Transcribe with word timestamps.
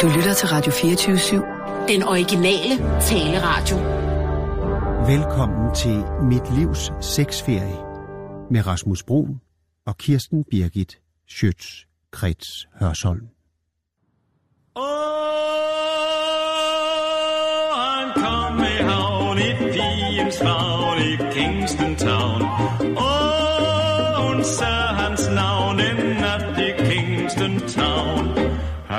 Du 0.00 0.08
lytter 0.16 0.34
til 0.34 0.48
Radio 0.48 0.72
24-7. 0.72 1.88
Den 1.88 2.02
originale 2.02 3.00
taleradio. 3.00 3.76
Velkommen 5.06 5.74
til 5.74 6.04
Mit 6.22 6.58
Livs 6.58 6.92
Sexferie 7.00 7.78
med 8.50 8.66
Rasmus 8.66 9.02
Bro 9.02 9.28
og 9.86 9.96
Kirsten 9.98 10.44
Birgit 10.50 10.98
Schøtz-Krets 11.30 12.68
Hørsholm. 12.80 13.28
Åh, 14.76 14.82
han 17.76 18.12
kom 18.14 18.58
i 18.58 18.76
havn 18.82 19.38
i 19.38 19.50
pigens 19.72 20.38
favn 20.38 21.23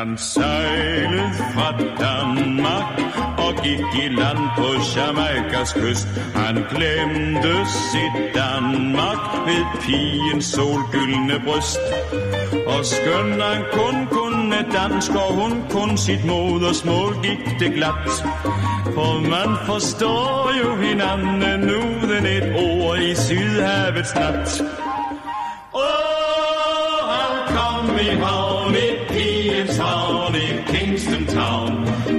Han 0.05 0.17
sejlede 0.17 1.31
fra 1.53 1.71
Danmark 2.05 2.87
og 3.37 3.63
gik 3.63 3.79
i 4.03 4.07
land 4.07 4.41
på 4.57 4.67
Jamaikas 4.95 5.73
kyst. 5.73 6.07
Han 6.35 6.55
glemte 6.55 7.53
sit 7.91 8.15
Danmark 8.35 9.21
ved 9.47 9.63
pigens 9.81 10.45
solgyldne 10.45 11.37
bryst. 11.45 11.79
Og 12.67 12.85
skøn 12.85 13.41
han 13.41 13.63
kun 13.73 14.07
kunne 14.11 14.57
dansk, 14.77 15.11
og 15.11 15.33
hun 15.33 15.53
kun 15.69 15.97
sit 15.97 16.25
modersmål, 16.25 17.13
gik 17.23 17.59
det 17.59 17.73
glat. 17.73 18.11
For 18.95 19.13
man 19.19 19.57
forstår 19.65 20.51
jo 20.61 20.75
hinanden 20.75 21.63
uden 21.63 22.25
et 22.25 22.47
ord 22.65 22.97
i 22.99 23.15
Sydhavets 23.15 24.15
nat. 24.15 24.63
Town. 31.35 31.71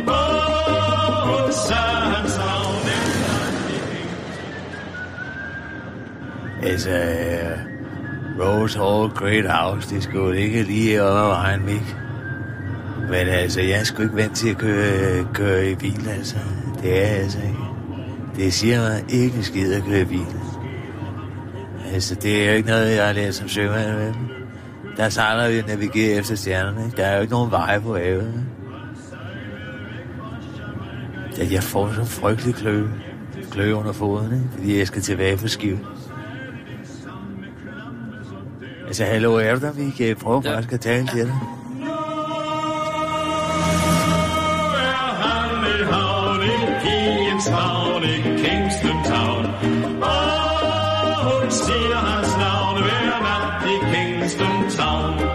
Oh, 0.09 0.27
hun 1.27 1.53
sagde 1.53 2.01
hans 2.13 2.37
navn 2.39 2.77
Altså, 6.63 6.91
uh, 6.91 8.41
Rose 8.41 8.79
Hall 8.79 9.11
Great 9.11 9.51
House, 9.51 9.95
det 9.95 10.03
skulle 10.03 10.41
ikke 10.41 10.63
lige 10.63 11.03
over 11.03 11.29
vejen, 11.29 11.65
Mik. 11.65 11.97
Men 13.09 13.29
altså, 13.29 13.61
jeg 13.61 13.81
er 13.81 13.85
sgu 13.85 14.03
ikke 14.03 14.17
vant 14.17 14.37
til 14.37 14.49
at 14.49 14.59
køre, 14.59 15.27
køre 15.35 15.71
i 15.71 15.75
bil, 15.75 16.09
altså. 16.09 16.37
Det 16.83 16.97
er 16.97 17.07
jeg 17.07 17.17
altså 17.17 17.39
ikke. 17.39 17.59
Det 18.37 18.53
siger 18.53 18.81
mig 18.81 19.05
ikke 19.09 19.43
skid 19.43 19.75
at 19.75 19.83
køre 19.83 20.01
i 20.01 20.05
bil. 20.05 20.27
Altså, 21.93 22.15
det 22.15 22.43
er 22.43 22.51
jo 22.51 22.57
ikke 22.57 22.69
noget, 22.69 22.97
jeg 22.97 23.07
har 23.07 23.13
lært 23.13 23.35
som 23.35 23.49
sømand 23.49 23.99
med. 23.99 24.15
Der 24.97 25.09
sejler 25.09 25.49
vi 25.49 25.59
og 25.59 25.69
navigerer 25.69 26.19
efter 26.19 26.35
stjernerne. 26.35 26.93
Der 26.97 27.07
er 27.07 27.17
jo 27.17 27.21
ikke 27.21 27.33
nogen 27.33 27.51
veje 27.51 27.81
på 27.81 27.97
havet. 27.97 28.46
Ja, 31.39 31.47
jeg 31.51 31.63
får 31.63 31.93
så 31.93 32.05
frygtelig 32.05 32.55
klø. 32.55 32.89
Klø 33.51 33.73
under 33.73 33.93
foden, 33.93 34.33
ikke? 34.33 34.45
fordi 34.53 34.79
jeg 34.79 34.87
skal 34.87 35.03
tilbage 35.03 35.37
på 35.37 35.49
skiven. 35.49 35.87
Altså, 38.87 39.05
hallo, 39.05 39.35
er 39.35 39.55
du 39.55 39.61
der? 39.61 39.73
Vi 39.73 39.91
kan 39.91 40.17
prøve 40.17 40.43
ja. 40.45 40.55
faktisk 40.55 40.73
at 40.73 40.81
tale 40.81 41.07
til 41.07 41.27
dig. 41.27 41.39
havn 45.91 46.43
i 46.43 46.57
pigens 46.83 47.47
havn 47.49 48.03
i 48.03 48.17
Kingston 48.43 48.99
Town. 49.05 49.45
Og 50.03 51.15
hun 51.25 51.51
siger 51.51 51.97
hans 51.97 52.37
navn 52.37 52.83
hver 52.83 53.19
nat 53.27 53.71
i 53.73 53.77
Kingston 53.93 54.71
Town. 54.79 55.26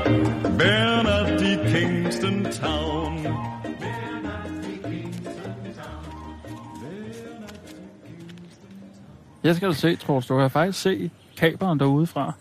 Jeg 9.44 9.56
skal 9.56 9.68
du 9.68 9.74
se, 9.74 9.96
Troels. 9.96 10.28
Du 10.28 10.38
kan 10.40 10.52
faktisk 10.52 10.82
se 10.82 11.12
kaberen 11.38 11.80
derude 11.80 12.08
fra. 12.08 12.34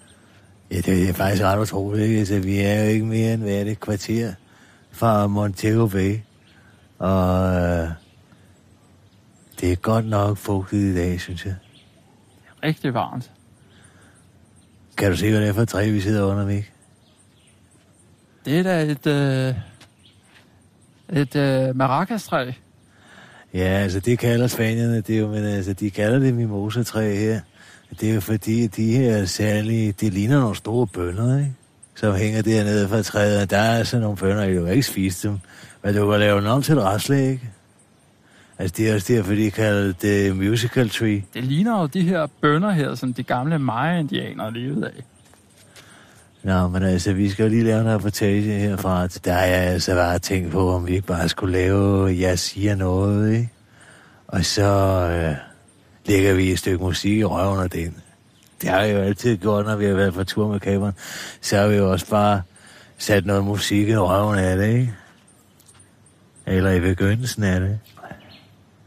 Ja, 0.71 0.77
det 0.77 1.09
er 1.09 1.13
faktisk 1.13 1.43
ret 1.43 1.61
utroligt. 1.61 2.05
ikke? 2.05 2.19
Altså, 2.19 2.39
vi 2.39 2.59
er 2.59 2.83
jo 2.83 2.89
ikke 2.89 3.05
mere 3.05 3.35
end 3.35 3.43
hvad 3.43 3.55
er 3.55 3.65
det, 3.65 3.73
et 3.73 3.81
kvarter 3.81 4.33
fra 4.91 5.27
Montego 5.27 5.87
Bay. 5.87 6.19
Og 6.99 7.55
øh, 7.55 7.89
det 9.61 9.73
er 9.73 9.77
godt 9.77 10.07
nok 10.07 10.37
fugtigt 10.37 10.83
i 10.83 10.95
dag, 10.95 11.21
synes 11.21 11.47
jeg. 11.47 11.55
Rigtig 12.63 12.95
varmt. 12.95 13.31
Kan 14.97 15.11
du 15.11 15.17
se, 15.17 15.31
hvad 15.31 15.41
det 15.41 15.49
er 15.49 15.53
for 15.53 15.65
træ, 15.65 15.91
vi 15.91 16.01
sidder 16.01 16.25
under, 16.25 16.47
Mik? 16.47 16.73
Det 18.45 18.59
er 18.59 18.63
da 18.63 18.83
et, 18.83 19.07
øh, 19.07 19.55
et 21.21 21.37
øh, 21.37 21.77
maracastræ. 21.77 22.53
Ja, 23.55 23.59
altså 23.65 24.01
det 24.01 24.19
kalder 24.19 24.47
spanierne 24.47 24.97
det 25.01 25.17
er 25.17 25.21
jo, 25.21 25.29
men 25.29 25.45
altså 25.45 25.73
de 25.73 25.91
kalder 25.91 26.19
det 26.19 26.35
mimosa-træ 26.35 27.17
her. 27.17 27.41
Det 28.01 28.11
er 28.11 28.15
jo 28.15 28.21
fordi, 28.21 28.65
at 28.65 28.77
de 28.77 28.97
her 28.97 29.25
særlige, 29.25 29.93
de 29.93 30.11
ligner 30.11 30.41
nogle 30.41 30.57
store 30.57 30.87
bønder, 30.87 31.39
ikke? 31.39 31.53
Som 31.95 32.15
hænger 32.15 32.43
dernede 32.43 32.89
fra 32.89 33.03
træet, 33.03 33.43
og 33.43 33.51
der 33.51 33.59
er 33.59 33.85
sådan 33.85 34.03
nogle 34.03 34.17
bønner, 34.17 34.55
du 34.55 34.65
kan 34.65 34.73
ikke 34.73 34.87
spise 34.87 35.29
dem. 35.29 35.39
Men 35.85 35.95
du 35.95 36.11
kan 36.11 36.21
lave 36.21 36.41
dem 36.41 36.47
om 36.47 36.63
til 36.63 36.75
et 36.75 36.83
restlæg. 36.83 37.41
Altså 38.59 38.75
det 38.77 38.91
er 38.91 38.95
også 38.95 39.13
derfor, 39.13 39.35
de 39.35 39.51
kalder 39.51 39.93
det 39.93 40.37
musical 40.37 40.91
tree. 40.91 41.25
Det 41.35 41.45
ligner 41.45 41.81
jo 41.81 41.87
de 41.87 42.03
her 42.03 42.27
bønder 42.41 42.71
her, 42.71 42.95
som 42.95 43.15
de 43.15 43.23
gamle 43.23 43.59
Maya-indianere 43.59 44.53
levede 44.53 44.87
af. 44.87 45.05
Nå, 46.43 46.69
men 46.69 46.83
altså, 46.83 47.13
vi 47.13 47.29
skal 47.29 47.43
jo 47.43 47.49
lige 47.49 47.65
lave 47.65 47.81
en 47.81 47.95
reportage 47.95 48.43
herfra. 48.43 49.07
Der 49.07 49.33
har 49.33 49.45
jeg 49.45 49.61
altså 49.61 49.95
bare 49.95 50.19
tænkt 50.19 50.53
på, 50.53 50.71
om 50.71 50.87
vi 50.87 50.93
ikke 50.93 51.07
bare 51.07 51.29
skulle 51.29 51.53
lave, 51.53 52.17
jeg 52.21 52.39
siger 52.39 52.75
noget, 52.75 53.33
ikke? 53.33 53.51
Og 54.29 54.45
så 54.45 54.63
øh, 55.13 55.37
lægger 56.07 56.35
vi 56.35 56.51
et 56.51 56.59
stykke 56.59 56.85
musik 56.85 57.19
i 57.19 57.25
røven 57.25 57.61
af 57.61 57.71
den. 57.71 57.97
Det 58.61 58.69
har 58.69 58.87
vi 58.87 58.93
jo 58.93 58.99
altid 58.99 59.37
gjort, 59.37 59.67
når 59.67 59.77
vi 59.77 59.85
har 59.85 59.95
været 59.95 60.15
på 60.15 60.25
tur 60.25 60.49
med 60.49 60.61
kaberen. 60.61 60.95
Så 61.41 61.57
har 61.57 61.67
vi 61.67 61.77
jo 61.77 61.91
også 61.91 62.11
bare 62.11 62.43
sat 62.99 63.27
noget 63.27 63.45
musik 63.45 63.89
i 63.89 63.97
røven 63.97 64.39
af 64.39 64.57
det, 64.57 64.69
ikke? 64.69 64.95
Eller 66.47 66.71
i 66.71 66.81
begyndelsen 66.81 67.43
af 67.43 67.61
det. 67.61 67.79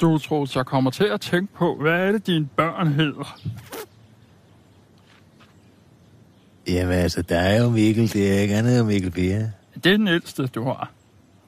Du, 0.01 0.17
tror, 0.17 0.47
jeg 0.55 0.65
kommer 0.65 0.91
til 0.91 1.03
at 1.03 1.21
tænke 1.21 1.53
på, 1.53 1.77
hvad 1.81 2.07
er 2.07 2.11
det, 2.11 2.27
dine 2.27 2.45
børn 2.55 2.87
hedder? 2.87 3.39
Jamen 6.73 6.93
altså, 6.93 7.21
der 7.21 7.39
er 7.39 7.63
jo 7.63 7.69
Mikkel, 7.69 8.13
det 8.13 8.33
er 8.33 8.39
ikke 8.39 8.55
andet 8.55 8.79
end 8.79 8.87
Mikkel 8.87 9.11
Bia. 9.11 9.51
Det 9.83 9.93
er 9.93 9.97
den 9.97 10.07
ældste, 10.07 10.47
du 10.47 10.63
har. 10.63 10.91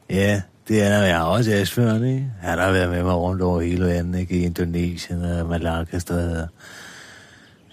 Ja, 0.09 0.41
det 0.67 0.81
er 0.83 0.89
der. 0.89 1.05
Jeg 1.05 1.17
har 1.17 1.25
også 1.25 1.51
Asbjørn, 1.51 2.03
ikke? 2.03 2.31
Han 2.41 2.59
har 2.59 2.71
været 2.71 2.89
med 2.89 3.03
mig 3.03 3.15
rundt 3.15 3.41
over 3.41 3.61
hele 3.61 3.85
verden, 3.85 4.15
ikke? 4.15 4.35
I 4.39 4.43
Indonesien 4.43 5.21
og 5.21 5.47
Malakka-steder. 5.47 6.47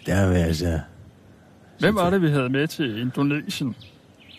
Der 0.06 0.14
har 0.14 0.28
vi 0.28 0.34
altså... 0.34 0.80
Hvem 1.78 1.94
var 1.94 2.10
det, 2.10 2.22
vi 2.22 2.30
havde 2.30 2.48
med 2.48 2.68
til 2.68 3.00
Indonesien? 3.00 3.76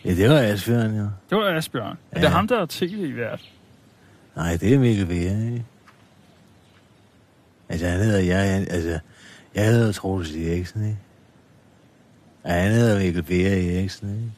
Ja, 0.04 0.14
det 0.14 0.30
var 0.30 0.38
Asbjørn, 0.38 0.96
jo. 0.96 1.08
Det 1.30 1.38
var 1.38 1.56
Asbjørn. 1.56 1.96
Ja. 2.12 2.16
Er 2.16 2.20
det 2.20 2.30
ham, 2.30 2.48
der 2.48 2.60
er 2.60 2.66
tv-vært? 2.68 3.40
Nej, 4.36 4.56
det 4.56 4.74
er 4.74 4.78
Mikkel 4.78 5.06
Bia, 5.06 5.30
ikke? 5.30 5.64
Altså, 7.68 7.86
han 7.86 8.00
hedder 8.00 8.18
jeg... 8.18 8.66
Altså, 8.70 8.98
jeg 9.54 9.66
hedder 9.66 9.92
Troels 9.92 10.30
Eriksen, 10.30 10.84
ikke? 10.84 10.98
Og 12.44 12.52
han 12.52 12.70
hedder 12.72 12.98
Mikkel 12.98 13.22
Bia 13.22 13.76
Eriksen, 13.76 14.08
ikke? 14.08 14.32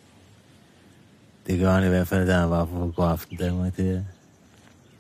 Det 1.47 1.59
gør 1.59 1.73
han 1.73 1.85
i 1.85 1.89
hvert 1.89 2.09
fald, 2.09 2.27
da 2.27 2.33
han 2.33 2.51
var 2.51 2.65
på 2.65 2.93
God 2.97 3.11
Aften 3.11 3.37
Danmark, 3.37 3.77
det 3.77 3.97
er. 3.97 4.03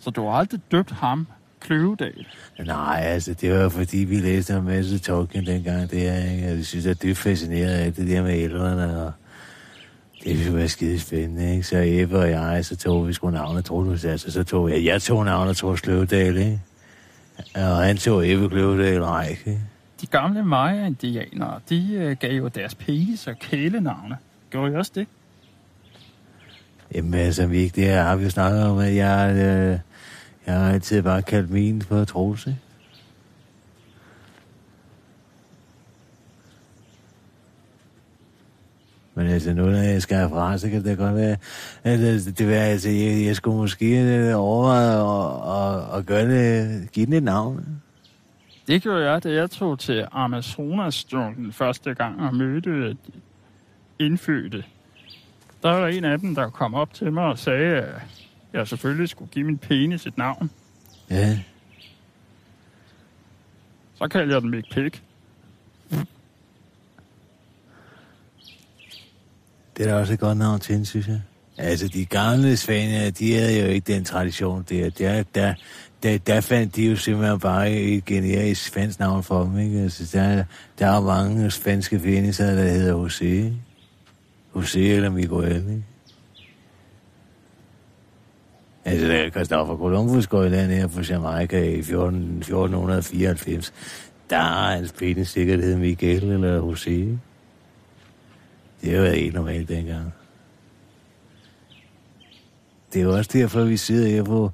Så 0.00 0.10
du 0.10 0.26
har 0.26 0.32
aldrig 0.32 0.60
døbt 0.70 0.90
ham, 0.90 1.26
Kløvedal? 1.60 2.26
Nej, 2.66 3.00
altså, 3.04 3.34
det 3.34 3.52
var 3.52 3.68
fordi, 3.68 3.98
vi 3.98 4.16
læste 4.16 4.56
om 4.56 4.64
Mads 4.64 5.00
Tolkien 5.00 5.46
dengang, 5.46 5.90
det 5.90 6.08
er, 6.08 6.32
ikke? 6.32 6.46
Og 6.46 6.56
jeg 6.56 6.66
synes, 6.66 6.86
at 6.86 7.02
det 7.02 7.10
er 7.10 7.14
fascineret 7.14 7.74
af 7.74 7.94
det 7.94 8.08
der 8.08 8.22
med 8.22 8.38
elverne, 8.38 9.02
og 9.02 9.12
det 10.24 10.38
ville 10.38 10.54
være 10.54 10.68
skide 10.68 11.00
spændende, 11.00 11.50
ikke? 11.50 11.62
Så 11.62 11.82
Ebbe 11.86 12.18
og 12.18 12.30
jeg, 12.30 12.64
så 12.64 12.76
tog 12.76 13.08
vi 13.08 13.12
sgu 13.12 13.30
navnet 13.30 13.64
Troels, 13.64 14.04
altså, 14.04 14.30
så 14.30 14.44
tog 14.44 14.70
jeg, 14.70 14.84
jeg 14.84 15.02
tog 15.02 15.24
navnet 15.24 15.56
Troels 15.56 15.80
Kløvedal, 15.80 16.36
ikke? 16.36 16.60
Og 17.54 17.76
han 17.76 17.96
tog 17.96 18.30
Ebbe 18.30 18.48
Kløvedal 18.48 19.02
Reich, 19.02 19.46
ikke? 19.46 19.60
De 20.00 20.06
gamle 20.06 20.44
Maya-indianere, 20.44 21.60
de 21.68 21.94
øh, 21.94 22.16
gav 22.20 22.32
jo 22.32 22.48
deres 22.48 22.74
penis 22.74 23.26
og 23.26 23.38
kælenavne. 23.38 24.18
Gjorde 24.50 24.72
I 24.72 24.76
også 24.76 24.92
det? 24.94 25.06
Jamen 26.94 27.14
altså, 27.14 27.46
vi 27.46 27.58
ikke 27.58 27.76
det 27.76 27.84
her 27.84 28.02
har 28.02 28.16
vi 28.16 28.24
jo 28.24 28.30
snakket 28.30 28.62
om, 28.62 28.78
at 28.78 28.94
jeg, 28.94 29.30
øh, 29.34 29.78
jeg 30.46 30.54
har 30.54 30.72
altid 30.72 31.02
bare 31.02 31.22
kaldt 31.22 31.50
min 31.50 31.82
for 31.82 32.04
Troels, 32.04 32.46
ikke? 32.46 32.58
Men 39.14 39.26
altså, 39.26 39.52
nu 39.52 39.62
når 39.62 39.78
jeg 39.78 40.02
skal 40.02 40.16
herfra, 40.16 40.58
så 40.58 40.70
kan 40.70 40.84
det 40.84 40.98
godt 40.98 41.14
være, 41.14 41.36
at 41.84 42.00
altså, 42.00 42.30
det 42.30 42.46
vil, 42.46 42.54
altså, 42.54 42.88
jeg, 42.88 43.24
jeg 43.26 43.36
skulle 43.36 43.56
måske 43.56 44.00
øh, 44.00 44.34
overveje 44.36 44.96
at, 44.96 45.92
at, 45.92 45.98
at 45.98 46.06
gøre 46.06 46.28
det, 46.28 46.92
give 46.92 47.06
den 47.06 47.12
et 47.12 47.22
navn. 47.22 47.82
Det 48.66 48.82
gjorde 48.82 49.10
jeg, 49.10 49.24
da 49.24 49.32
jeg 49.32 49.50
tog 49.50 49.78
til 49.78 50.06
Amazonas-junglen 50.12 51.52
første 51.52 51.94
gang 51.94 52.20
og 52.20 52.34
mødte 52.34 52.96
indfødte. 53.98 54.64
Der 55.62 55.70
var 55.70 55.86
en 55.88 56.04
af 56.04 56.18
dem, 56.18 56.34
der 56.34 56.50
kom 56.50 56.74
op 56.74 56.94
til 56.94 57.12
mig 57.12 57.24
og 57.24 57.38
sagde, 57.38 57.76
at 57.82 58.02
jeg 58.52 58.68
selvfølgelig 58.68 59.08
skulle 59.08 59.30
give 59.30 59.44
min 59.46 59.58
penis 59.58 60.06
et 60.06 60.18
navn. 60.18 60.50
Ja, 61.10 61.38
Så 63.94 64.08
kalder 64.08 64.34
jeg 64.34 64.42
den 64.42 64.50
Mick 64.50 64.70
Pig. 64.74 64.92
det 69.76 69.86
er 69.86 69.90
da 69.90 69.94
også 70.00 70.12
et 70.12 70.20
godt 70.20 70.38
navn 70.38 70.60
til 70.60 70.72
hende, 70.72 70.86
synes 70.86 71.08
jeg. 71.08 71.22
Altså, 71.58 71.88
de 71.88 72.04
gamle 72.04 72.56
svaner, 72.56 73.10
de 73.10 73.34
havde 73.34 73.60
jo 73.60 73.66
ikke 73.66 73.92
den 73.92 74.04
tradition 74.04 74.64
der. 74.68 74.90
Der, 74.90 75.22
der, 75.34 75.54
der, 76.02 76.18
der 76.18 76.40
fandt 76.40 76.76
de 76.76 76.86
jo 76.86 76.96
simpelthen 76.96 77.40
bare 77.40 77.72
et 77.72 78.04
generisk 78.04 78.64
svensk 78.64 78.98
navn 78.98 79.22
for 79.22 79.44
dem, 79.44 79.58
ikke? 79.58 79.80
Altså, 79.80 80.18
der, 80.18 80.44
der 80.78 80.86
er 80.86 81.00
mange 81.00 81.50
svenske 81.50 82.00
finiser, 82.00 82.54
der 82.54 82.62
hedder 82.62 83.06
José. 83.06 83.52
José 84.56 84.78
eller 84.78 85.10
Miguel, 85.10 85.56
ikke? 85.56 85.84
Altså, 88.84 89.06
da 89.08 89.30
Christoffer 89.30 89.76
Columbus 89.76 90.26
går 90.26 90.44
i 90.44 90.48
land 90.48 90.70
her 90.70 90.86
på 90.86 91.00
Jamaica 91.00 91.64
i 91.64 91.82
14, 91.82 92.38
1494, 92.38 93.72
der 94.30 94.36
er 94.36 94.40
altså 94.40 94.76
hans 94.76 94.92
penis 94.92 95.28
sikkert 95.28 95.60
hed 95.60 95.76
Miguel 95.76 96.22
eller 96.24 96.72
José. 96.72 96.90
ikke? 96.90 97.18
Det 98.82 99.00
var 99.00 99.08
helt 99.08 99.34
normalt 99.34 99.68
dengang. 99.68 100.12
Det 102.96 103.02
er 103.02 103.06
jo 103.06 103.16
også 103.16 103.30
derfor, 103.32 103.64
vi 103.64 103.76
sidder 103.76 104.08
her 104.08 104.22
på 104.22 104.50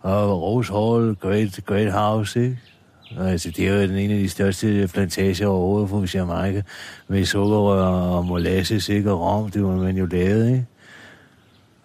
og 0.00 0.42
Rose 0.42 0.72
Hall, 0.72 1.14
Great, 1.14 1.60
Great 1.66 1.92
House, 1.92 2.42
ikke? 2.42 2.58
Altså, 3.18 3.50
det 3.50 3.68
er 3.68 3.74
jo 3.74 3.82
den 3.82 3.96
ene 3.96 4.14
af 4.14 4.20
de 4.20 4.28
største 4.28 4.88
plantager 4.92 5.46
overhovedet 5.46 5.90
på 5.90 6.04
Jamaica, 6.14 6.62
med 7.08 7.24
sukkerrør 7.24 7.82
og 7.86 8.24
molasses, 8.24 8.88
ikke? 8.88 9.12
Og 9.12 9.20
rom, 9.20 9.50
det 9.50 9.64
var 9.64 9.76
man 9.76 9.96
jo 9.96 10.06
lavet, 10.06 10.50
ikke? 10.50 10.66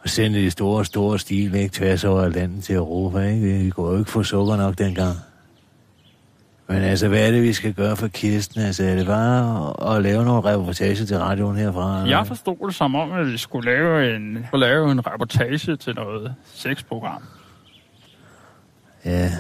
Og 0.04 0.10
sendte 0.10 0.40
de 0.40 0.52
store, 0.52 0.86
store 0.86 1.20
stil, 1.20 1.56
ikke? 1.56 1.74
Tværs 1.74 2.04
over 2.04 2.30
landet 2.30 2.64
til 2.64 2.76
Europa, 2.76 3.20
ikke? 3.20 3.58
Vi 3.58 3.70
kunne 3.70 3.92
jo 3.92 4.00
ikke 4.00 4.12
få 4.12 4.24
sukker 4.24 4.58
nok 4.58 4.78
dengang. 4.78 5.16
Men 6.72 6.84
altså, 6.84 7.08
hvad 7.08 7.28
er 7.28 7.32
det, 7.32 7.44
vi 7.44 7.54
skal 7.54 7.74
gøre 7.74 7.96
for 7.96 8.08
Kirsten? 8.08 8.62
Altså, 8.62 8.84
er 8.84 8.96
det 8.96 9.06
bare 9.06 9.96
at, 9.96 10.02
lave 10.02 10.26
nogle 10.26 10.42
reportager 10.52 11.06
til 11.06 11.18
radioen 11.18 11.58
herfra? 11.58 12.02
eller? 12.02 12.18
Jeg 12.18 12.28
forstod 12.28 12.68
det 12.68 12.76
som 12.76 12.96
om, 12.96 13.12
at 13.12 13.28
vi 13.28 13.38
skulle 13.38 13.72
lave 13.72 14.16
en, 14.16 14.44
skulle 14.48 14.66
lave 14.66 14.92
en 14.92 15.08
reportage 15.08 15.76
til 15.76 15.96
noget 15.96 16.36
sexprogram. 16.54 17.24
Ja. 19.06 19.32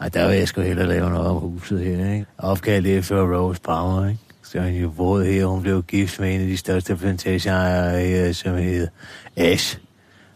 Ej, 0.00 0.08
der 0.08 0.28
vil 0.28 0.36
jeg 0.36 0.48
sgu 0.48 0.60
hellere 0.60 0.88
lave 0.88 1.10
noget 1.10 1.26
om 1.26 1.36
huset 1.36 1.80
her, 1.80 2.12
ikke? 2.12 2.26
Opkaldt 2.38 2.86
efter 2.86 3.36
Rose 3.36 3.60
Power, 3.60 4.06
ikke? 4.06 4.20
Så 4.42 4.60
han 4.60 4.74
jo 4.74 4.88
boede 4.88 5.26
her, 5.26 5.46
hun 5.46 5.62
blev 5.62 5.82
gift 5.82 6.20
med 6.20 6.34
en 6.34 6.40
af 6.40 6.46
de 6.46 6.56
største 6.56 6.96
plantageejere, 6.96 8.00
her, 8.00 8.32
som 8.32 8.56
hed 8.56 8.88
Ash. 9.36 9.78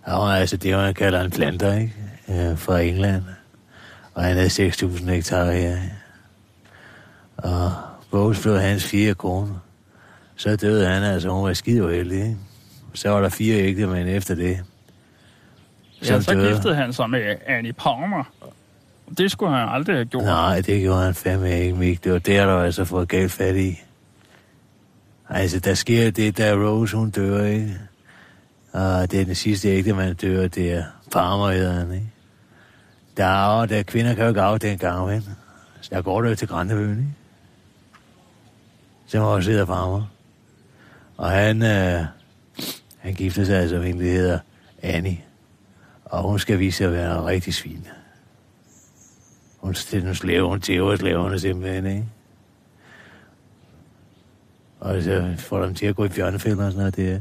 Og 0.02 0.38
altså, 0.38 0.56
det 0.56 0.76
var, 0.76 0.84
han 0.84 0.94
kalder 0.94 1.20
en 1.20 1.30
planter, 1.30 1.74
ikke? 1.74 1.94
Ja, 2.28 2.54
fra 2.54 2.80
England. 2.80 3.22
Han 4.16 4.36
havde 4.36 4.68
6.000 4.68 5.10
hektar 5.10 5.50
her. 5.50 5.78
Og 7.36 7.72
Rose 8.12 8.42
blev 8.42 8.58
hans 8.58 8.84
fire 8.84 9.14
koner. 9.14 9.54
Så 10.36 10.56
døde 10.56 10.86
han, 10.86 11.02
altså, 11.02 11.28
hun 11.28 11.44
var 11.44 11.52
skide 11.52 11.84
uheldig, 11.84 12.18
ikke? 12.18 12.36
Så 12.94 13.08
var 13.08 13.20
der 13.20 13.28
fire 13.28 13.56
ægte 13.56 13.86
mænd 13.86 14.08
efter 14.08 14.34
det. 14.34 14.60
Ja, 16.02 16.20
så 16.20 16.32
døde. 16.34 16.48
giftede 16.52 16.74
han 16.74 16.92
sig 16.92 17.10
med 17.10 17.36
Annie 17.46 17.72
Palmer. 17.72 18.32
Det 19.18 19.30
skulle 19.30 19.56
han 19.56 19.68
aldrig 19.68 19.96
have 19.96 20.04
gjort. 20.04 20.24
Nej, 20.24 20.60
det 20.60 20.80
gjorde 20.80 21.04
han 21.04 21.14
fandme 21.14 21.60
ikke, 21.60 21.74
Mik. 21.74 22.04
Det 22.04 22.12
var 22.12 22.18
der, 22.18 22.46
der 22.46 22.52
var 22.52 22.64
altså 22.64 22.84
fået 22.84 23.08
galt 23.08 23.32
fat 23.32 23.56
i. 23.56 23.80
Altså, 25.28 25.58
der 25.60 25.74
sker 25.74 26.10
det, 26.10 26.38
da 26.38 26.54
Rose, 26.54 26.96
hun 26.96 27.10
dør, 27.10 27.44
ikke? 27.44 27.78
Og 28.72 29.10
det 29.10 29.20
er 29.20 29.24
den 29.24 29.34
sidste 29.34 29.68
ægte, 29.68 29.92
man 29.92 30.14
dør, 30.14 30.48
det 30.48 30.72
er 30.72 30.84
Palmer, 31.12 31.50
hedder 31.50 31.72
han, 31.72 31.92
ikke? 31.92 32.06
Der 33.16 33.24
er 33.24 33.60
jo, 33.60 33.66
der 33.66 33.82
kvinder 33.82 34.14
kan 34.14 34.22
jo 34.22 34.28
ikke 34.28 34.42
af 34.42 34.60
dengang, 34.60 35.06
men 35.06 35.22
så 35.80 35.90
der 35.92 36.02
går 36.02 36.22
det 36.22 36.30
jo 36.30 36.34
til 36.34 36.48
Græntebøen, 36.48 36.98
ikke? 36.98 37.14
Som 39.06 39.22
også 39.22 39.50
hedder 39.50 39.66
farmer. 39.66 40.06
Og 41.16 41.30
han, 41.30 41.62
øh, 41.62 42.04
han 42.98 43.14
gifter 43.14 43.44
sig 43.44 43.56
altså 43.56 43.78
med 43.78 43.90
en, 43.90 44.00
der 44.00 44.04
hedder 44.04 44.38
Annie. 44.82 45.20
Og 46.04 46.22
hun 46.22 46.38
skal 46.38 46.58
vise 46.58 46.76
sig 46.76 46.86
at 46.86 46.92
være 46.92 47.18
en 47.18 47.26
rigtig 47.26 47.54
svin. 47.54 47.86
Hun 49.58 49.74
stiller 49.74 50.12
slave, 50.12 50.48
hun 50.48 50.60
tæver 50.60 50.96
slaverne 50.96 51.38
simpelthen, 51.38 51.86
ikke? 51.86 52.06
Og 54.80 55.02
så 55.02 55.34
får 55.38 55.62
dem 55.62 55.74
til 55.74 55.86
at 55.86 55.96
gå 55.96 56.04
i 56.04 56.08
bjørnefælder 56.08 56.64
og 56.64 56.72
sådan 56.72 56.78
noget, 56.78 56.96
det 56.96 57.12
er. 57.12 57.20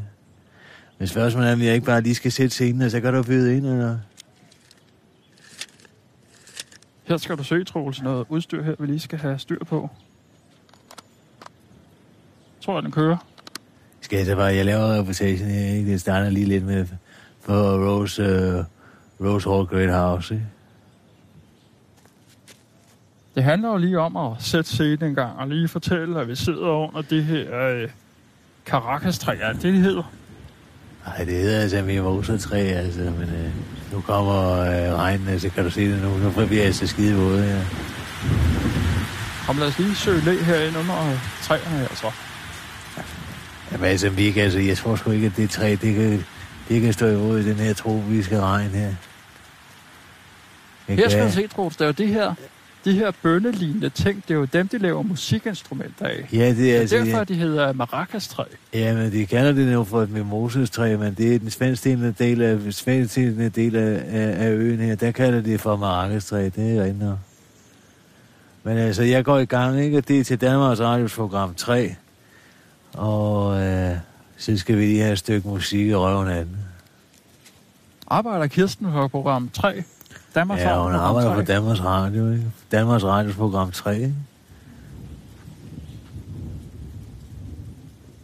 Men 0.97 1.07
spørgsmålet 1.07 1.49
er, 1.49 1.53
om 1.53 1.61
jeg 1.61 1.73
ikke 1.73 1.85
bare 1.85 2.01
lige 2.01 2.15
skal 2.15 2.31
sætte 2.31 2.49
scenen, 2.49 2.81
og 2.81 2.91
så 2.91 3.01
kan 3.01 3.13
du 3.13 3.23
byde 3.23 3.57
ind, 3.57 3.65
eller? 3.65 3.97
Her 7.11 7.17
skal 7.17 7.37
du 7.37 7.43
se, 7.43 7.63
Troels, 7.63 8.01
noget 8.01 8.25
udstyr 8.29 8.63
her, 8.63 8.75
vi 8.79 8.85
lige 8.85 8.99
skal 8.99 9.19
have 9.19 9.39
styr 9.39 9.63
på. 9.63 9.89
Tror 12.61 12.73
jeg, 12.73 12.83
den 12.83 12.91
kører. 12.91 13.17
Skal 14.01 14.17
jeg 14.17 14.25
så 14.25 14.35
bare, 14.35 14.55
jeg 14.55 14.65
laver 14.65 14.99
reportagen 14.99 15.37
her, 15.37 15.75
ikke? 15.75 15.91
Det 15.91 16.01
starter 16.01 16.29
lige 16.29 16.45
lidt 16.45 16.65
med 16.65 16.87
på 17.45 17.53
Rose, 17.53 18.23
uh, 18.23 18.65
Rose 19.27 19.49
Hall 19.49 19.65
Great 19.65 19.93
House, 19.93 20.33
ikke? 20.33 20.45
Det 23.35 23.43
handler 23.43 23.69
jo 23.69 23.77
lige 23.77 23.99
om 23.99 24.17
at 24.17 24.31
sætte 24.39 24.69
scenen 24.69 25.03
en 25.03 25.15
gang, 25.15 25.39
og 25.39 25.47
lige 25.47 25.67
fortælle, 25.67 26.21
at 26.21 26.27
vi 26.27 26.35
sidder 26.35 26.67
under 26.67 27.01
det 27.01 27.23
her 27.23 27.67
øh, 27.67 27.89
Caracas-træ, 28.65 29.37
er 29.41 29.53
det, 29.53 29.61
det 29.61 29.73
hedder? 29.73 30.11
Nej, 31.05 31.17
det 31.17 31.33
hedder 31.33 31.61
altså 31.61 31.81
mimosa 31.81 32.37
træ, 32.37 32.57
altså, 32.57 32.99
men 32.99 33.29
øh, 33.29 33.51
nu 33.93 34.01
kommer 34.01 34.59
øh, 34.59 34.99
regnen, 34.99 35.27
altså 35.27 35.49
kan 35.49 35.63
du 35.63 35.69
se 35.69 35.91
det 35.91 36.01
nu, 36.01 36.17
nu 36.17 36.29
bliver 36.31 36.49
jeg 36.51 36.65
altså 36.65 36.87
skide 36.87 37.15
våde, 37.15 37.47
ja. 37.47 37.61
Kom, 39.45 39.57
lad 39.57 39.67
os 39.67 39.79
lige 39.79 39.95
søge 39.95 40.21
læ 40.21 40.37
herinde 40.37 40.79
under 40.79 41.17
træerne 41.41 41.77
her, 41.77 41.87
så. 41.95 42.11
Jamen 43.71 43.87
altså, 43.87 44.09
vi 44.09 44.31
kan, 44.31 44.43
altså, 44.43 44.59
jeg 44.59 44.77
tror 44.77 44.95
sgu 44.95 45.11
ikke, 45.11 45.27
at 45.27 45.37
det 45.37 45.49
træ, 45.49 45.69
det 45.81 45.95
kan, 45.95 46.25
det 46.69 46.81
kan 46.81 46.93
stå 46.93 47.07
imod 47.07 47.43
den 47.43 47.55
her 47.55 47.73
tropiske 47.73 48.39
regn 48.39 48.69
her. 48.69 48.93
Det 50.87 50.95
Her 50.95 51.09
skal 51.09 51.25
du 51.25 51.31
se, 51.31 51.47
Troels, 51.47 51.75
det 51.75 51.81
er 51.81 51.87
jo 51.87 51.91
det 51.91 52.07
her, 52.07 52.33
de 52.85 52.93
her 52.93 53.11
bønnelignende 53.23 53.89
ting, 53.89 54.23
det 54.27 54.33
er 54.33 54.37
jo 54.37 54.45
dem, 54.45 54.67
de 54.67 54.77
laver 54.77 55.01
musikinstrumenter 55.01 56.05
af. 56.05 56.27
Ja, 56.33 56.37
det 56.37 56.49
er 56.49 56.53
Det 56.53 56.75
er 56.75 56.79
altså... 56.79 56.97
derfor, 56.97 57.17
ja, 57.17 57.23
de 57.23 57.33
hedder 57.35 57.73
maracas-træ. 57.73 58.43
ja, 58.73 58.93
men 58.95 59.11
de 59.11 59.25
kalder 59.25 59.51
det 59.51 59.67
nu 59.67 59.83
for 59.83 60.01
et 60.01 60.09
mimosestræ, 60.11 60.97
men 60.97 61.13
det 61.13 61.35
er 61.35 61.39
den 61.39 61.49
svenskdelende 61.49 62.11
del 62.19 62.41
af, 62.41 62.73
svenskdelende 62.73 63.49
del 63.49 63.75
af, 63.75 64.03
af, 64.39 64.49
øen 64.51 64.79
her. 64.79 64.95
Der 64.95 65.11
kalder 65.11 65.41
de 65.41 65.51
det 65.51 65.59
for 65.61 65.75
maracastræ, 65.75 66.49
det 66.55 66.77
er 66.77 66.83
rigtigt. 66.83 67.09
Men 68.63 68.77
altså, 68.77 69.03
jeg 69.03 69.25
går 69.25 69.37
i 69.39 69.45
gang, 69.45 69.79
ikke? 69.81 69.97
Og 69.97 70.07
det 70.07 70.19
er 70.19 70.23
til 70.23 70.41
Danmarks 70.41 70.79
Radios 70.79 71.15
program 71.15 71.53
3. 71.55 71.95
Og 72.93 73.61
øh, 73.61 73.95
så 74.37 74.57
skal 74.57 74.77
vi 74.77 74.85
lige 74.85 75.01
have 75.01 75.11
et 75.13 75.19
stykke 75.19 75.47
musik 75.47 75.87
i 75.87 75.95
røven 75.95 76.27
af 76.27 76.45
den. 76.45 76.57
Arbejder 78.07 78.47
Kirsten 78.47 78.91
på 78.91 79.07
program 79.07 79.49
3? 79.53 79.83
Danmarks 80.35 80.61
Ja, 80.61 80.83
hun 80.83 80.93
arbejder 80.95 81.29
3. 81.29 81.35
på 81.35 81.41
Danmarks 81.41 81.83
Radio, 81.83 82.31
ikke? 82.31 82.45
Danmarks 82.71 83.03
Radios 83.03 83.35
program 83.35 83.71
3, 83.71 83.95
ikke? 83.95 84.15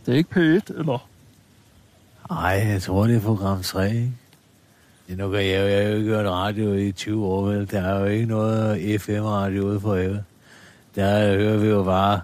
Det 0.05 0.13
er 0.13 0.17
ikke 0.17 0.61
P1, 0.69 0.79
eller? 0.79 1.07
Ej, 2.29 2.65
jeg 2.67 2.81
tror, 2.81 3.07
det 3.07 3.15
er 3.15 3.19
program 3.21 3.61
3, 3.63 3.89
ikke? 3.89 4.11
Nu 5.09 5.29
kan 5.29 5.39
jeg, 5.39 5.71
jeg 5.71 5.83
har 5.83 5.89
jo 5.91 5.95
ikke 5.97 6.09
hørt 6.09 6.25
radio 6.25 6.73
i 6.73 6.91
20 6.91 7.25
år, 7.25 7.45
vel? 7.45 7.71
Der 7.71 7.81
er 7.81 7.99
jo 7.99 8.05
ikke 8.05 8.25
noget 8.25 9.01
FM-radio 9.01 9.65
ude 9.65 9.79
for 9.79 9.95
æve. 9.95 10.23
Der 10.95 11.35
hører 11.37 11.57
vi 11.57 11.67
jo 11.67 11.83
bare 11.83 12.21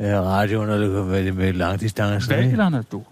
øh, 0.00 0.12
radio, 0.20 0.64
når 0.64 0.76
det 0.78 0.90
kan 0.92 1.10
være 1.10 1.32
med 1.32 1.52
langdistancen, 1.52 2.38
ikke? 2.38 2.50
Valerne, 2.50 2.84
du. 2.92 3.02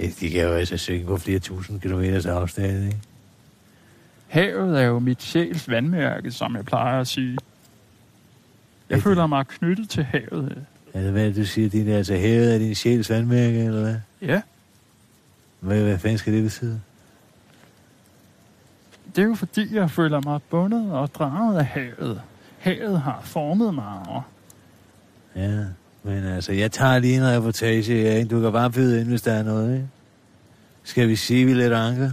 Ja, 0.00 0.06
De 0.20 0.30
kan 0.30 0.42
jo 0.42 0.52
altså 0.52 0.76
synge 0.76 1.06
på 1.06 1.16
flere 1.16 1.38
tusind 1.38 1.80
kilometers 1.80 2.26
afstand, 2.26 2.84
ikke? 2.84 2.98
Havet 4.32 4.80
er 4.80 4.84
jo 4.86 4.98
mit 4.98 5.22
sjæls 5.22 5.68
vandmærke, 5.68 6.30
som 6.30 6.56
jeg 6.56 6.64
plejer 6.64 7.00
at 7.00 7.06
sige. 7.08 7.38
Jeg 8.90 8.96
Ja, 8.98 9.02
føler 9.02 9.26
mig 9.26 9.46
knyttet 9.46 9.88
til 9.90 10.04
havet. 10.04 10.64
Altså, 10.94 11.10
hvad 11.10 11.22
er 11.22 11.26
det, 11.26 11.36
du 11.36 11.44
siger? 11.44 11.68
Det 11.68 11.92
er 11.92 11.96
altså 11.96 12.14
hævet 12.16 12.48
af 12.50 12.58
din 12.58 12.74
sjæls 12.74 13.10
vandmærke, 13.10 13.58
eller 13.64 13.80
hvad? 13.80 13.96
Ja, 14.22 14.40
Hvad, 15.60 15.82
hvad 15.82 15.98
fanden 15.98 16.18
skal 16.18 16.32
det 16.32 16.42
betyde? 16.42 16.80
det 19.16 19.22
er 19.22 19.26
jo 19.28 19.34
fordi, 19.34 19.74
jeg 19.74 19.90
føler 19.90 20.20
mig 20.24 20.40
bundet 20.50 20.92
og 20.92 21.14
draget 21.14 21.58
af 21.58 21.64
havet. 21.66 22.20
Havet 22.58 23.00
har 23.00 23.20
formet 23.24 23.74
mig, 23.74 23.98
og 24.08 24.22
Ja, 25.36 25.58
men 26.02 26.24
altså, 26.24 26.52
jeg 26.52 26.72
tager 26.72 26.98
lige 26.98 27.16
en 27.16 27.26
reportage 27.36 28.18
ikke? 28.18 28.28
Du 28.36 28.40
kan 28.40 28.52
bare 28.52 28.70
byde 28.70 29.00
ind, 29.00 29.08
hvis 29.08 29.22
der 29.22 29.32
er 29.32 29.42
noget, 29.42 29.74
ikke? 29.74 29.88
Skal 30.84 31.08
vi 31.08 31.16
sige, 31.16 31.46
vi 31.46 31.54
lidt 31.54 31.72
anker? 31.72 32.10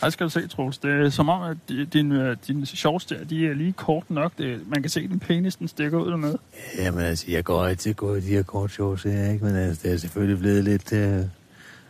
Jeg 0.00 0.06
Her 0.06 0.10
skal 0.10 0.24
du 0.24 0.30
se, 0.30 0.48
Troels. 0.48 0.78
Det 0.78 0.90
er 0.90 1.10
som 1.10 1.28
om, 1.28 1.42
at 1.42 1.56
din, 1.92 2.12
øh, 2.12 2.36
din, 2.46 2.66
shorts 2.66 3.06
der, 3.06 3.24
de 3.24 3.46
er 3.46 3.54
lige 3.54 3.72
kort 3.72 4.10
nok. 4.10 4.32
Det, 4.38 4.60
man 4.68 4.82
kan 4.82 4.90
se, 4.90 5.00
at 5.00 5.10
din 5.10 5.18
penis 5.18 5.56
den 5.56 5.68
stikker 5.68 5.98
ud 5.98 6.16
med. 6.16 6.34
Jamen 6.78 7.00
altså, 7.00 7.24
jeg 7.28 7.44
går 7.44 7.64
altid 7.64 7.94
gå 7.94 8.14
i 8.14 8.20
de 8.20 8.26
her 8.26 8.42
kort 8.42 8.70
shorts 8.70 9.02
her, 9.02 9.32
ikke? 9.32 9.44
Men 9.44 9.56
altså, 9.56 9.82
det 9.82 9.92
er 9.92 9.96
selvfølgelig 9.96 10.38
blevet 10.38 10.64
lidt, 10.64 10.92
øh, 10.92 11.24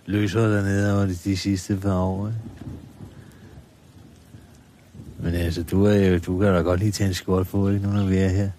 løsere 0.07 0.57
dernede 0.57 0.97
over 0.97 1.07
de, 1.07 1.15
de 1.15 1.37
sidste 1.37 1.77
par 1.77 1.95
år. 1.95 2.27
Ikke? 2.27 2.41
Men 5.19 5.35
altså, 5.35 5.63
du, 5.63 5.85
er 5.85 5.95
jo, 5.95 6.19
du 6.19 6.39
kan 6.39 6.49
da 6.49 6.61
godt 6.61 6.81
lige 6.81 6.93
tage 6.93 7.09
en 7.09 7.15
skål 7.15 7.45
på, 7.45 7.69
ikke, 7.69 7.87
nu 7.87 7.93
når 7.93 8.07
vi 8.07 8.17
er 8.17 8.29
her. 8.29 8.51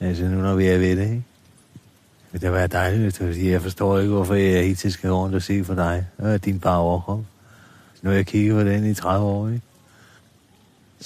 Altså, 0.00 0.24
nu 0.24 0.40
når 0.40 0.54
vi 0.54 0.66
er 0.66 0.78
ved 0.78 0.96
det, 0.96 1.02
ikke? 1.02 1.22
Men 2.32 2.40
det 2.40 2.52
var 2.52 2.66
dejligt, 2.66 3.02
siger, 3.34 3.50
jeg 3.50 3.62
forstår 3.62 3.98
ikke, 3.98 4.12
hvorfor 4.12 4.34
jeg 4.34 4.64
helt 4.64 4.78
til 4.78 4.92
skal 4.92 5.10
rundt 5.10 5.34
og 5.34 5.42
se 5.42 5.64
for 5.64 5.74
dig. 5.74 6.06
Det 6.16 6.34
er 6.34 6.38
din 6.38 6.60
bare 6.60 6.78
overkrop. 6.78 7.24
Nu 8.02 8.10
har 8.10 8.16
jeg 8.16 8.26
kigget 8.26 8.54
på 8.54 8.60
den 8.70 8.90
i 8.90 8.94
30 8.94 9.26
år, 9.26 9.48
ikke? 9.48 9.60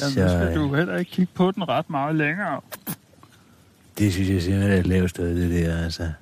Jamen, 0.01 0.13
Så, 0.15 0.29
skal 0.29 0.49
øh, 0.49 0.55
du 0.55 0.75
heller 0.75 0.97
ikke 0.97 1.11
kigge 1.11 1.33
på 1.35 1.51
den 1.51 1.69
ret 1.69 1.91
meget 1.91 2.15
længere. 2.17 2.61
Det 3.99 4.13
synes 4.13 4.29
jeg 4.29 4.43
simpelthen 4.43 4.73
er 4.73 4.77
et 4.81 4.87
lavt 4.87 5.11
sted, 5.11 5.37
det 5.37 5.65
der, 5.65 5.85
altså. 5.85 6.13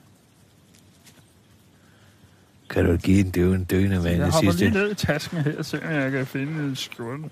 Kan 2.70 2.84
du 2.84 2.96
give 2.96 3.20
en 3.20 3.30
døv 3.30 3.52
en 3.52 3.64
døende 3.64 3.96
mand 3.96 4.06
Jeg 4.08 4.16
det 4.18 4.32
hopper 4.32 4.50
sidste? 4.50 4.64
lige 4.64 4.78
ned 4.78 4.90
i 4.90 4.94
tasken 4.94 5.38
her, 5.38 5.78
om 5.84 5.90
jeg 5.90 6.10
kan 6.10 6.26
finde 6.26 6.52
en 6.64 6.76
skjorte. 6.76 7.22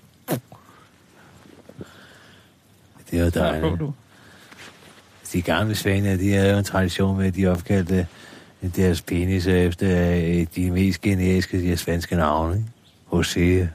Det 3.11 3.19
er 3.19 3.31
på, 3.31 3.39
dejligt. 3.39 3.79
du. 3.79 3.93
De 5.33 5.41
gamle 5.41 5.75
svaner, 5.75 6.17
de 6.17 6.33
havde 6.33 6.51
jo 6.51 6.57
en 6.57 6.63
tradition 6.63 7.17
med, 7.17 7.25
at 7.25 7.35
de 7.35 7.47
opkaldte 7.47 8.07
deres 8.75 9.01
penis 9.01 9.47
efter 9.47 10.11
øh, 10.11 10.47
de 10.55 10.71
mest 10.71 11.01
generiske 11.01 11.61
de 11.61 11.77
svenske 11.77 12.15
navne. 12.15 12.55
ikke? 12.55 12.67
Jose, 13.13 13.69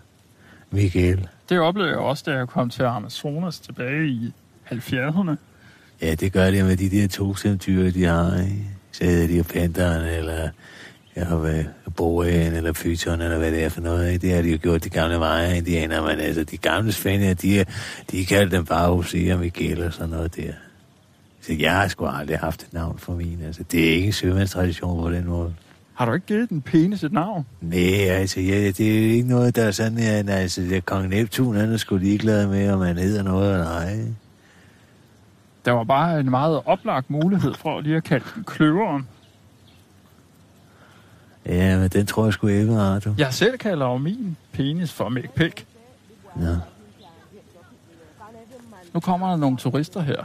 Miguel. 0.70 1.28
Det 1.48 1.60
oplevede 1.60 1.92
jeg 1.92 1.98
også, 1.98 2.22
da 2.26 2.36
jeg 2.36 2.48
kom 2.48 2.70
til 2.70 2.82
Amazonas 2.82 3.60
tilbage 3.60 4.08
i 4.08 4.32
70'erne. 4.72 5.36
Ja, 6.02 6.14
det 6.14 6.32
gør 6.32 6.50
de 6.50 6.62
med 6.62 6.76
de 6.76 6.90
der 6.90 7.08
togstemtyre, 7.08 7.90
de 7.90 8.04
har. 8.04 8.40
Ikke? 8.40 8.64
Så 8.92 9.04
hedder 9.04 9.26
de 9.26 9.36
jo 9.36 9.42
Panteren, 9.42 10.06
eller 10.06 10.48
ja, 11.16 11.24
hvad, 11.24 11.64
Boaen, 11.96 12.54
eller 12.54 12.72
Fyton, 12.72 13.20
eller 13.20 13.38
hvad 13.38 13.50
det 13.50 13.64
er 13.64 13.68
for 13.68 13.80
noget. 13.80 14.12
Ikke? 14.12 14.26
Det 14.26 14.34
har 14.34 14.42
de 14.42 14.50
jo 14.52 14.58
gjort, 14.62 14.84
de 14.84 14.90
gamle 14.90 15.18
veje, 15.18 15.56
indianer. 15.56 16.02
Men 16.02 16.20
altså, 16.20 16.44
de 16.44 16.56
gamle 16.56 16.92
spanier, 16.92 17.34
de, 17.34 17.64
de 18.10 18.26
kaldte 18.26 18.56
dem 18.56 18.64
bare 18.64 18.88
Jose 18.88 19.32
og 19.32 19.38
Miguel 19.38 19.82
og 19.82 19.92
sådan 19.92 20.08
noget 20.08 20.36
der. 20.36 20.52
Så 21.46 21.52
jeg 21.52 21.72
har 21.72 21.88
sgu 21.88 22.06
aldrig 22.06 22.38
haft 22.38 22.62
et 22.62 22.72
navn 22.72 22.98
for 22.98 23.12
min. 23.12 23.42
Altså, 23.42 23.62
det 23.62 23.88
er 23.88 23.94
ikke 23.94 24.06
en 24.06 24.12
sømandstradition 24.12 25.02
på 25.02 25.10
den 25.10 25.26
måde. 25.26 25.54
Har 25.94 26.06
du 26.06 26.12
ikke 26.12 26.26
givet 26.26 26.50
den 26.50 26.62
penis 26.62 27.04
et 27.04 27.12
navn? 27.12 27.46
Nej, 27.60 28.08
altså, 28.08 28.40
ja, 28.40 28.66
det 28.66 28.80
er 28.80 29.12
ikke 29.12 29.28
noget, 29.28 29.56
der 29.56 29.64
er 29.64 29.70
sådan, 29.70 29.98
at 29.98 30.30
altså, 30.30 30.60
det 30.60 30.86
Kong 30.86 31.08
Neptun, 31.08 31.56
han 31.56 31.72
er 31.72 31.76
sgu 31.76 31.96
ligeglad 31.96 32.46
med, 32.46 32.70
om 32.70 32.80
han 32.80 32.98
hedder 32.98 33.22
noget 33.22 33.52
eller 33.52 33.66
ej. 33.66 33.98
Der 35.64 35.72
var 35.72 35.84
bare 35.84 36.20
en 36.20 36.30
meget 36.30 36.60
oplagt 36.64 37.10
mulighed 37.10 37.54
for 37.54 37.80
lige 37.80 37.96
at 37.96 38.04
kalde 38.04 38.24
den 38.34 38.44
kløveren. 38.44 39.08
Ja, 41.46 41.78
men 41.78 41.88
den 41.88 42.06
tror 42.06 42.24
jeg 42.24 42.32
sgu 42.32 42.46
ikke, 42.46 42.76
Arto. 42.76 43.10
Jeg 43.18 43.34
selv 43.34 43.58
kalder 43.58 43.86
jo 43.86 43.96
min 43.96 44.36
penis 44.52 44.92
for 44.92 45.08
McPick. 45.08 45.66
Nå. 46.36 46.56
Nu 48.94 49.00
kommer 49.00 49.30
der 49.30 49.36
nogle 49.36 49.56
turister 49.56 50.00
her. 50.00 50.24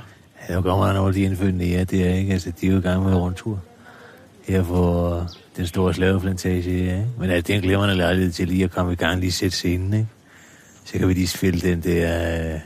Ja, 0.50 0.56
nu 0.56 0.62
kommer 0.62 0.86
han 0.86 0.96
over 0.98 1.12
de 1.12 1.22
indfødte 1.22 1.58
nære, 1.58 1.84
det 1.84 2.08
er 2.10 2.14
ikke, 2.16 2.34
altså, 2.34 2.52
de 2.62 2.68
er 2.68 2.72
jo 2.72 2.78
i 2.78 2.82
gang 2.82 3.04
med 3.04 3.16
rundtur. 3.16 3.60
Her 4.48 4.64
på 4.64 5.22
den 5.58 5.68
store 5.68 5.94
slaveplantage, 5.94 6.84
ja, 6.86 6.94
ikke? 6.94 7.08
Men 7.20 7.30
altså, 7.30 7.48
det 7.48 7.54
er 7.54 7.58
en 7.58 7.64
glemrende 7.64 7.96
lejlighed 7.96 8.32
til 8.32 8.48
lige 8.48 8.64
at 8.64 8.72
komme 8.72 8.92
i 8.94 8.96
gang, 8.96 9.20
lige 9.20 9.32
sætte 9.32 9.58
scenen, 9.58 9.94
ikke? 9.94 10.08
Så 10.86 10.94
kan 10.98 11.08
vi 11.08 11.14
lige 11.14 11.28
spille 11.28 11.60
den 11.62 11.82
der 11.84 12.54
uh, 12.56 12.60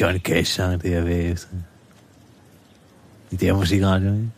Johnny 0.00 0.18
Cash-sang 0.20 0.82
der 0.82 1.04
bagefter. 1.04 1.48
I 3.30 3.36
der 3.36 3.54
musikradio, 3.54 4.12
ikke? 4.12 4.30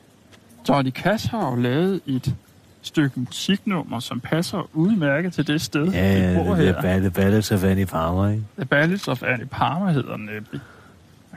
Johnny 0.69 0.91
Cash 0.91 1.31
har 1.31 1.51
jo 1.51 1.57
lavet 1.57 2.01
et 2.07 2.35
stykke 2.83 3.21
musiknummer, 3.21 4.01
som 4.01 4.21
passer 4.21 4.69
udmærket 4.73 5.33
til 5.33 5.47
det 5.47 5.61
sted, 5.61 5.87
Ja, 5.93 6.31
vi 6.31 6.37
bor 6.45 6.55
her. 6.55 6.65
der 6.73 6.81
Ball- 7.01 7.11
Ballads 7.11 7.53
of 7.53 7.65
Annie 7.65 7.87
Palmer, 7.87 8.29
ikke? 8.31 8.43
The 8.57 8.65
Ballads 8.67 9.09
of 9.09 9.23
Annie 9.23 9.47
Palmer 9.47 9.91
hedder 9.91 10.17
den 10.17 10.25
nemlig. 10.27 10.61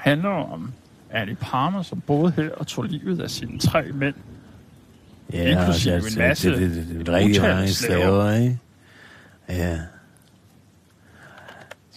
Handler 0.05 0.29
om 0.29 0.73
Annie 1.09 1.35
Palmer, 1.35 1.81
som 1.81 2.01
boede 2.01 2.31
her 2.31 2.49
og 2.51 2.67
tog 2.67 2.83
livet 2.83 3.21
af 3.21 3.29
sine 3.29 3.59
tre 3.59 3.83
mænd. 3.93 4.15
Ja, 5.33 5.59
Inklusive 5.59 5.93
altså, 5.93 6.19
en 6.19 6.27
masse 6.27 6.49
det, 6.49 6.59
det, 6.59 6.71
det, 6.75 6.87
det, 6.87 7.05
det, 7.05 7.13
rigtig 7.13 7.41
mange 7.41 7.67
slaver. 7.67 8.31
ikke? 8.31 8.59
Ja. 9.49 9.79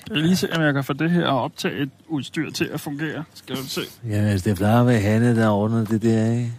Jeg 0.08 0.14
vil 0.14 0.22
lige 0.22 0.36
se, 0.36 0.52
om 0.52 0.62
jeg 0.62 0.74
kan 0.74 0.84
få 0.84 0.92
det 0.92 1.10
her 1.10 1.26
optage 1.26 1.82
et 1.82 1.90
udstyr 2.06 2.50
til 2.50 2.64
at 2.64 2.80
fungere. 2.80 3.24
Skal 3.34 3.56
du 3.56 3.62
se. 3.62 3.80
Ja, 4.08 4.14
altså, 4.14 4.50
det 4.50 4.56
plejer 4.56 4.80
at 4.80 4.86
være 4.86 5.00
Hanne, 5.00 5.36
der 5.36 5.48
ordner 5.48 5.84
det 5.84 6.02
der, 6.02 6.30
ikke? 6.30 6.52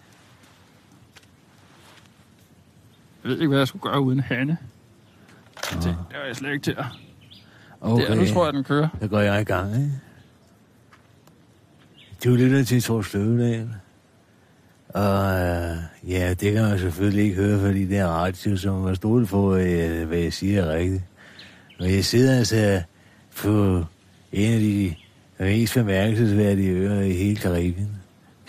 Jeg 3.24 3.32
ved 3.32 3.38
ikke, 3.38 3.48
hvad 3.48 3.58
jeg 3.58 3.68
skulle 3.68 3.84
gøre 3.84 4.02
uden 4.02 4.20
Hanne. 4.20 4.58
Det, 5.70 5.84
det 5.84 5.96
var 6.20 6.26
jeg 6.28 6.36
slet 6.36 6.52
ikke 6.52 6.64
til 6.64 6.72
at... 6.72 6.86
Okay. 7.82 8.08
Der, 8.08 8.16
nu 8.16 8.26
tror 8.26 8.46
jeg, 8.46 8.54
den 8.54 8.64
kører. 8.64 8.88
Så 9.02 9.08
går 9.08 9.20
jeg 9.20 9.42
i 9.42 9.44
gang, 9.44 9.76
ikke? 9.76 9.92
Du 12.24 12.30
lytter 12.30 12.64
til 12.64 12.82
Thor 12.82 13.06
Løvedal. 13.14 13.70
Og 14.90 15.40
øh, 15.40 15.78
ja, 16.08 16.34
det 16.34 16.54
kan 16.54 16.64
man 16.64 16.80
selvfølgelig 16.80 17.24
ikke 17.24 17.36
høre, 17.36 17.60
fordi 17.60 17.86
det 17.86 17.98
er 17.98 18.08
radio, 18.08 18.58
som 18.58 18.82
man 18.82 18.96
stole 18.96 19.26
på, 19.26 19.56
øh, 19.56 20.08
hvad 20.08 20.18
jeg 20.18 20.34
siger 20.34 20.64
er 20.64 20.76
rigtigt. 20.76 21.04
Men 21.80 21.92
jeg 21.92 22.06
sidder 22.06 22.38
altså 22.38 22.82
på 23.38 23.84
en 24.32 24.54
af 24.54 24.60
de 24.60 24.96
mest 25.40 25.74
bemærkelsesværdige 25.74 26.72
øer 26.72 27.02
i 27.02 27.14
hele 27.14 27.36
Karibien. 27.36 27.90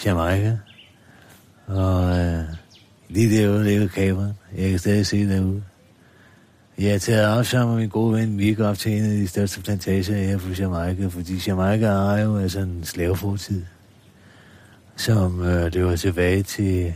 Jamaica. 0.05 0.59
Og 1.67 2.19
øh, 2.19 2.45
lige 3.09 3.39
derude 3.39 3.65
ligger 3.65 3.89
kameraet. 3.89 4.35
Jeg 4.57 4.71
kan 4.71 4.79
stadig 4.79 5.07
se 5.07 5.29
derude. 5.29 5.63
Jeg 6.81 6.93
har 6.93 6.99
taget 6.99 7.39
op 7.39 7.47
sammen 7.47 7.75
med 7.75 7.83
min 7.83 7.91
gode 7.91 8.15
ven 8.15 8.37
Mika 8.37 8.65
op 8.65 8.79
til 8.79 8.93
en 8.93 9.05
af 9.05 9.11
de 9.11 9.29
største 9.29 9.61
plantager 9.61 10.15
her 10.15 10.39
på 10.39 10.49
Jamaica, 10.49 11.07
fordi 11.07 11.43
Jamaica 11.47 11.87
har 11.87 12.19
jo 12.19 12.39
altså 12.39 12.61
en 12.61 12.81
slavefortid, 12.85 13.63
som 14.97 15.43
øh, 15.43 15.73
det 15.73 15.85
var 15.85 15.97
tilbage 15.97 16.43
til, 16.43 16.95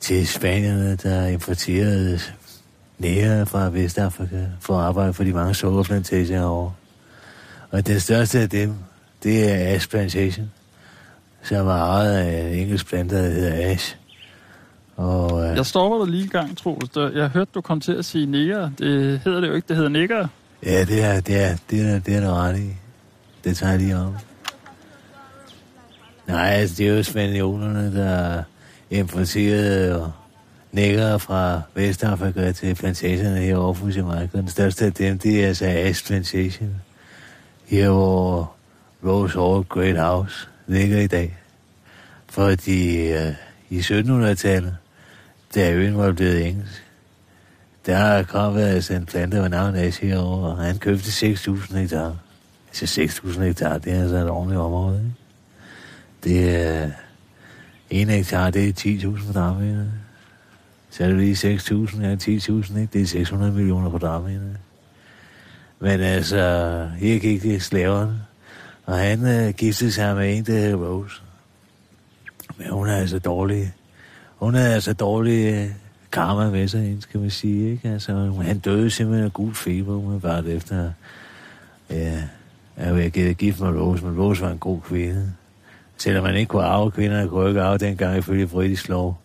til 0.00 0.28
spanierne, 0.28 0.96
der 0.96 1.26
importerede 1.26 2.20
nære 2.98 3.46
fra 3.46 3.70
Vestafrika 3.70 4.46
for 4.60 4.78
at 4.78 4.84
arbejde 4.84 5.12
for 5.12 5.24
de 5.24 5.32
mange 5.32 5.54
sukkerplantager 5.54 6.38
herovre. 6.38 6.72
Og 7.70 7.86
den 7.86 8.00
største 8.00 8.38
af 8.38 8.50
dem, 8.50 8.74
det 9.22 9.50
er 9.50 9.74
Ash 9.74 9.88
Plantation, 9.88 10.50
som 11.42 11.66
er 11.66 11.82
ejet 11.82 12.14
af 12.14 12.40
en 12.40 12.58
engelsk 12.58 12.86
planter, 12.86 13.22
der 13.22 13.30
hedder 13.30 13.72
Ash. 13.72 13.96
Og, 14.96 15.44
øh, 15.44 15.56
Jeg 15.56 15.66
stopper 15.66 15.98
dig 16.04 16.08
lige 16.14 16.24
i 16.24 16.28
gang, 16.28 16.56
Troels. 16.58 16.88
Der- 16.90 17.10
Jeg 17.10 17.28
hørte, 17.28 17.50
du 17.54 17.60
kom 17.60 17.80
til 17.80 17.92
at 17.92 18.04
sige 18.04 18.26
næger. 18.26 18.70
Det 18.78 19.20
hedder 19.24 19.40
det 19.40 19.48
jo 19.48 19.54
ikke. 19.54 19.68
Det 19.68 19.76
hedder 19.76 19.90
nikker. 19.90 20.26
Ja, 20.66 20.84
det 20.84 21.02
er, 21.04 21.20
det 21.20 21.44
er, 21.44 21.56
det 21.70 21.80
er, 21.80 21.98
det 21.98 22.16
er 22.16 22.20
der 22.20 22.34
ret 22.34 22.58
i. 22.58 22.70
Det 23.44 23.56
tager 23.56 23.70
jeg 23.72 23.80
lige 23.80 23.96
om. 23.96 24.14
Nej, 26.26 26.48
altså, 26.50 26.76
det 26.78 26.88
er 26.88 26.96
jo 26.96 27.02
spanionerne, 27.02 27.96
der 27.96 28.42
importerede 28.90 30.02
og 30.02 30.12
nækker 30.72 31.18
fra 31.18 31.60
Vestafrika 31.74 32.52
til 32.52 32.74
plantagerne 32.74 33.38
her 33.40 33.56
over 33.56 33.74
for 33.74 33.88
Jamaica. 33.88 34.38
Den 34.38 34.48
største 34.48 34.84
af 34.84 34.92
dem, 34.92 35.18
det 35.18 35.44
er 35.44 35.48
altså 35.48 35.64
Ash 35.66 36.06
Plantation. 36.06 36.74
Her 37.66 37.90
hvor 37.90 38.52
Rose 39.06 39.38
Hall 39.40 39.64
Great 39.64 40.00
House 40.00 40.48
ligger 40.66 41.00
i 41.00 41.06
dag. 41.06 41.36
Fordi 42.28 43.08
øh, 43.12 43.32
i 43.70 43.78
1700-tallet, 43.78 44.76
det 45.54 45.62
er 45.64 45.76
var 45.76 45.82
involveret 45.82 46.46
engelsk, 46.46 46.84
der 47.86 47.96
har 47.96 48.22
kommet 48.22 48.62
altså 48.62 48.94
en 48.94 49.06
plante 49.06 49.36
ved 49.36 49.48
navn 49.48 49.76
Ash 49.76 50.02
herovre, 50.02 50.50
og 50.50 50.56
han 50.56 50.78
købte 50.78 51.32
6.000 51.32 51.76
hektar. 51.76 52.16
Altså 52.68 53.00
6.000 53.00 53.40
hektar, 53.40 53.78
det 53.78 53.92
er 53.92 54.00
altså 54.00 54.16
et 54.16 54.30
ordentligt 54.30 54.60
område, 54.60 54.96
ikke? 54.98 55.14
Det 56.24 56.56
er... 56.56 56.90
En 57.90 58.08
hektar, 58.08 58.50
det 58.50 58.68
er 58.68 58.72
10.000 59.16 59.24
kvadratmeter. 59.24 59.84
Så 60.90 61.04
er 61.04 61.08
det 61.08 61.16
lige 61.16 61.56
6.000, 61.56 62.00
gange 62.00 62.38
10.000, 62.38 62.78
ikke? 62.78 62.88
Det 62.92 63.02
er 63.02 63.06
600 63.06 63.52
millioner 63.52 63.90
kvadratmeter. 63.90 64.40
Men 65.80 66.00
altså, 66.00 66.38
her 66.98 67.18
gik 67.18 67.42
det 67.42 67.62
slaverne, 67.62 68.22
og 68.86 68.98
han 68.98 69.26
øh, 69.26 69.54
giftede 69.54 69.92
sig 69.92 70.16
med 70.16 70.36
en, 70.36 70.44
der 70.44 70.52
hedder 70.52 70.76
Rose. 70.76 71.22
Men 72.58 72.70
hun 72.70 72.88
er 72.88 72.96
altså 72.96 73.18
dårlig. 73.18 73.72
Hun 74.44 74.54
havde 74.54 74.74
altså 74.74 74.92
dårlig 74.92 75.54
øh, 75.54 75.66
karma 76.12 76.50
med 76.50 76.68
sig, 76.68 76.80
hende, 76.80 77.02
skal 77.02 77.20
man 77.20 77.30
sige, 77.30 77.70
ikke? 77.70 77.88
Altså, 77.88 78.32
han 78.42 78.58
døde 78.58 78.90
simpelthen 78.90 79.26
af 79.26 79.32
gul 79.32 79.54
feber, 79.54 79.94
umiddelbart 79.94 80.46
efter, 80.46 80.90
ja, 81.90 82.22
at 82.76 82.96
jeg 82.96 83.10
givet 83.10 83.36
gift 83.36 83.60
med 83.60 83.68
Rose, 83.68 84.04
men 84.04 84.20
Rose 84.20 84.42
var 84.42 84.50
en 84.50 84.58
god 84.58 84.80
kvinde. 84.80 85.32
Selvom 85.96 86.24
man 86.24 86.36
ikke 86.36 86.48
kunne 86.48 86.62
arve 86.64 86.90
kvinder, 86.90 87.26
kunne 87.26 87.48
ikke 87.48 87.62
arve 87.62 87.78
dengang 87.78 88.18
ifølge 88.18 88.46
britisk 88.46 88.88
lov. 88.88 89.18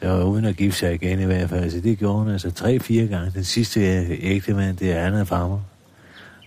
Det 0.00 0.08
var 0.08 0.24
uden 0.24 0.44
at 0.44 0.56
gifte 0.56 0.78
sig 0.78 0.94
igen 0.94 1.20
i 1.20 1.24
hvert 1.24 1.50
fald. 1.50 1.70
Så 1.70 1.80
det 1.80 1.98
gjorde 1.98 2.18
hun 2.18 2.28
altså 2.28 2.50
tre-fire 2.50 3.06
gange. 3.06 3.30
Den 3.34 3.44
sidste 3.44 3.80
øh, 3.80 4.18
ægte 4.20 4.54
mand, 4.54 4.76
det 4.76 4.92
er 4.92 5.06
Anna 5.06 5.22
Farmer. 5.22 5.60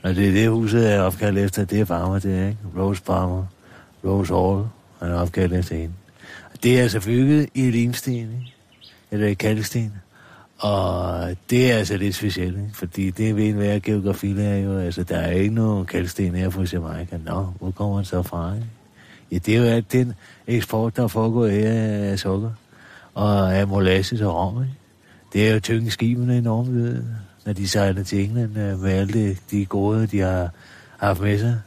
Og 0.04 0.16
det 0.16 0.28
er 0.28 0.32
det 0.32 0.50
huset, 0.50 0.94
er 0.94 1.02
opkaldt 1.02 1.40
efter. 1.40 1.66
Det 1.66 1.80
er 1.80 1.86
Farmer, 1.86 2.20
det 2.20 2.40
er 2.40 2.48
ikke? 2.48 2.60
Rose 2.78 3.02
Farmer. 3.06 3.46
Rose 4.06 4.34
Hall. 4.34 4.66
Han 5.00 5.18
er 5.18 5.22
opkaldt 5.22 5.54
efter 5.54 5.76
hende. 5.76 5.94
Det 6.64 6.78
er 6.78 6.84
altså 6.84 7.02
bygget 7.02 7.50
i 7.54 7.72
limsten, 7.72 8.14
ikke? 8.14 8.54
eller 9.12 9.36
kalksten. 9.36 9.94
Og 10.60 11.36
det 11.50 11.72
er 11.72 11.78
altså 11.78 11.98
lidt 11.98 12.16
specielt, 12.16 12.58
ikke? 12.58 12.70
fordi 12.74 13.10
det 13.10 13.36
ved 13.36 13.44
en 13.50 13.60
være 13.60 13.80
geografilærer 13.80 14.58
jo. 14.58 14.78
Altså, 14.78 15.04
der 15.04 15.18
er 15.18 15.32
ikke 15.32 15.56
nogen 15.56 15.86
kalksten 15.86 16.36
her 16.36 16.50
på 16.50 16.64
Jamaica. 16.74 17.18
Nå, 17.26 17.44
hvor 17.60 17.72
kommer 17.72 17.96
han 17.96 18.06
så 18.06 18.24
fra? 18.24 18.54
Ikke? 18.54 18.68
Ja, 19.32 19.38
det 19.38 19.56
er 19.56 19.60
jo 19.60 19.66
alt 19.66 19.92
den 19.92 20.14
eksport, 20.48 20.96
der 20.96 21.08
foregår 21.08 21.48
her 21.48 21.72
af 22.12 22.20
sukker 22.20 22.52
og 23.14 23.56
af 23.56 23.68
molasses 23.68 24.22
og 24.22 24.36
rom. 24.36 24.64
Ikke? 24.64 24.74
Det 25.34 25.48
er 25.48 25.54
jo 25.54 25.60
tynge 25.60 25.92
skibene 25.92 26.38
enormt, 26.38 26.76
ved, 26.76 27.04
når 27.46 27.54
de 27.54 27.68
sejler 27.68 28.04
til 28.04 28.24
England 28.24 28.58
øh, 28.58 28.80
med 28.80 28.92
alle 28.92 29.38
de 29.52 29.66
gode, 29.66 30.08
de 30.08 30.20
har 30.20 30.50
haft 30.98 31.22
med 31.22 31.40
sig. 31.40 31.60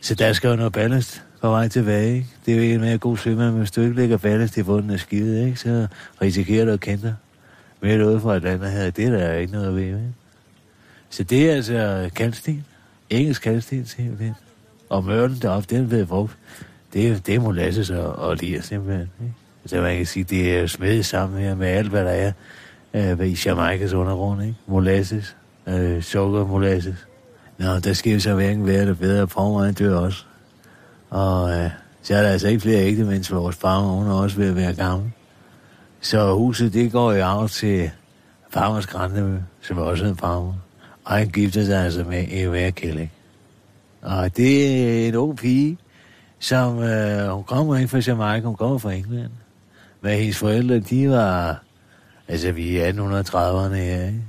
Så 0.00 0.14
der 0.14 0.32
skal 0.32 0.50
jo 0.50 0.56
noget 0.56 0.72
ballast 0.72 1.23
på 1.44 1.50
vej 1.50 1.68
tilbage. 1.68 2.14
Ikke? 2.14 2.26
Det 2.46 2.52
er 2.52 2.56
jo 2.56 2.62
ikke 2.62 2.78
med 2.78 2.88
at 2.88 3.00
god 3.00 3.16
svømmer, 3.16 3.50
men 3.50 3.58
hvis 3.58 3.70
du 3.70 3.80
ikke 3.80 3.94
ligger 3.94 4.16
ballast 4.16 4.56
i 4.56 4.62
bunden 4.62 4.90
af 4.90 5.00
skide, 5.00 5.46
ikke? 5.46 5.60
så 5.60 5.86
risikerer 6.22 6.64
du 6.64 6.70
at 6.70 6.80
kende 6.80 7.02
dig 7.02 7.14
midt 7.80 8.02
ude 8.02 8.20
fra 8.20 8.36
et 8.36 8.44
andet 8.44 8.70
her. 8.70 8.90
Det 8.90 9.04
er 9.04 9.10
der 9.10 9.32
ikke 9.32 9.52
noget 9.52 9.74
ved. 9.74 9.82
Ikke? 9.82 10.14
Så 11.10 11.22
det 11.22 11.50
er 11.50 11.54
altså 11.54 12.10
kalksten. 12.14 12.64
Engelsk 13.10 13.42
kalksten 13.42 13.86
simpelthen. 13.86 14.34
Og 14.88 15.04
mørlen 15.04 15.38
deroppe, 15.42 15.76
den 15.76 15.90
ved 15.90 16.06
brugt. 16.06 16.36
Det, 16.92 17.26
det 17.26 17.40
må 17.40 17.46
molasses 17.46 17.90
og, 17.90 18.16
og 18.16 18.36
lide 18.36 18.62
simpelthen. 18.62 19.10
Ikke? 19.20 19.34
Så 19.66 19.80
man 19.80 19.96
kan 19.96 20.06
sige, 20.06 20.24
det 20.24 20.58
er 20.58 20.66
smedet 20.66 21.06
sammen 21.06 21.40
her 21.40 21.54
med 21.54 21.66
alt, 21.66 21.88
hvad 21.88 22.04
der 22.04 22.32
er 22.94 23.20
øh, 23.20 23.28
i 23.28 23.38
Jamaicas 23.46 23.92
undergrund. 23.92 24.42
Ikke? 24.42 24.54
Molasses, 24.66 25.36
øh, 25.66 26.02
sukker, 26.02 26.46
molasses. 26.46 27.06
Nå, 27.58 27.78
der 27.78 27.92
skal 27.92 28.12
jo 28.12 28.20
så 28.20 28.34
hverken 28.34 28.66
være 28.66 28.86
det 28.86 28.98
bedre. 28.98 29.28
Formeren 29.28 29.74
dør 29.74 29.96
også. 29.96 30.24
Og 31.14 31.50
øh, 31.50 31.70
så 32.02 32.14
er 32.14 32.22
der 32.22 32.28
altså 32.28 32.48
ikke 32.48 32.60
flere 32.60 32.82
ægte, 32.82 33.04
mens 33.04 33.32
vores 33.32 33.56
farmer, 33.56 33.88
hun 33.88 34.06
er 34.06 34.14
også 34.14 34.36
ved 34.36 34.48
at 34.48 34.56
være 34.56 34.74
gammel. 34.74 35.12
Så 36.00 36.34
huset, 36.34 36.72
det 36.72 36.92
går 36.92 37.12
i 37.12 37.20
arv 37.20 37.48
til 37.48 37.90
farmers 38.50 38.86
grænne, 38.86 39.44
som 39.62 39.78
også 39.78 40.04
er 40.04 40.08
en 40.08 40.16
farmer. 40.16 40.54
Og 41.04 41.12
han 41.12 41.28
gifter 41.28 41.64
sig 41.64 41.84
altså 41.84 42.04
med 42.04 42.24
Eva 42.30 42.70
Kelly. 42.70 43.06
Og 44.02 44.36
det 44.36 44.76
er 45.04 45.08
en 45.08 45.14
ung 45.14 45.36
pige, 45.36 45.78
som 46.38 46.78
øh, 46.82 47.28
hun 47.28 47.44
kommer 47.44 47.76
ikke 47.76 47.88
fra 47.88 48.02
Jamaica, 48.06 48.46
hun 48.46 48.56
kommer 48.56 48.78
fra 48.78 48.92
England. 48.92 49.30
Men 50.00 50.18
hendes 50.18 50.36
forældre, 50.36 50.78
de 50.78 51.10
var, 51.10 51.62
altså 52.28 52.52
vi 52.52 52.76
er 52.76 52.92
1830'erne 52.92 53.74
her, 53.74 54.06
ikke? 54.06 54.22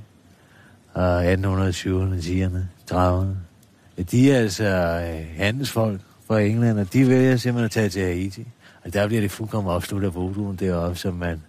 Og 0.92 1.32
1820'erne, 1.32 2.18
10'erne, 2.20 2.92
30'erne. 2.94 4.02
De 4.10 4.32
er 4.32 4.38
altså 4.38 4.64
øh, 4.64 5.36
handelsfolk 5.36 6.00
fra 6.26 6.40
England, 6.40 6.78
og 6.78 6.92
de 6.92 7.08
vælger 7.08 7.36
simpelthen 7.36 7.64
at 7.64 7.70
tage 7.70 7.88
til 7.88 8.02
Haiti. 8.02 8.46
Og 8.84 8.92
der 8.92 9.06
bliver 9.06 9.20
det 9.20 9.30
fuldkommen 9.30 9.72
opsluttet 9.72 10.08
af 10.08 10.14
voduen 10.14 10.56
deroppe, 10.56 10.98
som 10.98 11.14
man, 11.14 11.42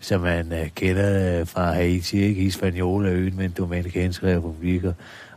som 0.00 0.20
man 0.20 0.52
uh, 0.52 0.68
kender 0.74 1.40
uh, 1.40 1.46
fra 1.46 1.72
Haiti, 1.72 2.22
ikke? 2.22 2.42
Hispaniola 2.42 3.08
øen 3.08 3.36
med 3.36 3.44
en 3.44 3.54
dominikanske 3.58 4.36
republik, 4.36 4.82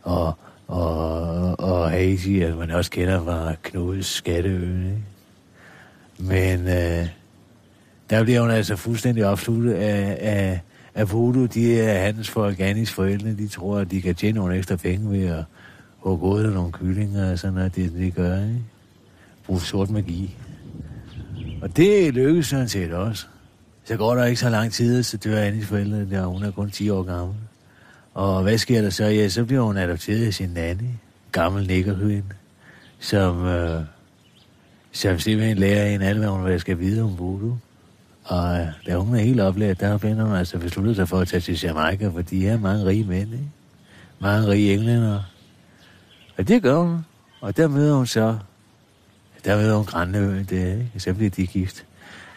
og, 0.01 0.33
og, 0.67 1.59
og 1.59 1.89
Haiti, 1.91 2.41
altså 2.41 2.59
man 2.59 2.71
også 2.71 2.91
kender 2.91 3.23
fra 3.23 3.53
Knuds 3.63 4.05
skatteøen, 4.05 4.85
ikke? 4.85 5.03
Men 6.17 6.59
uh, 6.59 7.07
der 8.09 8.23
bliver 8.23 8.41
hun 8.41 8.51
altså 8.51 8.75
fuldstændig 8.75 9.25
opsluttet 9.25 9.73
af, 9.73 10.17
af, 10.21 10.59
af 10.95 11.11
voodoo. 11.11 11.45
De 11.45 11.79
er 11.79 11.99
handelsfolk, 11.99 12.59
Annis 12.59 12.91
forældre, 12.91 13.29
de 13.29 13.47
tror, 13.47 13.79
at 13.79 13.91
de 13.91 14.01
kan 14.01 14.15
tjene 14.15 14.39
nogle 14.39 14.57
ekstra 14.57 14.75
penge 14.75 15.11
ved 15.11 15.27
at 15.27 15.43
hugge 16.03 16.27
gået 16.27 16.45
der 16.45 16.51
nogle 16.51 16.71
kyllinger 16.71 17.31
og 17.31 17.39
sådan 17.39 17.53
noget, 17.53 17.75
det 17.75 17.93
det 17.93 18.15
gør, 18.15 18.35
ikke? 18.35 18.63
Brug 19.45 19.61
sort 19.61 19.89
magi. 19.89 20.37
Og 21.61 21.77
det 21.77 22.13
lykkedes 22.13 22.47
sådan 22.47 22.69
set 22.69 22.93
også. 22.93 23.25
Så 23.85 23.97
går 23.97 24.15
der 24.15 24.25
ikke 24.25 24.39
så 24.39 24.49
lang 24.49 24.71
tid, 24.71 25.03
så 25.03 25.17
dør 25.17 25.39
Annis 25.39 25.65
forældre, 25.65 26.05
der 26.09 26.25
hun 26.25 26.43
er 26.43 26.51
kun 26.51 26.71
10 26.71 26.89
år 26.89 27.03
gammel. 27.03 27.35
Og 28.13 28.43
hvad 28.43 28.57
sker 28.57 28.81
der 28.81 28.89
så? 28.89 29.05
Ja, 29.05 29.29
så 29.29 29.45
bliver 29.45 29.61
hun 29.61 29.77
adopteret 29.77 30.25
af 30.25 30.33
sin 30.33 30.49
nanny, 30.49 30.89
gammel 31.31 31.67
nikkerhøen, 31.67 32.33
som, 32.99 33.45
øh, 33.45 33.81
som 34.91 35.19
simpelthen 35.19 35.57
lærer 35.57 35.85
en 35.85 36.01
alt, 36.01 36.17
hvad 36.17 36.27
hun 36.27 36.41
hvad 36.41 36.59
skal 36.59 36.79
vide 36.79 37.01
om 37.01 37.19
voodoo. 37.19 37.57
Og 38.23 38.59
øh, 38.59 38.67
da 38.87 38.95
hun 38.95 39.15
er 39.15 39.19
helt 39.19 39.39
oplært, 39.39 39.79
der 39.79 39.97
finder 39.97 40.25
hun 40.25 40.35
altså 40.35 40.59
besluttet 40.59 40.95
sig 40.95 41.09
for 41.09 41.19
at 41.19 41.27
tage 41.27 41.41
til 41.41 41.61
Jamaica, 41.63 42.07
for 42.07 42.21
de 42.21 42.47
er 42.47 42.59
mange 42.59 42.85
rige 42.85 43.03
mænd, 43.03 43.33
ikke? 43.33 43.49
Mange 44.19 44.47
rige 44.47 44.73
englænder. 44.73 45.32
Og 46.37 46.47
det 46.47 46.61
gør 46.61 46.77
hun. 46.77 47.05
Og 47.41 47.57
der 47.57 47.67
møder 47.67 47.95
hun 47.95 48.07
så, 48.07 48.37
der 49.45 49.57
møder 49.57 49.75
hun 49.75 49.85
grænne 49.85 50.43
det 50.43 50.51
ikke? 50.51 50.91
Så 50.97 51.13
bliver 51.13 51.29
de 51.29 51.47
gift. 51.47 51.85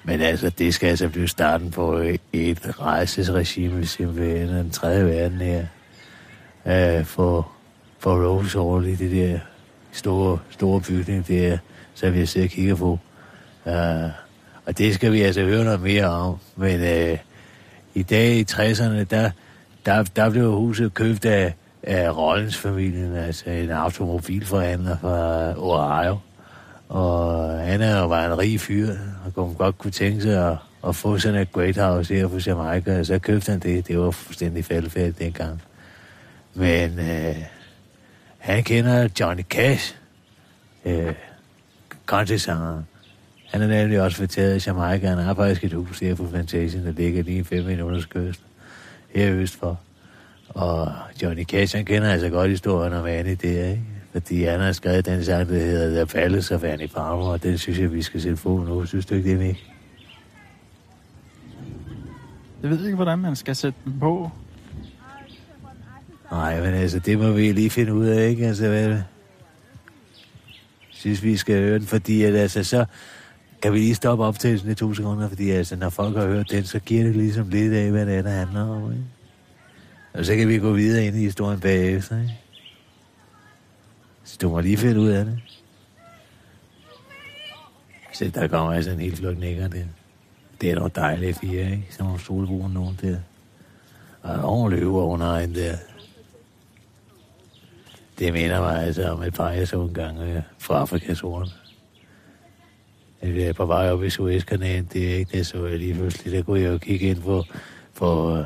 Men 0.05 0.21
altså, 0.21 0.51
det 0.51 0.75
skal 0.75 0.89
altså 0.89 1.09
blive 1.09 1.29
starten 1.29 1.71
på 1.71 1.99
øh, 1.99 2.19
et 2.33 2.81
rejsesregime, 2.81 3.87
simpelthen 3.87 4.49
den 4.49 4.71
tredje 4.71 5.07
verden 5.07 5.41
her. 5.41 5.67
Øh, 6.67 7.05
for, 7.05 7.53
for 7.99 8.27
Rose 8.27 8.59
Hall 8.59 8.87
i 8.87 8.95
det 8.95 9.11
der 9.11 9.39
store, 9.93 10.39
store 10.51 10.81
bygning, 10.81 11.27
det 11.27 11.47
er, 11.47 11.59
så 11.95 12.11
vi 12.11 12.27
sidder 12.27 12.47
og 12.47 12.51
kigger 12.51 12.75
på. 12.75 12.99
Uh, 13.65 14.11
og 14.67 14.79
det 14.79 14.95
skal 14.95 15.13
vi 15.13 15.21
altså 15.21 15.43
høre 15.43 15.65
noget 15.65 15.81
mere 15.81 16.05
om. 16.05 16.37
Men 16.57 16.81
uh, 16.81 17.19
i 17.95 18.03
dag 18.03 18.35
i 18.35 18.47
60'erne, 18.51 19.05
der, 19.05 19.31
der, 19.87 20.03
der 20.03 20.31
blev 20.31 20.53
huset 20.53 20.95
købt 20.95 21.25
af, 21.25 21.55
af 21.87 22.17
Rollins-familien, 22.17 23.17
altså 23.17 23.51
en 23.51 23.71
automobilforhandler 23.71 24.99
fra 24.99 25.55
Ohio. 25.57 26.19
Og 26.89 27.51
han 27.61 27.81
er 27.81 28.01
jo 28.01 28.09
bare 28.09 28.27
en 28.27 28.39
rig 28.39 28.61
fyr, 28.61 28.91
og 29.25 29.35
kunne 29.35 29.55
godt 29.55 29.79
kunne 29.79 29.91
tænke 29.91 30.23
sig 30.23 30.51
at, 30.51 30.57
at 30.89 30.97
få 30.97 31.19
sådan 31.19 31.41
et 31.41 31.53
great 31.53 31.77
house 31.77 32.15
her 32.15 32.29
på 32.29 32.39
Jamaica, 32.47 32.99
og 32.99 33.07
så 33.07 33.19
købte 33.19 33.51
han 33.51 33.61
det. 33.61 33.89
Det 33.89 33.99
var 33.99 34.11
fuldstændig 34.11 34.65
faldfærdigt 34.65 35.19
dengang. 35.19 35.63
Men 36.55 36.99
øh, 36.99 37.37
han 38.39 38.65
kender 38.65 39.09
Johnny 39.21 39.43
Cash, 39.43 39.97
øh, 40.85 41.15
country-sangeren. 42.07 42.87
Han 43.53 43.63
er 43.63 43.67
nemlig 43.67 44.01
også 44.01 44.17
fortalt 44.17 44.67
i 44.67 44.69
Jamaica. 44.69 45.09
Han 45.09 45.19
har 45.19 45.35
faktisk 45.35 45.65
et 45.65 45.73
hus 45.73 45.99
her 45.99 46.15
på 46.15 46.25
Plantation, 46.25 46.87
der 46.87 46.93
ligger 46.93 47.23
lige 47.23 47.45
fem 47.45 47.65
minutters 47.65 48.07
kyst. 48.07 48.41
Her 49.15 49.33
øst 49.33 49.59
for. 49.59 49.81
Og 50.57 50.93
Johnny 51.23 51.45
Cash, 51.45 51.77
han 51.77 51.85
kender 51.85 52.13
altså 52.13 52.29
godt 52.29 52.51
historien 52.51 52.93
om 52.93 53.07
Annie 53.07 53.35
der, 53.35 53.69
ikke? 53.69 53.83
Fordi 54.13 54.43
han 54.43 54.61
har 54.61 54.73
skrevet 54.73 55.07
den 55.07 55.25
sang, 55.25 55.49
der 55.49 55.55
hedder 55.55 56.05
The 56.05 56.21
Palace 56.21 56.55
of 56.55 56.65
Annie 56.65 56.89
Palmer, 56.89 57.27
og 57.27 57.43
den 57.43 57.59
synes 57.59 57.79
jeg, 57.79 57.93
vi 57.93 58.03
skal 58.03 58.23
sætte 58.23 58.43
på 58.43 58.65
nu. 58.69 58.87
Synes 58.87 59.07
du 59.07 59.15
ikke 59.15 59.31
det, 59.31 59.39
Mik? 59.39 59.71
Jeg 62.63 62.71
ved 62.71 62.85
ikke, 62.85 62.95
hvordan 62.95 63.19
man 63.19 63.37
skal 63.37 63.57
sætte 63.57 63.79
den 63.85 64.01
på. 64.01 64.31
Nej, 66.31 66.61
men 66.61 66.75
altså, 66.75 66.99
det 66.99 67.19
må 67.19 67.31
vi 67.31 67.53
lige 67.53 67.71
finde 67.71 67.95
ud 67.95 68.07
af, 68.07 68.29
ikke? 68.29 68.47
Altså, 68.47 68.69
hvad? 68.69 68.99
Synes 70.91 71.23
vi 71.23 71.37
skal 71.37 71.63
høre 71.63 71.79
den, 71.79 71.87
fordi 71.87 72.23
at, 72.23 72.35
altså, 72.35 72.65
så 72.65 72.85
kan 73.63 73.73
vi 73.73 73.79
lige 73.79 73.95
stoppe 73.95 74.25
optagelsen 74.25 74.71
i 74.71 74.75
to 74.75 74.95
sekunder, 74.95 75.29
fordi 75.29 75.51
altså, 75.51 75.77
når 75.77 75.91
folk 75.91 76.17
har 76.17 76.27
hørt 76.27 76.51
den, 76.51 76.65
så 76.65 76.79
giver 76.79 77.05
det 77.05 77.17
ligesom 77.17 77.49
lidt 77.49 77.73
af, 77.73 77.91
hvad 77.91 78.07
det 78.07 78.15
er, 78.15 78.23
der 78.23 78.31
handler 78.31 78.63
om, 78.63 78.93
ikke? 78.93 79.05
Og 80.17 80.25
så 80.25 80.37
kan 80.37 80.49
vi 80.49 80.59
gå 80.59 80.73
videre 80.73 81.07
ind 81.07 81.17
i 81.17 81.21
historien 81.21 81.61
bagefter, 81.61 82.21
ikke? 82.21 82.39
Så 84.25 84.39
du 84.43 84.49
må 84.49 84.61
lige 84.61 84.77
finde 84.77 85.01
ud 85.01 85.09
af 85.09 85.25
det. 85.25 85.41
Så 88.13 88.31
der 88.35 88.49
kommer 88.49 88.73
altså 88.73 88.91
en 88.91 89.01
helt 89.01 89.17
flot 89.17 89.39
nækker 89.39 89.69
der. 89.69 89.85
Det 90.61 90.71
er 90.71 90.75
noget 90.75 90.97
dejligt 90.97 91.39
fire, 91.39 91.71
ikke? 91.71 91.87
Sådan 91.91 92.05
nogle 92.05 92.21
solbrune 92.21 92.75
nogen 92.75 92.99
der. 93.03 93.19
Og 94.23 94.35
en 94.35 94.41
ordentlig 94.41 94.87
overløber 94.87 95.03
under 95.03 95.35
en 95.35 95.55
der. 95.55 95.77
Det 98.19 98.33
minder 98.33 98.61
mig 98.61 98.83
altså 98.83 99.11
om 99.11 99.23
et 99.23 99.35
par, 99.35 99.51
jeg 99.51 99.69
så 99.69 99.83
en 99.83 99.95
gang 99.95 100.19
øh, 100.19 100.43
fra 100.59 100.81
Afrikas 100.81 101.21
Horn. 101.21 101.49
Jeg 103.23 103.43
er 103.43 103.53
på 103.53 103.67
vej 103.67 103.91
op 103.91 104.05
i 104.05 104.11
Suezkanalen, 104.11 104.89
det 104.93 105.13
er 105.13 105.17
ikke 105.17 105.39
det, 105.39 105.47
så 105.47 105.67
jeg 105.67 105.79
lige 105.79 105.95
pludselig, 105.95 106.33
der 106.33 106.43
kunne 106.43 106.61
jeg 106.61 106.73
jo 106.73 106.79
kigge 106.79 107.07
ind 107.07 107.23
på, 107.23 107.45
på 107.95 108.45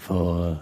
for 0.00 0.58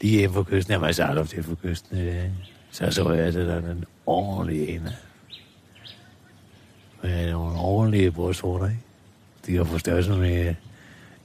lige 0.00 0.22
ind 0.22 0.32
på 0.32 0.42
kysten, 0.42 0.72
jeg 0.72 0.80
var 0.80 0.86
altså 0.86 1.04
aldrig 1.04 1.28
til 1.28 1.42
på 1.42 1.54
kysten, 1.54 1.98
øh, 1.98 2.24
så 2.70 2.90
så 2.90 3.12
jeg 3.12 3.24
altså, 3.24 3.40
der 3.40 3.54
er 3.54 3.70
en 3.70 3.84
ordentlig 4.06 4.68
en, 4.68 4.88
med 7.02 7.30
nogle 7.30 7.58
ordentlige 7.58 8.10
bordsvorter, 8.10 8.66
ikke? 8.68 8.80
De 9.46 9.56
har 9.56 9.64
fået 9.64 9.80
størrelse 9.80 10.10
med, 10.10 10.54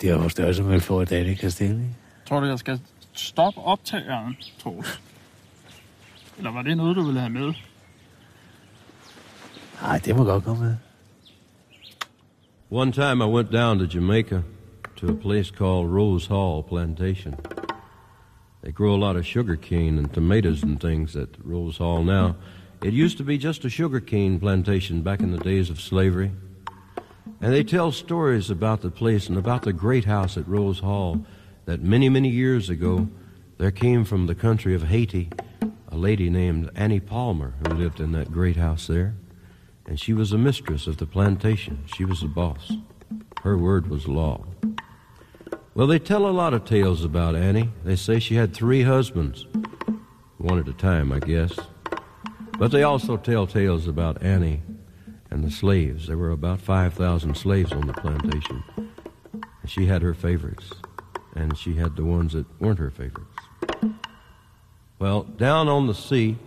de 0.02 0.08
har 0.08 0.18
fået 0.18 0.32
størrelse 0.32 0.64
med 0.64 0.80
Florida 0.80 1.24
ikke? 1.24 1.96
Tror 2.26 2.40
du, 2.40 2.46
jeg 2.46 2.60
skal 2.60 2.80
stoppe 3.14 3.62
optageren, 3.62 4.38
Troels? 4.60 5.02
Eller 6.38 6.52
var 6.52 6.62
det 6.62 6.78
noget, 6.78 6.96
du 6.96 7.04
ville 7.04 7.20
have 7.20 7.30
med? 7.30 7.54
Nej, 9.82 9.98
det 10.06 10.16
må 10.16 10.24
godt 10.24 10.44
komme 10.44 10.64
med. 10.64 10.76
One 12.72 12.92
time 12.92 13.26
I 13.26 13.28
went 13.28 13.52
down 13.52 13.80
to 13.80 13.86
Jamaica 13.86 14.42
to 15.00 15.08
a 15.08 15.16
place 15.16 15.50
called 15.50 15.90
Rose 15.90 16.26
Hall 16.26 16.62
Plantation. 16.62 17.38
They 18.62 18.74
grow 18.74 18.94
a 18.94 18.98
lot 18.98 19.16
of 19.16 19.26
sugar 19.26 19.56
cane 19.56 19.98
and 19.98 20.14
tomatoes 20.14 20.62
and 20.62 20.78
things 20.78 21.16
at 21.16 21.30
Rose 21.42 21.78
Hall 21.78 22.04
now. 22.04 22.36
It 22.84 22.92
used 22.92 23.18
to 23.20 23.24
be 23.24 23.38
just 23.38 23.64
a 23.64 23.70
sugar 23.70 24.02
cane 24.02 24.42
plantation 24.42 25.02
back 25.02 25.22
in 25.22 25.32
the 25.32 25.38
days 25.38 25.70
of 25.70 25.80
slavery. 25.80 26.32
And 27.40 27.54
they 27.54 27.64
tell 27.64 27.94
stories 27.94 28.50
about 28.50 28.82
the 28.82 28.92
place 28.92 29.30
and 29.30 29.38
about 29.38 29.62
the 29.62 29.72
great 29.72 30.04
house 30.04 30.36
at 30.36 30.46
Rose 30.50 30.80
Hall 30.80 31.26
that 31.64 31.82
many, 31.82 32.10
many 32.10 32.30
years 32.30 32.70
ago 32.70 33.08
there 33.58 33.72
came 33.72 34.04
from 34.04 34.28
the 34.28 34.36
country 34.36 34.76
of 34.76 34.84
Haiti 34.84 35.30
a 35.88 35.96
lady 35.96 36.30
named 36.30 36.70
Annie 36.76 37.00
Palmer 37.00 37.54
who 37.60 37.74
lived 37.74 38.02
in 38.02 38.12
that 38.12 38.34
great 38.34 38.58
house 38.58 38.88
there. 38.88 39.16
And 39.86 39.98
she 39.98 40.12
was 40.12 40.34
a 40.34 40.38
mistress 40.38 40.88
of 40.88 40.98
the 40.98 41.08
plantation. 41.08 41.86
She 41.96 42.04
was 42.04 42.20
the 42.20 42.28
boss. 42.28 42.74
Her 43.44 43.58
word 43.58 43.88
was 43.88 44.06
law. 44.06 44.46
Well, 45.76 45.88
they 45.88 46.00
tell 46.00 46.28
a 46.28 46.32
lot 46.32 46.54
of 46.54 46.66
tales 46.66 47.04
about 47.04 47.36
Annie. 47.36 47.70
They 47.84 47.96
say 47.96 48.20
she 48.20 48.36
had 48.36 48.54
three 48.54 48.84
husbands, 48.84 49.46
one 50.38 50.60
at 50.60 50.68
a 50.68 50.74
time, 50.74 51.12
I 51.12 51.20
guess. 51.20 51.58
But 52.58 52.72
they 52.72 52.84
also 52.84 53.18
tell 53.18 53.48
tales 53.48 53.88
about 53.88 54.22
Annie 54.22 54.62
and 55.32 55.44
the 55.44 55.52
slaves. 55.52 56.08
There 56.08 56.18
were 56.18 56.32
about 56.32 56.60
5,000 56.60 57.38
slaves 57.38 57.72
on 57.72 57.88
the 57.88 57.94
plantation. 57.94 58.64
And 58.76 59.70
she 59.70 59.86
had 59.86 60.02
her 60.02 60.14
favorites, 60.14 60.72
and 61.36 61.58
she 61.58 61.76
had 61.76 61.96
the 61.96 62.04
ones 62.04 62.34
that 62.34 62.46
weren't 62.60 62.80
her 62.80 62.90
favorites. 62.90 63.38
Well, 64.98 65.24
down 65.24 65.70
on 65.70 65.88
the 65.88 65.96
sea, 65.96 66.38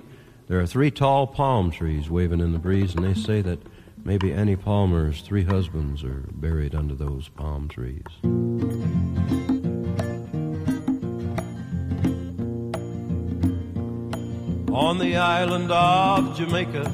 there 0.48 0.61
are 0.61 0.66
three 0.66 0.90
tall 0.90 1.26
palm 1.26 1.70
trees 1.70 2.11
waving 2.11 2.40
in 2.40 2.52
the 2.52 2.58
breeze, 2.58 2.94
and 2.94 3.04
they 3.04 3.14
say 3.14 3.40
that 3.40 3.61
maybe 4.04 4.32
Annie 4.32 4.56
Palmer's 4.56 5.22
three 5.22 5.44
husbands 5.44 6.04
are 6.04 6.24
buried 6.32 6.74
under 6.74 6.94
those 6.94 7.28
palm 7.28 7.68
trees. 7.68 8.02
On 14.72 14.96
the 14.96 15.16
island 15.16 15.70
of 15.70 16.35
Jamaica, 16.35 16.90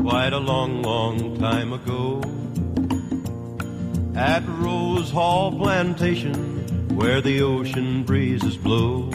quite 0.00 0.32
a 0.32 0.38
long, 0.38 0.82
long 0.82 1.38
time 1.38 1.72
ago, 1.72 2.20
at 4.16 4.42
Rose 4.58 5.12
Hall 5.12 5.52
Plantation, 5.52 6.96
where 6.96 7.20
the 7.20 7.42
ocean 7.42 8.02
breezes 8.02 8.56
blow, 8.56 9.10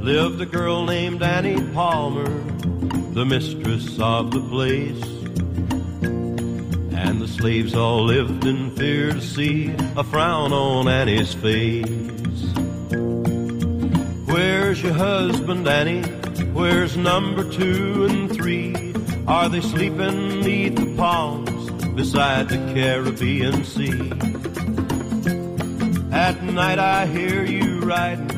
lived 0.00 0.40
a 0.40 0.46
girl 0.46 0.84
named 0.84 1.22
Annie 1.22 1.62
Palmer, 1.72 2.26
the 3.12 3.24
mistress 3.24 3.96
of 4.00 4.32
the 4.32 4.40
place. 4.40 5.04
And 6.98 7.22
the 7.22 7.28
slaves 7.28 7.76
all 7.76 8.06
lived 8.06 8.44
in 8.44 8.74
fear 8.74 9.12
to 9.12 9.20
see 9.20 9.72
a 9.96 10.02
frown 10.02 10.52
on 10.52 10.88
Annie's 10.88 11.32
face. 11.32 11.86
Where's 14.26 14.82
your 14.82 14.94
husband, 14.94 15.68
Annie? 15.68 16.23
Where's 16.54 16.96
number 16.96 17.42
two 17.50 18.06
and 18.08 18.32
three? 18.32 18.94
Are 19.26 19.48
they 19.48 19.60
sleeping 19.60 20.40
neath 20.40 20.76
the 20.76 20.94
palms 20.96 21.68
beside 21.94 22.48
the 22.48 22.58
Caribbean 22.72 23.64
Sea? 23.64 24.12
At 26.12 26.44
night 26.44 26.78
I 26.78 27.06
hear 27.06 27.44
you 27.44 27.80
riding, 27.80 28.30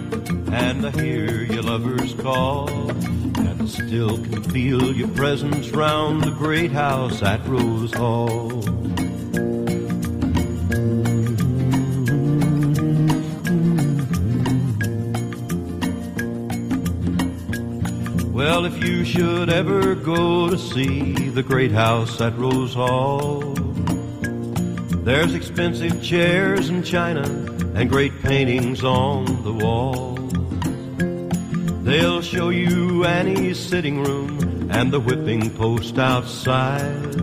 and 0.50 0.86
I 0.86 0.90
hear 0.92 1.42
your 1.42 1.62
lovers 1.62 2.14
call, 2.14 2.70
and 2.70 3.62
I 3.62 3.66
still 3.66 4.16
can 4.16 4.42
feel 4.44 4.96
your 4.96 5.08
presence 5.08 5.68
round 5.72 6.24
the 6.24 6.30
great 6.30 6.72
house 6.72 7.22
at 7.22 7.46
Rose 7.46 7.92
Hall. 7.92 8.75
You 18.86 19.04
should 19.04 19.50
ever 19.50 19.94
go 19.94 20.48
to 20.48 20.56
see 20.56 21.12
the 21.30 21.42
great 21.42 21.72
house 21.72 22.20
at 22.20 22.36
Rose 22.38 22.74
Hall, 22.74 23.40
there's 25.04 25.34
expensive 25.34 26.02
chairs 26.02 26.68
and 26.68 26.84
china 26.84 27.22
and 27.74 27.90
great 27.90 28.12
paintings 28.22 28.84
on 28.84 29.24
the 29.42 29.52
wall. 29.52 30.14
They'll 31.82 32.22
show 32.22 32.50
you 32.50 33.04
Annie's 33.04 33.58
sitting 33.58 34.02
room 34.02 34.70
and 34.70 34.92
the 34.92 35.00
whipping 35.00 35.50
post 35.50 35.98
outside. 35.98 37.16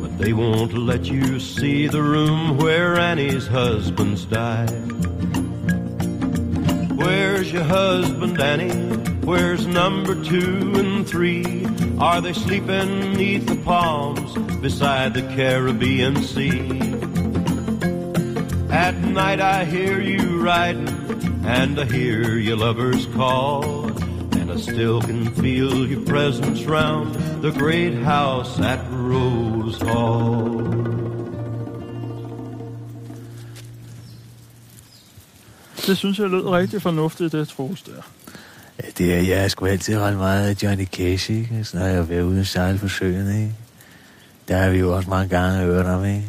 But 0.00 0.18
they 0.18 0.32
won't 0.32 0.74
let 0.74 1.06
you 1.06 1.40
see 1.40 1.88
the 1.88 2.02
room 2.02 2.58
where 2.58 2.96
Annie's 2.96 3.46
husbands 3.46 4.24
died. 4.24 4.70
Where's 6.96 7.52
your 7.52 7.64
husband, 7.64 8.40
Annie? 8.40 8.99
Where's 9.24 9.66
number 9.66 10.14
two 10.24 10.72
and 10.76 11.06
three? 11.06 11.66
Are 11.98 12.20
they 12.20 12.32
sleeping 12.32 13.12
neath 13.12 13.46
the 13.46 13.56
palms 13.56 14.34
beside 14.60 15.14
the 15.14 15.22
Caribbean 15.36 16.22
Sea? 16.22 16.60
At 18.70 18.96
night 18.98 19.40
I 19.40 19.64
hear 19.64 20.00
you 20.00 20.42
riding, 20.42 20.88
and 21.44 21.78
I 21.78 21.84
hear 21.84 22.38
your 22.38 22.56
lovers 22.56 23.06
call, 23.06 23.86
and 24.38 24.50
I 24.50 24.56
still 24.56 25.00
can 25.02 25.34
feel 25.34 25.86
your 25.86 26.04
presence 26.06 26.64
round 26.64 27.14
the 27.42 27.50
great 27.50 27.94
house 27.94 28.58
at 28.60 28.80
Rose 28.90 29.80
Hall. 29.82 30.60
Det 35.86 35.98
synes 35.98 36.18
jeg 36.18 36.28
lød 36.30 36.44
rigtig 36.44 36.82
fornuftigt, 36.82 37.32
det 37.32 37.48
Troels 37.48 37.82
der. 37.82 38.02
Det 39.00 39.14
er, 39.14 39.20
jeg 39.20 39.44
er 39.44 39.48
sgu 39.48 39.66
altid 39.66 39.98
ret 39.98 40.16
meget 40.16 40.48
af 40.48 40.62
Johnny 40.62 40.86
Cash, 40.86 41.30
ikke? 41.30 41.64
Så 41.64 41.78
når 41.78 41.86
jeg 41.86 41.96
har 41.96 42.22
ude 42.22 42.40
og 42.40 42.46
sejle 42.46 42.78
for 42.78 42.88
søen, 42.88 43.34
ikke? 43.34 43.54
Der 44.48 44.56
har 44.56 44.70
vi 44.70 44.78
jo 44.78 44.96
også 44.96 45.10
mange 45.10 45.28
gange 45.28 45.58
hørt 45.58 45.86
om, 45.86 46.04
ikke? 46.04 46.26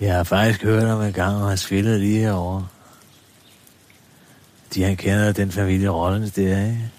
Jeg 0.00 0.16
har 0.16 0.24
faktisk 0.24 0.62
hørt 0.62 0.84
om 0.84 1.02
en 1.02 1.12
gang, 1.12 1.36
og 1.36 1.48
han 1.48 1.58
spillede 1.58 1.98
lige 1.98 2.18
herovre. 2.18 2.66
De 4.74 4.82
han 4.82 4.96
kender 4.96 5.32
den 5.32 5.52
familie 5.52 5.88
Rollins 5.88 6.32
der, 6.32 6.64
ikke? 6.66 6.90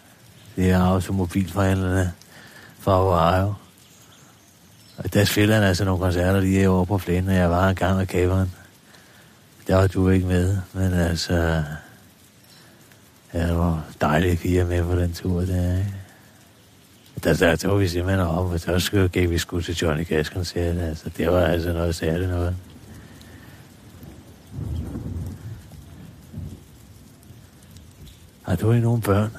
Det 0.55 0.71
er 0.71 0.81
automobilforhandlerne 0.81 2.13
fra 2.79 3.03
Ohio. 3.03 3.53
Og 4.97 5.13
der 5.13 5.25
spiller 5.25 5.55
han 5.55 5.63
altså 5.63 5.85
nogle 5.85 6.01
koncerter 6.01 6.39
lige 6.39 6.59
herovre 6.59 6.85
på 6.85 6.97
flænden, 6.97 7.29
og 7.29 7.35
jeg 7.35 7.49
var 7.49 7.69
en 7.69 7.75
gang 7.75 7.97
med 7.97 8.07
kæberen. 8.07 8.53
Der 9.67 9.75
var 9.75 9.87
du 9.87 10.09
ikke 10.09 10.27
med, 10.27 10.57
men 10.73 10.93
altså... 10.93 11.63
Ja, 13.33 13.47
det 13.47 13.57
var 13.57 13.85
dejlige 14.01 14.37
piger 14.37 14.65
med 14.65 14.83
på 14.83 14.95
den 14.95 15.13
tur 15.13 15.41
der, 15.41 15.77
ikke? 15.77 15.93
Der, 17.23 17.33
der 17.33 17.55
tog 17.55 17.79
vi 17.79 17.87
simpelthen 17.87 18.27
op, 18.27 18.51
og 18.51 18.59
så 18.59 18.79
skulle, 18.79 19.09
gik 19.09 19.29
vi 19.29 19.37
sgu 19.37 19.61
til 19.61 19.75
Johnny 19.75 20.05
Cash 20.05 20.33
koncert, 20.33 20.77
altså. 20.77 21.09
Det 21.09 21.27
var 21.27 21.41
altså 21.41 21.73
noget 21.73 21.95
særligt 21.95 22.29
noget. 22.29 22.55
Har 28.41 28.55
du 28.55 28.71
ikke 28.71 28.83
nogen 28.83 29.01
børn? 29.01 29.37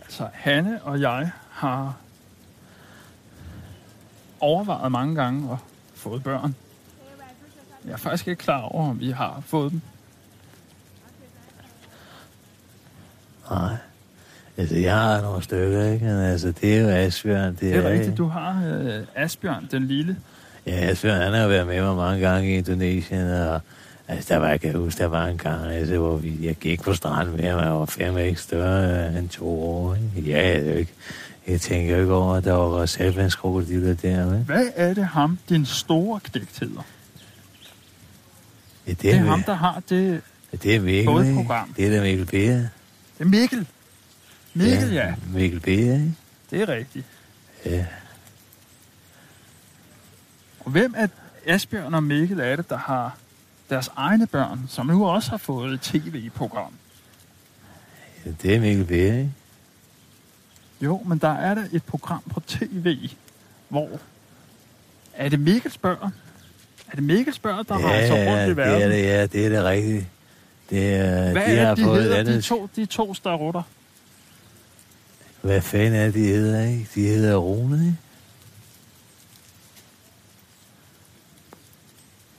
Altså, 0.00 0.28
Hanne 0.32 0.82
og 0.82 1.00
jeg 1.00 1.30
har 1.50 1.96
overvejet 4.40 4.92
mange 4.92 5.14
gange 5.14 5.52
at 5.52 5.58
få 5.94 6.18
børn. 6.18 6.54
Jeg 7.86 7.92
er 7.92 7.96
faktisk 7.96 8.28
ikke 8.28 8.42
klar 8.42 8.60
over, 8.60 8.90
om 8.90 9.00
vi 9.00 9.10
har 9.10 9.42
fået 9.46 9.72
dem. 9.72 9.80
Nej. 13.50 13.76
Altså, 14.56 14.76
jeg 14.76 14.94
har 14.94 15.20
nogle 15.22 15.42
stykker, 15.42 15.84
ikke? 15.92 16.04
Men 16.04 16.16
altså, 16.24 16.52
det 16.60 16.76
er 16.76 16.80
jo 16.82 16.88
Asbjørn. 16.88 17.52
Det, 17.52 17.60
Det 17.60 17.76
er 17.76 17.90
rigtigt, 17.90 18.18
du 18.18 18.26
har 18.26 18.62
øh, 18.66 19.02
Asbjørn, 19.14 19.68
den 19.70 19.86
lille. 19.86 20.16
Ja, 20.66 20.72
Asbjørn, 20.72 21.20
han 21.20 21.32
har 21.32 21.46
været 21.46 21.66
med 21.66 21.82
mig 21.82 21.96
mange 21.96 22.20
gange 22.28 22.54
i 22.54 22.56
Indonesien, 22.56 23.30
og 23.30 23.60
altså, 24.08 24.34
der 24.34 24.40
var, 24.40 24.48
jeg 24.48 24.60
kan 24.60 24.74
huske, 24.74 24.98
der 24.98 25.06
var 25.06 25.26
en 25.26 25.38
gang, 25.38 25.66
altså, 25.66 25.98
hvor 25.98 26.16
vi, 26.16 26.38
jeg 26.42 26.54
gik 26.54 26.82
på 26.82 26.94
stranden 26.94 27.36
med 27.36 27.50
ham, 27.50 27.58
og 27.58 27.64
jeg 27.64 27.72
var 27.72 27.86
fem 27.86 28.18
ikke 28.18 28.40
større 28.40 29.18
end 29.18 29.28
to 29.28 29.62
år, 29.62 29.94
ikke? 30.16 30.30
Ja, 30.30 30.48
jeg, 30.48 30.56
er 30.56 30.70
jo 30.70 30.78
ikke, 30.78 30.92
jeg 31.48 31.60
tænker 31.60 31.94
jo 31.94 32.00
ikke 32.00 32.14
over, 32.14 32.34
at 32.34 32.44
der 32.44 32.52
var 32.52 32.86
saltvandskrokodiller 32.86 33.94
der, 33.94 34.32
ikke? 34.32 34.44
Hvad 34.44 34.66
er 34.76 34.94
det 34.94 35.04
ham, 35.04 35.38
din 35.48 35.66
store 35.66 36.20
knægt 36.20 36.60
hedder? 36.60 36.82
Ja, 38.86 38.90
det, 38.90 39.02
Det 39.02 39.14
er 39.14 39.18
ham, 39.18 39.42
der 39.42 39.54
har 39.54 39.82
det... 39.88 40.22
Ja, 40.52 40.56
det 40.56 40.74
er 40.76 40.80
Mikkel, 40.80 41.06
Både 41.06 41.24
ikke? 41.26 41.36
program. 41.36 41.74
Det 41.76 41.86
er 41.86 41.90
da 41.90 42.02
Mikkel 42.02 42.26
Bea. 42.26 42.56
Det 42.56 42.68
er 43.18 43.24
Mikkel. 43.24 43.66
Mikkel, 44.54 44.92
ja. 44.92 45.06
ja. 45.06 45.14
Mikkel 45.32 45.60
Bea, 45.60 45.74
ikke? 45.94 46.14
Det 46.50 46.60
er 46.62 46.68
rigtigt. 46.68 47.06
Ja. 47.66 47.86
Og 50.60 50.70
hvem 50.70 50.94
af 50.96 51.08
Asbjørn 51.46 51.94
og 51.94 52.02
Mikkel 52.02 52.40
er 52.40 52.56
det, 52.56 52.70
der 52.70 52.76
har 52.76 53.16
deres 53.70 53.90
egne 53.96 54.26
børn, 54.26 54.64
som 54.68 54.86
nu 54.86 55.06
også 55.06 55.30
har 55.30 55.36
fået 55.36 55.74
et 55.74 55.80
tv-program? 55.80 56.72
ja, 58.26 58.30
det 58.42 58.54
er 58.56 58.60
Mikkel 58.60 58.84
Bea, 58.84 59.18
ikke? 59.18 59.32
Jo, 60.80 61.02
men 61.06 61.18
der 61.18 61.28
er 61.28 61.54
der 61.54 61.64
et 61.72 61.84
program 61.84 62.22
på 62.30 62.40
tv, 62.40 63.10
hvor... 63.68 63.88
Er 65.14 65.28
det 65.28 65.40
Mikkels 65.40 65.78
børn? 65.78 66.14
Er 66.92 66.96
det 66.96 67.04
Mikkels 67.04 67.38
børn, 67.38 67.64
der 67.68 67.78
ja, 67.78 67.86
rejser 67.86 68.14
rundt 68.14 68.52
i 68.52 68.56
verden? 68.56 68.74
det 68.74 68.84
er 68.84 68.88
det, 68.88 69.02
ja, 69.04 69.26
det 69.26 69.46
er 69.46 69.48
det 69.48 69.64
rigtigt. 69.64 70.06
Det 70.70 70.94
er, 70.94 71.32
Hvad 71.32 71.42
de 71.42 71.50
er 71.50 71.64
har 71.66 71.74
det, 71.74 71.78
de 71.78 71.84
fået 71.84 72.02
hedder, 72.02 72.16
andet... 72.18 72.34
de 72.34 72.40
to, 72.42 72.68
de 72.76 72.86
to 72.86 73.14
starutter? 73.14 73.62
Hvad 75.40 75.60
fanden 75.62 75.94
er 76.00 76.10
de 76.10 76.18
hedder, 76.18 76.64
ikke? 76.64 76.88
De 76.94 77.00
hedder 77.00 77.36
Rune, 77.36 77.76
ikke? 77.76 77.96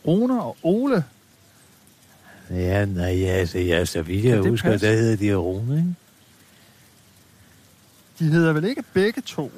Rune 0.07 0.41
og 0.41 0.57
Ole. 0.63 1.03
Ja, 2.49 2.85
nej, 2.85 3.19
ja, 3.19 3.27
altså, 3.27 3.59
ja, 3.59 3.85
så 3.85 4.01
vidt 4.01 4.25
jeg 4.25 4.37
husker, 4.39 4.71
passe? 4.71 4.87
der 4.87 4.93
hedder 4.93 5.15
de 5.15 5.35
Rune, 5.35 5.77
ikke? 5.77 5.95
De 8.19 8.23
hedder 8.31 8.53
vel 8.53 8.63
ikke 8.63 8.83
begge 8.93 9.21
to 9.21 9.51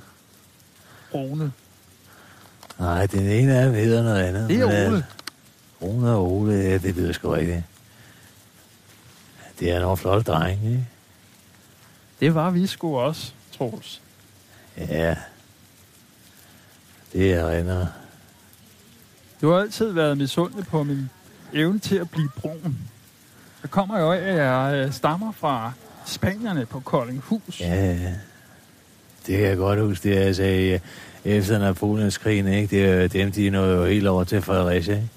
Rune? 1.13 1.51
Nej, 2.79 3.05
den 3.05 3.25
ene 3.25 3.55
af 3.57 3.65
dem 3.65 3.75
hedder 3.75 4.03
noget 4.03 4.23
andet. 4.23 4.49
Det 4.49 4.59
er 4.59 4.67
men, 4.67 4.87
Ole. 4.87 4.95
altså, 4.95 5.03
Rune 5.81 6.11
og 6.11 6.31
Ole, 6.31 6.53
ja, 6.53 6.77
det 6.77 6.95
lyder 6.95 7.13
sgu 7.13 7.29
rigtigt. 7.29 7.63
Det 9.59 9.71
er 9.71 9.79
nogle 9.79 9.97
flotte 9.97 10.31
drenge, 10.31 10.69
ikke? 10.71 10.87
Det 12.19 12.35
var 12.35 12.49
vi 12.49 12.67
sgu 12.67 12.97
også, 12.97 13.33
Troels. 13.57 14.01
Ja. 14.77 15.15
Det 17.13 17.33
er 17.33 17.49
render. 17.49 17.87
Du 19.41 19.51
har 19.51 19.59
altid 19.59 19.91
været 19.91 20.17
misundelig 20.17 20.65
på 20.67 20.83
min 20.83 21.09
evne 21.53 21.79
til 21.79 21.95
at 21.95 22.09
blive 22.09 22.29
brun. 22.37 22.77
Det 23.61 23.71
kommer 23.71 23.99
jo 23.99 24.11
af, 24.11 24.17
at 24.17 24.35
jeg 24.35 24.73
øh, 24.75 24.93
stammer 24.93 25.31
fra 25.31 25.71
spanierne 26.05 26.65
på 26.65 26.79
Koldinghus. 26.79 27.61
Ja, 27.61 27.93
ja. 27.93 28.13
Det 29.27 29.37
kan 29.37 29.47
jeg 29.47 29.57
godt 29.57 29.79
huske, 29.79 30.09
det 30.09 30.17
altså 30.17 30.43
øh, 30.43 30.79
efter 31.25 31.59
Napoleonskrigen, 31.59 32.47
ikke? 32.47 32.67
Det 32.67 32.85
er 32.85 33.07
dem, 33.07 33.31
de 33.31 33.49
nåede 33.49 33.75
jo 33.75 33.85
helt 33.85 34.07
over 34.07 34.23
til 34.23 34.41
Fredericia, 34.41 34.95
ikke? 34.95 35.09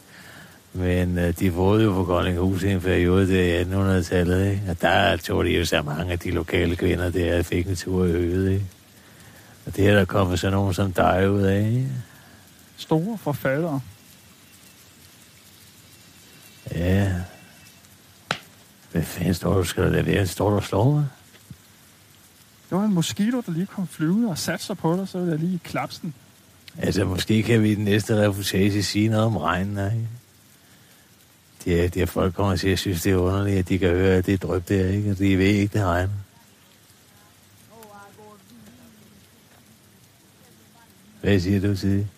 Men 0.72 1.18
øh, 1.18 1.34
de 1.38 1.50
boede 1.50 1.84
jo 1.84 1.92
på 1.92 2.04
Koldinghus 2.04 2.62
i 2.62 2.70
en 2.70 2.80
periode 2.80 3.28
der 3.28 3.42
i 3.42 3.62
1800-tallet, 3.62 4.50
ikke? 4.50 4.62
Og 4.68 4.80
der 4.80 5.16
tog 5.16 5.44
de 5.44 5.50
jo 5.50 5.64
så 5.64 5.82
mange 5.82 6.12
af 6.12 6.18
de 6.18 6.30
lokale 6.30 6.76
kvinder, 6.76 7.10
der 7.10 7.42
fik 7.42 7.66
en 7.66 7.76
tur 7.76 8.04
i 8.04 8.10
øget, 8.10 8.52
ikke? 8.52 8.66
Og 9.66 9.76
det 9.76 9.88
er 9.88 9.94
der 9.94 10.04
kommet 10.04 10.38
sådan 10.38 10.52
nogen 10.52 10.74
som 10.74 10.92
dig 10.92 11.30
ud 11.30 11.42
af, 11.42 11.58
ikke? 11.58 11.88
Store 12.76 13.18
forfattere. 13.18 13.80
Ja. 16.74 17.12
Hvad 18.92 19.02
fanden 19.02 19.34
står 19.34 19.54
du? 19.54 19.64
Skal 19.64 19.92
lade 19.92 20.06
være? 20.06 20.26
Står 20.26 20.50
du 20.50 20.56
og 20.56 20.62
slår 20.62 20.92
mig? 20.92 21.06
Det 22.70 22.78
var 22.78 22.84
en 22.84 22.94
mosquito, 22.94 23.40
der 23.40 23.52
lige 23.52 23.66
kom 23.66 23.86
flyvende 23.86 24.28
og 24.28 24.38
satte 24.38 24.64
sig 24.64 24.78
på 24.78 24.96
dig, 24.96 25.08
så 25.08 25.18
ville 25.18 25.32
jeg 25.32 25.40
lige 25.40 25.60
klapse 25.64 26.00
den. 26.02 26.14
Altså, 26.78 27.04
måske 27.04 27.42
kan 27.42 27.62
vi 27.62 27.72
i 27.72 27.74
den 27.74 27.84
næste 27.84 28.22
reportage 28.22 28.82
sige 28.82 29.08
noget 29.08 29.24
om 29.24 29.36
regnen, 29.36 29.92
ikke? 29.92 30.08
Det 31.64 31.84
er, 31.84 31.88
det 31.88 32.02
er 32.02 32.06
folk 32.06 32.34
kommer 32.34 32.56
til 32.56 32.68
at 32.68 32.78
synes, 32.78 33.02
det 33.02 33.12
er 33.12 33.16
underligt, 33.16 33.58
at 33.58 33.68
de 33.68 33.78
kan 33.78 33.88
høre, 33.88 34.16
at 34.16 34.26
det 34.26 34.34
er 34.34 34.38
dryp 34.38 34.68
der, 34.68 34.88
ikke? 34.88 35.10
Og 35.10 35.18
de 35.18 35.38
ved 35.38 35.46
ikke, 35.46 35.78
det 35.78 35.86
regner. 35.86 36.12
Hvad 41.20 41.40
siger 41.40 41.60
du 41.60 41.76
til 41.76 41.90
det? 41.90 42.08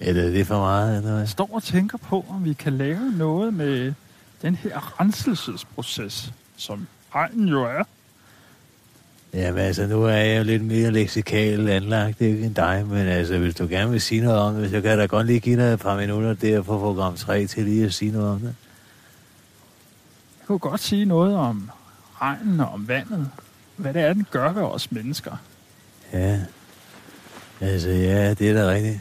Eller 0.00 0.22
er 0.22 0.30
det 0.30 0.46
for 0.46 0.58
meget, 0.58 0.96
eller 0.96 1.10
hvad? 1.10 1.18
Jeg 1.18 1.28
står 1.28 1.50
og 1.52 1.62
tænker 1.62 1.98
på, 1.98 2.24
om 2.28 2.44
vi 2.44 2.52
kan 2.52 2.72
lave 2.72 3.12
noget 3.12 3.54
med 3.54 3.94
den 4.42 4.54
her 4.54 5.00
renselsesproces, 5.00 6.32
som 6.56 6.86
regnen 7.14 7.48
jo 7.48 7.64
er. 7.64 7.84
Jamen 9.34 9.60
altså, 9.60 9.86
nu 9.86 10.04
er 10.04 10.16
jeg 10.16 10.38
jo 10.38 10.44
lidt 10.44 10.64
mere 10.64 10.90
leksikal 10.90 11.68
anlagt 11.68 12.20
ikke, 12.20 12.44
end 12.44 12.54
dig, 12.54 12.86
men 12.86 13.06
altså, 13.06 13.38
hvis 13.38 13.54
du 13.54 13.66
gerne 13.70 13.90
vil 13.90 14.00
sige 14.00 14.20
noget 14.20 14.38
om 14.38 14.54
det, 14.54 14.70
så 14.70 14.80
kan 14.80 14.90
jeg 14.90 14.98
da 14.98 15.06
godt 15.06 15.26
lige 15.26 15.40
give 15.40 15.60
dig 15.60 15.72
et 15.72 15.80
par 15.80 15.96
minutter 15.96 16.34
der 16.34 16.62
på 16.62 16.78
program 16.78 17.16
3 17.16 17.46
til 17.46 17.64
lige 17.64 17.84
at 17.84 17.94
sige 17.94 18.12
noget 18.12 18.30
om 18.30 18.40
det. 18.40 18.54
Jeg 20.40 20.46
kunne 20.46 20.58
godt 20.58 20.80
sige 20.80 21.04
noget 21.04 21.36
om 21.36 21.70
regnen 22.20 22.60
og 22.60 22.68
om 22.68 22.88
vandet. 22.88 23.30
Hvad 23.76 23.94
det 23.94 24.02
er, 24.02 24.12
den 24.12 24.26
gør 24.30 24.52
ved 24.52 24.62
os 24.62 24.92
mennesker. 24.92 25.36
Ja. 26.12 26.40
Altså, 27.60 27.90
ja, 27.90 28.34
det 28.34 28.50
er 28.50 28.54
da 28.54 28.70
rigtigt. 28.70 29.00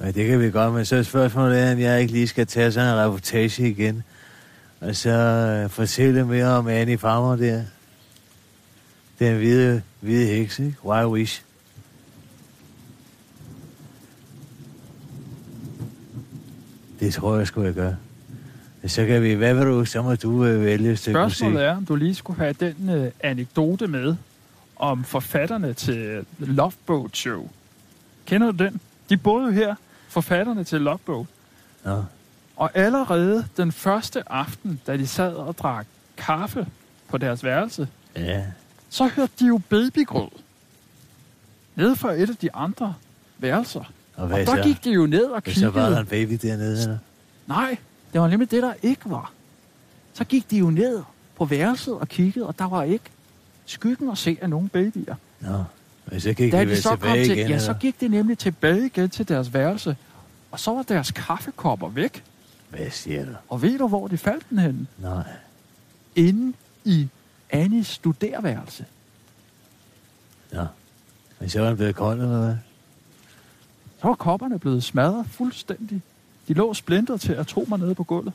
Ja, 0.00 0.10
det 0.10 0.26
kan 0.26 0.40
vi 0.40 0.50
godt, 0.50 0.74
men 0.74 0.84
så 0.84 0.96
er 0.96 1.02
spørgsmålet 1.02 1.60
er, 1.60 1.72
om 1.72 1.78
jeg 1.78 2.00
ikke 2.00 2.12
lige 2.12 2.28
skal 2.28 2.46
tage 2.46 2.72
sådan 2.72 2.94
en 2.94 3.04
reportage 3.04 3.68
igen, 3.70 4.02
og 4.80 4.96
så 4.96 5.10
øh, 5.10 5.70
fortælle 5.70 6.26
mere 6.26 6.46
om 6.46 6.68
Annie 6.68 6.98
Farmer 6.98 7.36
der. 7.36 7.62
Den 9.18 9.36
hvide, 9.36 9.82
hvide 10.00 10.26
heks, 10.26 10.58
ikke? 10.58 10.76
Why 10.84 11.04
Wish. 11.04 11.42
Det 17.00 17.14
tror 17.14 17.36
jeg 17.36 17.46
skulle 17.46 17.66
jeg 17.66 17.74
gøre. 17.74 17.96
Så 18.86 19.06
kan 19.06 19.22
vi, 19.22 19.32
hvad 19.34 19.54
vil 19.54 19.64
du, 19.66 19.84
så 19.84 20.02
må 20.02 20.14
du 20.14 20.44
øh, 20.44 20.64
vælge 20.64 20.92
et 20.92 20.98
stykke 20.98 21.20
musik. 21.20 21.36
Spørgsmålet 21.36 21.64
er, 21.66 21.76
om 21.76 21.84
du 21.86 21.94
lige 21.96 22.14
skulle 22.14 22.38
have 22.38 22.52
den 22.52 22.90
øh, 22.90 23.10
anekdote 23.20 23.86
med 23.86 24.16
om 24.76 25.04
forfatterne 25.04 25.72
til 25.72 26.24
Love 26.38 26.72
Boat 26.86 27.16
Show. 27.16 27.48
Kender 28.26 28.50
du 28.52 28.64
den? 28.64 28.80
De 29.08 29.16
boede 29.16 29.46
jo 29.46 29.52
her, 29.52 29.74
forfatterne 30.08 30.64
til 30.64 30.80
Love 30.80 30.98
Boat. 31.06 31.26
Nå, 31.84 32.04
Og 32.56 32.70
allerede 32.74 33.46
den 33.56 33.72
første 33.72 34.32
aften, 34.32 34.80
da 34.86 34.96
de 34.96 35.06
sad 35.06 35.34
og 35.34 35.58
drak 35.58 35.86
kaffe 36.16 36.66
på 37.08 37.18
deres 37.18 37.44
værelse, 37.44 37.88
ja. 38.16 38.42
Så 38.94 39.06
hørte 39.06 39.32
de 39.40 39.46
jo 39.46 39.60
babygrød. 39.68 40.28
Nede 41.76 41.96
fra 41.96 42.12
et 42.12 42.30
af 42.30 42.36
de 42.36 42.54
andre 42.54 42.94
værelser. 43.38 43.84
Og 44.16 44.26
hvad 44.26 44.40
Og 44.40 44.46
der 44.46 44.62
så? 44.62 44.68
gik 44.68 44.84
de 44.84 44.90
jo 44.90 45.06
ned 45.06 45.24
og 45.24 45.42
Så 45.46 45.70
var 45.70 45.80
der 45.80 45.86
kiggede. 45.86 46.00
en 46.00 46.06
baby 46.06 46.38
dernede, 46.48 46.82
eller? 46.82 46.98
Nej, 47.46 47.76
det 48.12 48.20
var 48.20 48.28
nemlig 48.28 48.50
det, 48.50 48.62
der 48.62 48.72
ikke 48.82 49.02
var. 49.04 49.32
Så 50.14 50.24
gik 50.24 50.50
de 50.50 50.58
jo 50.58 50.70
ned 50.70 51.02
på 51.36 51.44
værelset 51.44 51.94
og 51.94 52.08
kiggede, 52.08 52.46
og 52.46 52.58
der 52.58 52.64
var 52.68 52.82
ikke 52.82 53.04
skyggen 53.66 54.10
at 54.10 54.18
se 54.18 54.38
af 54.42 54.50
nogen 54.50 54.68
babyer. 54.68 55.14
Nå, 55.40 55.64
men 56.10 56.20
så 56.20 56.32
gik 56.32 56.52
Da 56.52 56.64
de 56.64 56.70
de 56.70 56.82
så 56.82 56.90
tilbage 56.90 57.24
til, 57.24 57.38
igen, 57.38 57.48
ja, 57.48 57.58
så 57.58 57.70
eller? 57.70 57.80
gik 57.80 58.00
de 58.00 58.08
nemlig 58.08 58.38
tilbage 58.38 58.86
igen 58.86 59.10
til 59.10 59.28
deres 59.28 59.54
værelse, 59.54 59.96
og 60.50 60.60
så 60.60 60.70
var 60.74 60.82
deres 60.82 61.10
kaffekopper 61.10 61.88
væk. 61.88 62.22
Hvad 62.70 62.90
siger 62.90 63.24
du? 63.24 63.30
Og 63.48 63.62
ved 63.62 63.78
du, 63.78 63.88
hvor 63.88 64.08
de 64.08 64.18
faldt 64.18 64.50
den 64.50 64.58
hen? 64.58 64.88
Nej. 64.98 65.22
Inde 66.16 66.52
i 66.84 67.08
Annis 67.54 67.86
studerværelse. 67.86 68.84
Nå. 70.52 70.66
Men 71.40 71.48
så 71.48 71.60
var 71.60 71.68
den 71.68 71.76
blevet 71.76 71.96
kold, 71.96 72.20
eller 72.20 72.38
hvad? 72.38 72.56
Så 74.00 74.08
var 74.08 74.14
kopperne 74.14 74.58
blevet 74.58 74.84
smadret 74.84 75.26
fuldstændig. 75.30 76.02
De 76.48 76.54
lå 76.54 76.74
splintret 76.74 77.20
til 77.20 77.32
atomer 77.32 77.76
nede 77.76 77.94
på 77.94 78.04
gulvet. 78.04 78.32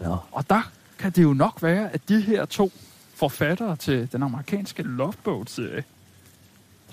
Nå. 0.00 0.16
Og 0.32 0.50
der 0.50 0.72
kan 0.98 1.12
det 1.12 1.22
jo 1.22 1.32
nok 1.32 1.62
være, 1.62 1.92
at 1.92 2.08
de 2.08 2.20
her 2.20 2.44
to 2.44 2.72
forfattere 3.14 3.76
til 3.76 4.12
den 4.12 4.22
amerikanske 4.22 4.82
Love 4.82 5.12
Boat-serie, 5.24 5.84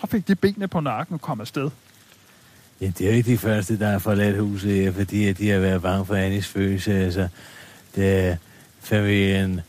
så 0.01 0.08
fik 0.08 0.27
de 0.27 0.36
benene 0.36 0.67
på 0.67 0.79
nakken 0.79 1.13
og 1.13 1.21
kom 1.21 1.41
afsted. 1.41 1.69
Ja, 2.82 2.86
det 2.86 3.01
er 3.01 3.10
jo 3.10 3.15
ikke 3.15 3.32
de 3.32 3.38
første, 3.38 3.79
der 3.79 3.89
har 3.89 3.99
forladt 3.99 4.39
huset 4.39 4.71
her, 4.71 4.91
fordi 4.91 5.27
at 5.27 5.38
de 5.38 5.49
har 5.49 5.60
været 5.60 5.82
bange 5.82 6.06
for 6.06 6.15
Annis 6.15 6.47
følelse. 6.47 6.93
Altså, 6.93 7.27
det 7.95 8.19
er 8.19 8.38
familien 8.79 9.62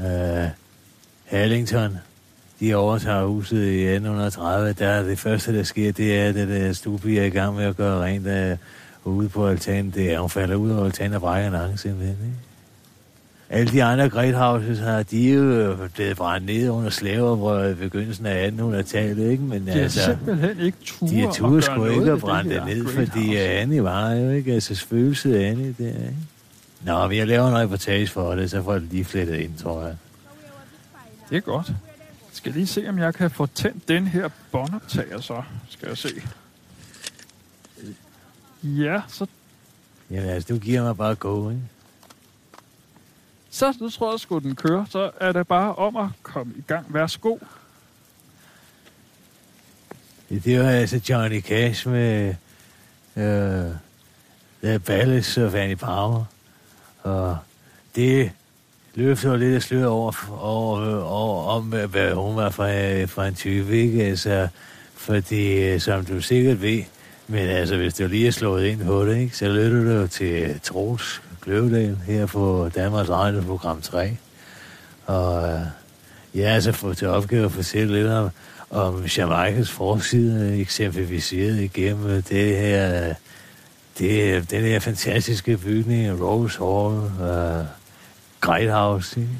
øh, 0.00 0.48
Hallington. 1.30 1.98
De 2.60 2.74
overtager 2.74 3.24
huset 3.24 3.64
i 3.64 3.84
1830. 3.84 4.72
Der 4.72 4.86
er 4.86 5.02
det 5.02 5.18
første, 5.18 5.56
der 5.56 5.62
sker, 5.62 5.92
det 5.92 6.18
er, 6.18 6.28
at 6.28 6.34
der 6.34 6.72
stuepige 6.72 7.20
er 7.20 7.24
i 7.24 7.30
gang 7.30 7.56
med 7.56 7.64
at 7.64 7.76
gøre 7.76 8.04
rent 8.04 8.26
øh, 8.26 8.56
ude 9.04 9.28
på 9.28 9.46
altanen. 9.46 9.90
Det 9.90 10.12
er, 10.12 10.20
hun 10.20 10.30
falder 10.30 10.56
ud 10.56 10.70
af 10.70 10.84
altanen 10.84 11.14
og 11.14 11.20
brækker 11.20 11.50
nakken 11.50 11.78
simpelthen. 11.78 12.16
Ikke? 12.22 12.36
Alle 13.50 13.72
de 13.72 13.84
andre 13.84 14.08
great 14.08 14.34
houses 14.34 14.78
har, 14.78 15.02
de 15.02 15.30
er 15.30 15.34
jo 15.34 15.76
blevet 15.94 16.16
brændt 16.16 16.46
ned 16.46 16.70
under 16.70 16.90
slaveoprøret 16.90 17.72
i 17.72 17.74
begyndelsen 17.74 18.26
af 18.26 18.50
1800-tallet, 18.50 19.30
ikke? 19.30 19.42
Men 19.42 19.66
De 19.66 19.70
har 19.70 19.80
altså, 19.80 20.04
simpelthen 20.04 20.60
ikke 20.60 20.78
ture 20.84 21.10
de 21.10 21.22
er 21.22 21.32
gøre 21.32 21.60
sgu 21.60 21.84
ikke 21.86 22.12
at 22.12 22.20
brænde 22.20 22.50
det 22.50 22.62
her 22.62 22.74
ned, 22.74 22.86
fordi 22.86 23.36
Annie 23.36 23.84
var 23.84 24.12
jo 24.12 24.30
ikke, 24.30 24.52
altså 24.52 24.74
af 24.74 25.50
Annie 25.50 25.74
der, 25.78 25.86
ikke? 25.86 26.14
Nå, 26.84 27.06
men 27.08 27.16
jeg 27.16 27.26
laver 27.26 27.48
en 27.48 27.56
reportage 27.56 28.06
for 28.06 28.34
det, 28.34 28.50
så 28.50 28.62
får 28.62 28.74
det 28.74 28.82
lige 28.90 29.04
flettet 29.04 29.36
ind, 29.36 29.54
tror 29.62 29.82
jeg. 29.82 29.94
Det 31.30 31.36
er 31.36 31.40
godt. 31.40 31.72
Skal 32.32 32.52
lige 32.52 32.66
se, 32.66 32.88
om 32.88 32.98
jeg 32.98 33.14
kan 33.14 33.30
få 33.30 33.46
tændt 33.46 33.88
den 33.88 34.06
her 34.06 34.28
båndoptager, 34.52 35.20
så 35.20 35.42
skal 35.68 35.88
jeg 35.88 35.98
se. 35.98 36.22
Ja, 38.62 39.02
så, 39.08 39.26
Jamen 40.10 40.28
altså, 40.28 40.54
du 40.54 40.58
giver 40.60 40.82
mig 40.82 40.96
bare 40.96 41.14
go, 41.14 41.50
ikke? 41.50 41.62
så 43.50 43.74
nu 43.80 43.90
tror 43.90 44.12
jeg 44.12 44.20
sgu, 44.20 44.38
den 44.38 44.56
kører. 44.56 44.84
Så 44.90 45.10
er 45.20 45.32
det 45.32 45.46
bare 45.46 45.74
om 45.74 45.96
at 45.96 46.08
komme 46.22 46.54
i 46.56 46.60
gang. 46.66 46.94
Værsgo. 46.94 47.36
Det, 50.28 50.44
det 50.44 50.60
var 50.60 50.70
altså 50.70 51.00
Johnny 51.08 51.42
Cash 51.42 51.88
med 51.88 52.34
øh, 53.16 53.72
The 54.62 54.78
Ballads 54.78 55.38
of 55.38 55.54
Annie 55.54 55.76
Palmer. 55.76 56.24
Og 57.02 57.38
det 57.94 58.32
løfter 58.94 59.36
lidt 59.36 59.54
af 59.54 59.62
sløret 59.62 59.86
over, 59.86 60.12
over, 60.40 61.02
over, 61.02 61.44
om, 61.44 61.62
hvad 61.62 62.12
hun 62.14 62.36
var 62.36 62.50
fra, 62.50 63.04
fra 63.04 63.26
en 63.26 63.34
type, 63.34 63.76
ikke? 63.76 64.04
Altså, 64.04 64.48
fordi, 64.96 65.64
øh, 65.64 65.80
som 65.80 66.04
du 66.04 66.20
sikkert 66.20 66.62
ved, 66.62 66.82
men 67.26 67.48
altså, 67.48 67.76
hvis 67.76 67.94
du 67.94 68.06
lige 68.06 68.26
er 68.26 68.30
slået 68.30 68.66
ind 68.66 68.84
på 68.84 69.06
det, 69.06 69.16
ikke? 69.16 69.36
så 69.36 69.48
lytter 69.48 70.00
du 70.00 70.06
til 70.06 70.60
Troels 70.62 71.22
Kløvedal 71.40 71.96
her 72.06 72.26
på 72.26 72.70
Danmarks 72.74 73.10
Radio 73.10 73.40
program 73.40 73.80
3. 73.80 74.16
Og 75.06 75.48
øh, 75.48 75.50
jeg 75.52 75.68
jeg 76.34 76.48
har 76.48 76.54
altså 76.54 76.72
fået 76.72 76.96
til 76.96 77.08
opgave 77.08 77.44
at 77.44 77.52
fortælle 77.52 77.94
lidt 77.94 78.12
om, 78.12 78.30
om 78.70 79.04
Jamaikas 79.04 79.70
forside, 79.70 80.60
eksemplificeret 80.60 81.60
igennem 81.60 82.22
det 82.22 82.56
her, 82.56 83.08
øh, 83.08 83.14
det, 83.98 84.50
den 84.50 84.62
her 84.62 84.78
fantastiske 84.80 85.56
bygning, 85.56 86.22
Rose 86.22 86.58
Hall, 86.58 87.28
øh, 87.30 87.64
Great 88.40 88.70
House, 88.72 89.20
ikke? 89.20 89.32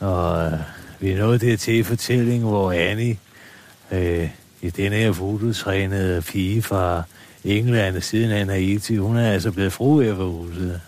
og 0.00 0.46
uh, 0.46 0.58
vi 1.00 1.10
er 1.10 1.18
nået 1.18 1.40
det 1.40 1.60
til 1.60 1.84
fortælling, 1.84 2.44
hvor 2.44 2.72
Annie, 2.72 3.18
øh, 3.90 4.30
i 4.62 4.70
den 4.70 4.92
her 4.92 5.12
fototrænede 5.12 6.22
pige 6.22 6.62
fra 6.62 7.02
England, 7.44 8.00
siden 8.00 8.30
af 8.30 8.46
Haiti, 8.46 8.96
hun 8.96 9.16
er 9.16 9.32
altså 9.32 9.52
blevet 9.52 9.72
fru 9.72 10.00
af 10.00 10.14
huset. 10.14 10.80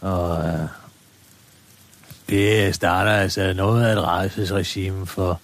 Og 0.00 0.38
uh, 0.38 0.68
det 2.28 2.74
starter 2.74 3.12
altså 3.12 3.52
noget 3.52 3.84
af 3.84 3.92
et 3.92 4.02
rejsesregime 4.02 5.06
for, 5.06 5.40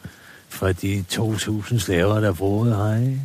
for 0.49 0.73
de 0.73 1.05
2.000 1.13 1.79
slaver, 1.79 2.21
der 2.21 2.33
boede 2.33 2.77
her, 2.77 3.01
ikke? 3.01 3.21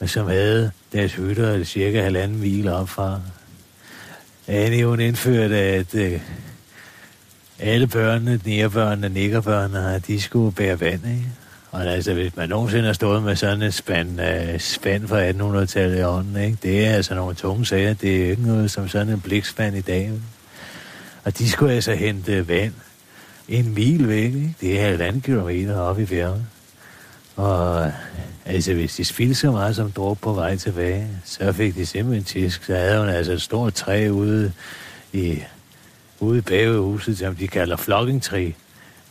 Men 0.00 0.08
som 0.08 0.26
havde 0.26 0.70
deres 0.92 1.14
hytter 1.14 1.64
cirka 1.64 2.02
halvanden 2.02 2.40
mil 2.40 2.68
op 2.68 2.88
fra. 2.88 3.20
Annie, 4.46 4.86
hun 4.86 5.00
indførte, 5.00 5.56
at 5.56 5.94
øh, 5.94 6.20
alle 7.58 7.86
børnene, 7.86 8.40
nærbørnene, 8.44 9.08
nikkerbørnene, 9.08 10.02
de 10.06 10.20
skulle 10.20 10.52
bære 10.52 10.80
vand, 10.80 11.06
ikke? 11.06 11.28
Og 11.70 11.86
altså, 11.86 12.14
hvis 12.14 12.36
man 12.36 12.48
nogensinde 12.48 12.86
har 12.86 12.92
stået 12.92 13.22
med 13.22 13.36
sådan 13.36 13.62
en 13.62 13.72
spand, 13.72 14.20
uh, 14.20 14.60
spand 14.60 15.08
fra 15.08 15.30
1800-tallet 15.30 15.98
i 15.98 16.02
ånden, 16.02 16.44
ikke? 16.44 16.58
det 16.62 16.86
er 16.86 16.90
altså 16.90 17.14
nogle 17.14 17.34
tunge 17.34 17.66
sager. 17.66 17.94
Det 17.94 18.24
er 18.24 18.30
ikke 18.30 18.42
noget 18.42 18.70
som 18.70 18.88
sådan 18.88 19.08
en 19.08 19.20
blikspand 19.20 19.76
i 19.76 19.80
dag. 19.80 20.02
Ikke? 20.02 20.20
Og 21.24 21.38
de 21.38 21.50
skulle 21.50 21.74
altså 21.74 21.94
hente 21.94 22.48
vand 22.48 22.72
en 23.48 23.74
mil 23.74 24.08
væk. 24.08 24.24
Ikke? 24.24 24.54
Det 24.60 24.80
er 24.80 24.84
halvanden 24.84 25.20
kilometer 25.20 25.78
op 25.78 26.00
i 26.00 26.04
bjerget. 26.04 26.46
Og 27.36 27.92
altså, 28.46 28.74
hvis 28.74 28.94
de 28.94 29.04
spildte 29.04 29.34
så 29.34 29.50
meget 29.50 29.76
som 29.76 29.92
drog 29.92 30.18
på 30.18 30.32
vej 30.32 30.56
tilbage, 30.56 31.08
så 31.24 31.52
fik 31.52 31.74
de 31.74 31.86
simpelthen 31.86 32.24
tisk. 32.24 32.64
Så 32.64 32.74
havde 32.74 32.98
hun 32.98 33.08
altså 33.08 33.32
et 33.32 33.42
stort 33.42 33.74
træ 33.74 34.08
ude 34.10 34.52
i, 35.12 35.42
ude 36.20 36.42
i 36.62 36.66
huset, 36.66 37.18
som 37.18 37.36
de 37.36 37.48
kalder 37.48 37.76
flokkingtræ. 37.76 38.52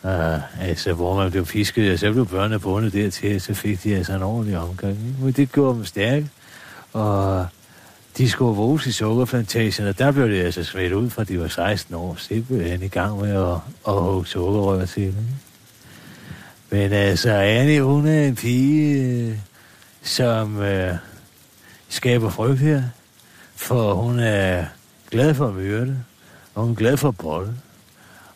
Uh, 0.03 0.61
altså, 0.61 0.93
hvor 0.93 1.15
man 1.15 1.31
blev 1.31 1.45
fisket, 1.45 1.93
og 1.93 1.99
så 1.99 2.11
blev 2.11 2.27
børnene 2.27 2.59
bundet 2.59 2.93
dertil, 2.93 3.41
så 3.41 3.53
fik 3.53 3.83
de 3.83 3.95
altså 3.95 4.13
en 4.13 4.23
ordentlig 4.23 4.57
omgang. 4.57 4.91
Ikke? 4.91 5.23
Men 5.23 5.31
det 5.31 5.51
gjorde 5.51 5.75
dem 5.75 5.85
stærke, 5.85 6.29
og 6.93 7.47
de 8.17 8.29
skulle 8.29 8.55
våges 8.55 8.85
i 8.85 8.91
sukkerplantagen, 8.91 9.87
og 9.87 9.99
der 9.99 10.11
blev 10.11 10.29
det 10.29 10.41
altså 10.41 10.63
smidt 10.63 10.93
ud 10.93 11.09
fra 11.09 11.23
de 11.23 11.39
var 11.39 11.47
16 11.47 11.95
år, 11.95 12.15
simpelthen 12.19 12.83
i 12.83 12.87
gang 12.87 13.19
med 13.21 13.31
at, 13.31 13.57
at 13.87 14.01
hugge 14.01 14.27
sukkerrør 14.27 14.85
til. 14.85 15.03
Ikke? 15.03 15.17
Men 16.69 16.91
altså, 16.91 17.31
Annie, 17.31 17.81
hun 17.81 18.07
er 18.07 18.23
en 18.23 18.35
pige, 18.35 19.03
øh, 19.03 19.37
som 20.01 20.61
øh, 20.61 20.95
skaber 21.89 22.29
frygt 22.29 22.59
her, 22.59 22.83
for 23.55 23.93
hun 23.93 24.19
er 24.19 24.65
glad 25.11 25.33
for 25.33 25.47
at 25.47 25.55
myrde, 25.55 25.97
og 26.57 26.63
hun 26.63 26.71
er 26.71 26.75
glad 26.75 26.97
for 26.97 27.11
bold. 27.11 27.49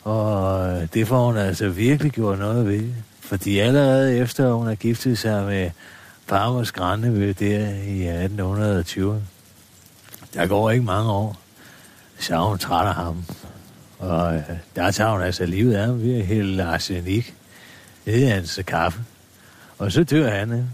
Og 0.03 0.69
øh, 0.69 0.87
det 0.93 1.07
får 1.07 1.25
hun 1.25 1.37
altså 1.37 1.69
virkelig 1.69 2.11
gjort 2.11 2.39
noget 2.39 2.67
ved. 2.67 2.93
Fordi 3.19 3.59
allerede 3.59 4.17
efter 4.17 4.53
hun 4.53 4.67
har 4.67 4.75
giftet 4.75 5.17
sig 5.17 5.45
med 5.45 5.71
Farmers 6.25 6.71
Grandevø 6.71 7.33
der 7.39 7.69
i 7.69 8.07
1820, 8.07 9.23
der 10.33 10.47
går 10.47 10.71
ikke 10.71 10.85
mange 10.85 11.11
år, 11.11 11.39
så 12.19 12.35
er 12.35 12.49
hun 12.49 12.57
træt 12.57 12.87
af 12.87 12.93
ham. 12.93 13.25
Og 13.99 14.35
øh, 14.35 14.43
der 14.75 14.91
tager 14.91 15.11
hun 15.11 15.21
altså 15.21 15.45
livet 15.45 15.73
af 15.73 15.85
ham 15.85 16.01
ved 16.01 16.19
at 16.19 16.25
hælde 16.25 16.63
arsenik 16.63 17.35
ned 18.05 18.15
i 18.15 18.25
hans 18.25 18.59
kaffe. 18.67 19.01
Og 19.77 19.91
så 19.91 20.03
dør 20.03 20.29
han. 20.29 20.51
Ikke? 20.51 20.67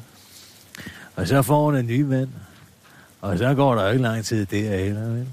Og 1.15 1.27
så 1.27 1.41
får 1.41 1.65
hun 1.65 1.75
en 1.75 1.88
ny 1.88 2.01
mand. 2.01 2.29
Og 3.21 3.38
så 3.38 3.53
går 3.53 3.75
der 3.75 3.89
ikke 3.89 4.03
lang 4.03 4.25
tid 4.25 4.45
der 4.45 4.77
heller. 4.77 5.01
Vel? 5.01 5.27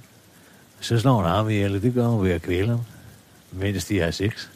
Så 0.85 0.99
slår 0.99 1.13
hun 1.13 1.25
ham 1.25 1.49
ihjel, 1.49 1.77
og 1.77 1.83
det 1.83 1.95
gør 1.95 2.07
hun 2.07 2.25
ved 2.25 2.33
at 2.33 2.43
kvæle 2.43 2.69
ham, 2.69 2.81
mens 3.53 3.85
de 3.85 4.01
har 4.01 4.11
sex. 4.11 4.49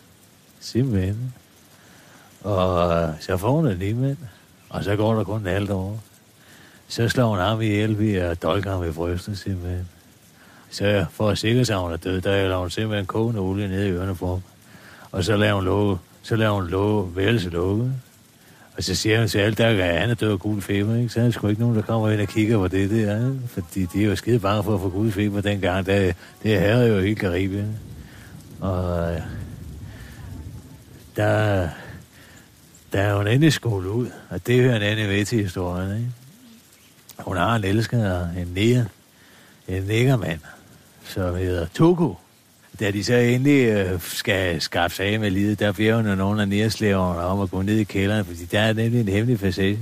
Simpelthen. 0.61 1.35
Og 2.41 2.93
øh, 2.93 3.09
så 3.21 3.37
får 3.37 3.51
hun 3.51 3.67
en 3.67 3.79
ny 3.79 3.93
mand. 3.93 4.17
Og 4.69 4.85
så 4.85 4.97
går 4.97 5.14
der 5.14 5.25
kun 5.25 5.41
en 5.41 5.47
halvt 5.47 5.71
år. 5.71 6.01
Så 6.88 7.09
slår 7.09 7.29
hun 7.29 7.38
ham 7.38 7.62
ihjel 7.62 7.99
ved 7.99 8.14
at 8.14 8.43
dolke 8.43 8.69
ham 8.69 8.85
i 8.85 8.91
brystet, 8.91 9.38
simpelthen. 9.38 9.88
Så 10.71 11.07
for 11.11 11.29
at 11.29 11.38
sikre 11.38 11.64
sig, 11.64 11.77
at 11.77 11.83
hun 11.83 11.93
er 11.93 11.97
død, 11.97 12.21
der 12.21 12.31
laver 12.31 12.61
hun 12.61 12.71
simpelthen 12.71 13.07
kogende 13.07 13.41
olie 13.41 13.69
ned 13.69 13.85
i 13.85 13.91
ørerne 13.91 14.17
for 14.17 14.29
ham. 14.29 14.43
Og 15.12 15.25
så 15.25 15.37
laver 15.37 15.55
hun 15.55 15.64
låge, 15.64 15.99
så 16.23 16.37
laver 16.37 16.55
hun 16.55 16.67
låge, 16.67 17.17
værelse 17.17 17.51
låge. 17.51 17.93
Og 18.79 18.85
så 18.85 18.95
siger 18.95 19.19
han 19.19 19.29
til 19.29 19.38
alle, 19.38 19.55
der 19.55 19.67
er 19.67 20.01
han 20.01 20.11
er 20.11 20.14
død 20.14 20.33
af 20.33 20.38
gul 20.38 20.62
feber, 20.62 20.97
ikke? 20.97 21.09
Så 21.09 21.21
er 21.21 21.25
der 21.25 21.31
sgu 21.31 21.49
ikke 21.49 21.61
nogen, 21.61 21.77
der 21.77 21.83
kommer 21.83 22.11
ind 22.11 22.21
og 22.21 22.29
kigger 22.29 22.59
på 22.59 22.69
det 22.69 22.91
der, 22.91 23.17
ikke? 23.17 23.41
Fordi 23.49 23.85
de 23.85 24.03
er 24.03 24.07
jo 24.07 24.17
skide 24.17 24.38
bange 24.38 24.62
for 24.64 24.75
at 24.75 24.81
få 24.81 24.88
gul 24.88 25.12
feber 25.12 25.41
dengang. 25.41 25.87
Det, 25.87 26.17
det 26.43 26.61
her 26.61 26.61
er 26.61 26.87
jo 26.87 27.01
helt 27.01 27.19
Karibien. 27.19 27.79
Og 28.61 29.12
øh, 29.12 29.21
der, 31.17 31.69
der 32.93 33.01
er 33.01 33.17
hun 33.17 33.27
endelig 33.27 33.53
skole 33.53 33.91
ud, 33.91 34.07
og 34.31 34.47
det 34.47 34.62
hører 34.62 34.77
en 34.77 34.83
anden 34.83 35.09
ved 35.09 35.25
til 35.25 35.43
historien, 35.43 35.97
ikke? 35.97 36.12
Hun 37.19 37.37
har 37.37 37.57
en 37.57 37.64
elsker, 37.64 38.29
en 38.29 38.49
nære, 38.55 38.87
en 39.69 39.83
nækkermand, 39.83 40.41
som 41.05 41.37
hedder 41.37 41.67
Togo. 41.67 42.14
Da 42.81 42.91
de 42.91 43.05
så 43.05 43.14
endelig 43.14 43.69
øh, 43.69 44.01
skal 44.01 44.61
skaffe 44.61 44.97
sig 44.97 45.07
af 45.07 45.21
med 45.21 45.31
livet, 45.31 45.59
der 45.59 45.73
bliver 45.73 45.97
jo 45.97 46.14
nogle 46.14 46.43
af 46.43 46.49
nærslæverne 46.49 47.21
om 47.21 47.41
at 47.41 47.51
gå 47.51 47.62
ned 47.62 47.77
i 47.77 47.85
kælderen, 47.85 48.25
fordi 48.25 48.45
der 48.45 48.61
er 48.61 48.73
nemlig 48.73 49.01
en 49.01 49.09
hemmelig 49.09 49.41
passage. 49.41 49.79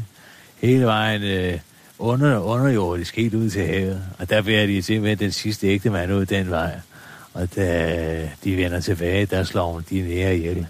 Hele 0.60 0.84
vejen 0.84 1.22
øh, 1.22 1.58
under, 1.98 2.38
underjordisk 2.38 3.16
helt 3.16 3.34
ud 3.34 3.50
til 3.50 3.66
havet. 3.66 4.02
Og 4.18 4.30
der 4.30 4.42
bliver 4.42 4.66
de 4.66 4.82
simpelthen 4.82 5.18
den 5.18 5.32
sidste 5.32 5.66
ægte 5.66 5.90
mand 5.90 6.12
ud 6.12 6.26
den 6.26 6.50
vej. 6.50 6.80
Og 7.34 7.54
da 7.56 8.30
de 8.44 8.56
vender 8.56 8.80
tilbage, 8.80 9.26
der 9.26 9.44
slår 9.44 9.72
hun 9.72 9.84
de 9.90 10.00
nære 10.00 10.36
ihjel. 10.36 10.66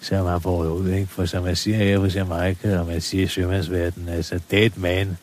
Så 0.00 0.16
er 0.16 0.22
man 0.22 0.40
båret 0.40 0.70
ud, 0.70 0.92
ikke? 0.92 1.06
For 1.06 1.24
som 1.26 1.46
jeg 1.46 1.56
siger 1.56 1.76
her 1.76 1.98
på 1.98 2.06
Jamaica, 2.06 2.78
og 2.78 2.86
man 2.86 3.00
siger 3.00 3.24
i 3.24 3.28
sømandsverden, 3.28 4.08
altså 4.08 4.40
dead 4.50 4.70
man, 4.76 5.18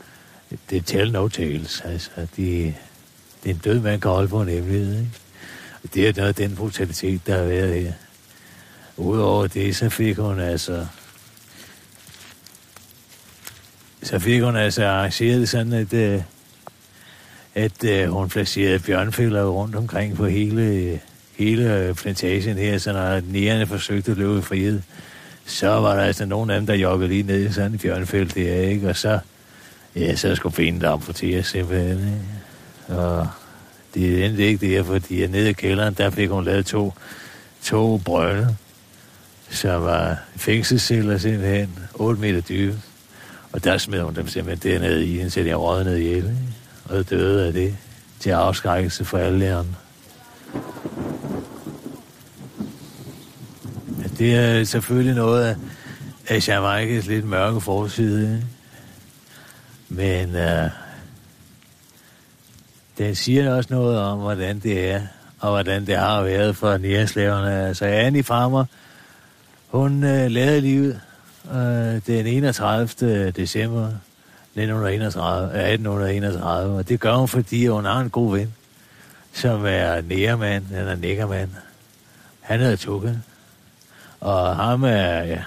det 0.70 0.86
tell 0.86 1.12
no 1.12 1.28
tales. 1.28 1.82
Altså, 1.86 2.10
de, 2.38 2.74
det 3.44 3.50
er 3.50 3.54
en 3.54 3.62
død 3.64 3.80
mand 3.80 4.02
kan 4.02 4.12
holde 4.12 4.28
på 4.28 4.42
en 4.42 4.50
hemmelighed, 4.50 5.00
ikke? 5.00 5.12
Det 5.94 6.08
er 6.08 6.14
noget 6.18 6.38
den 6.38 6.56
brutalitet, 6.56 7.28
der 7.28 7.38
har 7.38 7.44
været 7.44 7.82
her. 7.82 7.94
Udover 8.98 9.48
det, 9.48 9.76
så 9.76 9.90
fik 9.90 10.18
hun 10.18 10.40
altså... 10.40 10.86
Så 14.04 14.20
fik 14.20 14.42
hun 14.42 14.56
altså 14.56 14.86
arrangeret 14.86 15.50
sådan, 15.50 15.74
øh, 15.74 16.22
at, 17.56 17.84
at 17.84 17.84
at 17.84 18.10
hun 18.10 18.30
placerede 18.30 18.80
bjørnfælder 18.80 19.46
rundt 19.46 19.76
omkring 19.76 20.16
på 20.16 20.26
hele, 20.26 21.00
hele 21.38 21.76
øh, 21.76 21.96
plantagen 21.96 22.58
her, 22.58 22.78
så 22.78 22.94
når 22.94 23.22
nærerne 23.32 23.68
forsøgte 23.68 24.12
at 24.12 24.18
løbe 24.18 24.38
i 24.38 24.42
frihed, 24.42 24.82
så 25.46 25.68
var 25.68 25.96
der 25.96 26.04
altså 26.04 26.26
nogen 26.26 26.50
af 26.50 26.60
dem, 26.60 26.68
der 26.68 26.74
joggede 26.74 27.10
lige 27.10 27.24
ned 27.24 27.50
i 27.50 27.52
sådan 27.52 27.72
en 27.72 27.80
bjørnfæld 27.80 28.30
der, 28.30 28.62
ikke? 28.62 28.90
Og 28.90 28.96
så, 28.96 29.20
ja, 29.96 30.16
så 30.16 30.36
skulle 30.36 30.56
finde 30.56 30.82
der 30.82 30.92
amputere 30.92 31.44
simpelthen, 31.44 31.98
ikke? 31.98 33.02
Og 33.02 33.28
det 34.02 34.26
endte 34.26 34.44
ikke 34.44 34.68
det, 34.68 34.86
fordi 34.86 35.28
nede 35.28 35.50
i 35.50 35.54
kælderen, 35.54 35.94
der 35.94 36.10
fik 36.10 36.30
hun 36.30 36.44
lavet 36.44 36.66
to, 36.66 36.94
to 37.64 37.98
brønde, 37.98 38.56
som 39.50 39.84
var 39.84 40.18
fængselsceller 40.36 41.18
simpelthen, 41.18 41.80
8 41.94 42.22
meter 42.22 42.42
dybe. 42.42 42.82
Og 43.52 43.64
der 43.64 43.78
smed 43.78 44.02
hun 44.02 44.16
dem 44.16 44.28
simpelthen 44.28 44.72
dernede 44.72 45.06
i, 45.06 45.20
indtil 45.20 45.46
de 45.46 45.54
rådnede 45.54 46.04
ihjel, 46.04 46.18
ikke? 46.18 46.38
og 46.86 47.10
døde 47.10 47.48
af 47.48 47.54
det 47.54 47.78
til 48.20 48.30
afskrækkelse 48.30 49.06
for 49.06 49.18
alle 49.18 49.40
lærerne. 49.40 49.76
Det 54.18 54.36
er 54.36 54.64
selvfølgelig 54.64 55.16
noget 55.16 55.46
af, 55.46 55.56
af 56.28 56.48
Jamaikas 56.48 57.06
lidt 57.06 57.26
mørke 57.26 57.62
forside, 57.62 58.22
ikke? 58.22 58.48
men 59.90 60.36
uh, 60.36 60.87
den 62.98 63.16
siger 63.16 63.54
også 63.54 63.74
noget 63.74 64.00
om, 64.00 64.20
hvordan 64.20 64.60
det 64.60 64.92
er, 64.92 65.02
og 65.40 65.50
hvordan 65.50 65.88
det 65.88 65.98
har 65.98 66.22
været 66.22 66.56
for 66.56 66.78
næreslaverne. 66.78 67.68
Altså 67.68 67.86
Annie 67.86 68.24
Farmer, 68.24 68.66
hun 69.68 70.04
øh, 70.04 70.32
lavede 70.32 70.62
livet 70.62 71.02
øh, 71.52 72.02
den 72.08 72.28
31. 72.28 73.32
december 73.32 73.88
1931, 73.88 75.46
1831, 75.46 76.72
øh, 76.72 76.78
og 76.78 76.90
det 76.90 77.00
gør 77.00 77.16
hun, 77.16 77.28
fordi 77.28 77.68
hun 77.68 77.86
har 77.86 78.00
en 78.00 78.10
god 78.10 78.38
ven, 78.38 78.54
som 79.34 79.66
er 79.66 80.02
nærmand, 80.02 80.66
han 80.66 80.88
er 80.88 80.96
nækkermand. 80.96 81.50
Han 82.42 82.60
hedder 82.60 82.76
Tukke, 82.76 83.20
og 84.20 84.56
ham 84.56 84.84
er, 84.84 85.24
ja, 85.24 85.44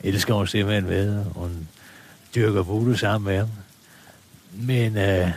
elsker 0.00 0.34
hun 0.34 0.46
simpelthen 0.46 0.88
ved, 0.88 1.24
hun 1.34 1.68
dyrker 2.34 2.62
voodoo 2.62 2.94
sammen 2.94 3.26
med 3.32 3.38
ham. 3.38 3.48
Men 4.52 4.96
øh, 4.96 5.30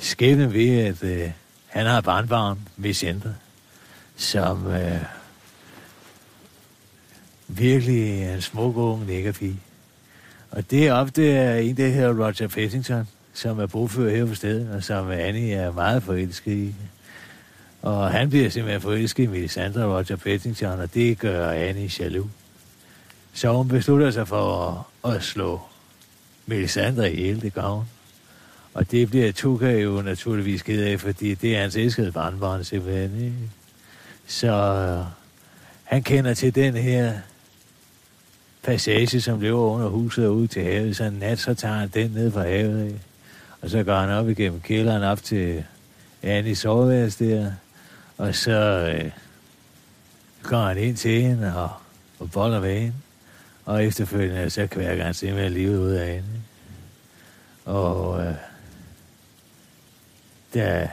skæbnen 0.00 0.52
ved, 0.52 0.78
at 0.78 1.02
øh, 1.02 1.30
han 1.66 1.86
har 1.86 1.98
et 1.98 2.04
barnbarn, 2.04 2.58
Vicente, 2.76 3.34
som 4.16 4.66
øh, 4.66 5.00
virkelig 7.48 8.22
er 8.22 8.34
en 8.34 8.40
smuk 8.40 8.76
ung 8.76 9.06
nækkerpige. 9.06 9.60
Og 10.50 10.70
det 10.70 10.86
er 10.86 11.04
det 11.04 11.36
er 11.36 11.56
øh, 11.56 11.66
en, 11.66 11.76
der 11.76 11.88
her 11.88 12.08
Roger 12.08 12.48
Fettington, 12.48 13.08
som 13.34 13.58
er 13.58 13.66
bogfører 13.66 14.16
her 14.16 14.26
på 14.26 14.34
stedet, 14.34 14.70
og 14.74 14.84
som 14.84 15.10
Annie 15.10 15.52
er 15.52 15.72
meget 15.72 16.02
forelsket 16.02 16.52
i. 16.52 16.74
Og 17.82 18.10
han 18.10 18.30
bliver 18.30 18.50
simpelthen 18.50 18.80
forelsket 18.80 19.22
i 19.22 19.26
Melisandre 19.26 19.84
Roger 19.84 20.16
Pettington, 20.16 20.80
og 20.80 20.94
det 20.94 21.18
gør 21.18 21.50
Annie 21.50 21.90
jaloux. 21.98 22.28
Så 23.32 23.52
hun 23.52 23.68
beslutter 23.68 24.10
sig 24.10 24.28
for 24.28 24.86
at, 25.04 25.14
at 25.14 25.22
slå 25.22 25.60
Melisandre 26.46 27.12
ihjel, 27.12 27.42
det 27.42 27.54
gør 27.54 27.68
hun. 27.68 27.84
Og 28.74 28.90
det 28.90 29.10
bliver 29.10 29.32
Tuka 29.32 29.78
jo 29.78 30.02
naturligvis 30.02 30.62
ked 30.62 30.82
af, 30.82 31.00
fordi 31.00 31.34
det 31.34 31.56
er 31.56 31.60
hans 31.60 31.76
elskede 31.76 32.12
barnbarn 32.12 32.64
simpelthen. 32.64 33.24
Ikke? 33.24 33.36
Så 34.26 34.52
øh, 34.52 35.04
han 35.84 36.02
kender 36.02 36.34
til 36.34 36.54
den 36.54 36.74
her 36.74 37.12
passage, 38.62 39.20
som 39.20 39.40
løber 39.40 39.58
under 39.58 39.88
huset 39.88 40.26
og 40.26 40.36
ud 40.36 40.46
til 40.46 40.62
havet. 40.62 40.96
Så 40.96 41.04
en 41.04 41.12
nat, 41.12 41.38
så 41.38 41.54
tager 41.54 41.74
han 41.74 41.88
den 41.88 42.10
ned 42.10 42.32
fra 42.32 42.42
havet. 42.42 42.86
Ikke? 42.86 43.00
Og 43.62 43.70
så 43.70 43.82
går 43.82 43.94
han 43.94 44.10
op 44.10 44.28
igennem 44.28 44.60
kælderen 44.60 45.02
op 45.02 45.22
til 45.22 45.64
Annie 46.22 46.56
soveværelse 46.56 47.24
der. 47.24 47.52
Og 48.18 48.34
så 48.34 48.52
øh, 48.94 49.10
går 50.42 50.66
han 50.66 50.78
ind 50.78 50.96
til 50.96 51.22
hende 51.22 51.56
og, 51.56 51.70
og 52.18 52.30
boller 52.30 52.60
ved 52.60 52.78
hende. 52.78 52.94
Og 53.64 53.84
efterfølgende, 53.84 54.50
så 54.50 54.66
kværker 54.66 55.04
han 55.04 55.14
simpelthen 55.14 55.52
livet 55.52 55.78
ud 55.78 55.90
af 55.90 56.14
hende. 56.14 56.28
Og 57.64 58.22
øh, 58.26 58.34
da 60.54 60.90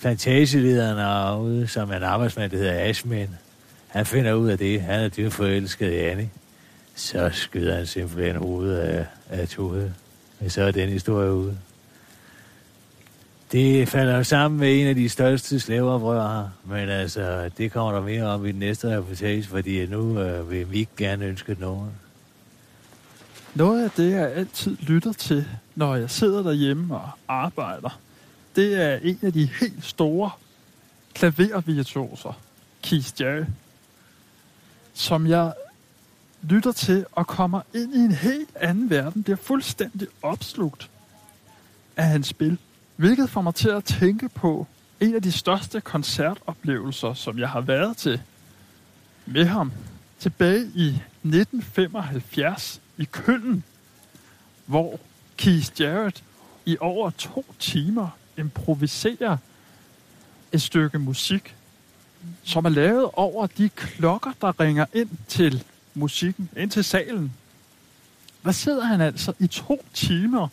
plantagelederen 0.00 0.98
øh, 0.98 1.04
herude, 1.04 1.68
som 1.68 1.90
er 1.90 1.96
en 1.96 2.02
arbejdsmand, 2.02 2.50
der 2.50 2.56
hedder 2.56 2.88
Ashman, 2.88 3.28
han 3.88 4.06
finder 4.06 4.32
ud 4.32 4.48
af 4.48 4.58
det. 4.58 4.82
Han 4.82 5.00
er 5.00 5.08
dybt 5.08 5.32
forelsket 5.32 5.92
i 5.92 5.96
Annie. 5.96 6.30
Så 6.94 7.30
skyder 7.32 7.76
han 7.76 7.86
simpelthen 7.86 8.36
hovedet 8.36 8.78
af, 8.78 9.06
af 9.30 9.48
Tuhe. 9.48 9.94
Men 10.40 10.50
så 10.50 10.62
er 10.62 10.70
den 10.70 10.88
historie 10.88 11.32
ude. 11.32 11.58
Det 13.52 13.88
falder 13.88 14.16
jo 14.16 14.24
sammen 14.24 14.60
med 14.60 14.80
en 14.80 14.86
af 14.86 14.94
de 14.94 15.08
største 15.08 15.60
slaveoprør, 15.60 16.48
men 16.64 16.88
altså, 16.88 17.50
det 17.58 17.72
kommer 17.72 17.92
der 17.92 18.02
mere 18.02 18.24
om 18.24 18.46
i 18.46 18.52
den 18.52 18.58
næste 18.58 18.96
reportage, 18.96 19.42
fordi 19.42 19.86
nu 19.86 20.20
øh, 20.20 20.50
vil 20.50 20.72
vi 20.72 20.78
ikke 20.78 20.92
gerne 20.96 21.24
ønske 21.24 21.56
nogen. 21.60 21.90
Noget 23.54 23.84
af 23.84 23.90
det, 23.90 24.10
jeg 24.10 24.32
altid 24.32 24.76
lytter 24.80 25.12
til, 25.12 25.48
når 25.74 25.96
jeg 25.96 26.10
sidder 26.10 26.42
derhjemme 26.42 26.96
og 26.96 27.10
arbejder, 27.28 27.98
det 28.56 28.82
er 28.82 28.96
en 28.96 29.18
af 29.22 29.32
de 29.32 29.48
helt 29.60 29.84
store 29.84 30.30
klavervirtuoser, 31.14 32.40
Keith 32.82 33.20
Jarrett, 33.20 33.48
som 34.94 35.26
jeg 35.26 35.52
lytter 36.42 36.72
til 36.72 37.06
og 37.12 37.26
kommer 37.26 37.60
ind 37.74 37.94
i 37.94 37.98
en 37.98 38.12
helt 38.12 38.56
anden 38.56 38.90
verden, 38.90 39.22
bliver 39.22 39.36
fuldstændig 39.36 40.08
opslugt 40.22 40.90
af 41.96 42.04
hans 42.04 42.26
spil. 42.26 42.58
Hvilket 42.96 43.30
får 43.30 43.42
mig 43.42 43.54
til 43.54 43.68
at 43.68 43.84
tænke 43.84 44.28
på 44.28 44.66
en 45.00 45.14
af 45.14 45.22
de 45.22 45.32
største 45.32 45.80
koncertoplevelser, 45.80 47.14
som 47.14 47.38
jeg 47.38 47.48
har 47.48 47.60
været 47.60 47.96
til 47.96 48.20
med 49.26 49.44
ham 49.44 49.72
tilbage 50.18 50.60
i 50.74 50.88
1975 50.88 52.80
i 52.98 53.04
Køln, 53.04 53.64
hvor 54.66 55.00
Keith 55.36 55.80
Jarrett 55.80 56.22
i 56.66 56.76
over 56.80 57.10
to 57.10 57.44
timer 57.58 58.08
improviserer 58.38 59.36
et 60.52 60.62
stykke 60.62 60.98
musik, 60.98 61.54
som 62.44 62.64
er 62.64 62.68
lavet 62.68 63.10
over 63.12 63.46
de 63.46 63.68
klokker, 63.68 64.32
der 64.40 64.60
ringer 64.60 64.86
ind 64.94 65.10
til 65.28 65.64
musikken, 65.94 66.50
ind 66.56 66.70
til 66.70 66.84
salen. 66.84 67.32
Der 68.44 68.52
sidder 68.52 68.84
han 68.84 69.00
altså 69.00 69.32
i 69.38 69.46
to 69.46 69.84
timer 69.94 70.48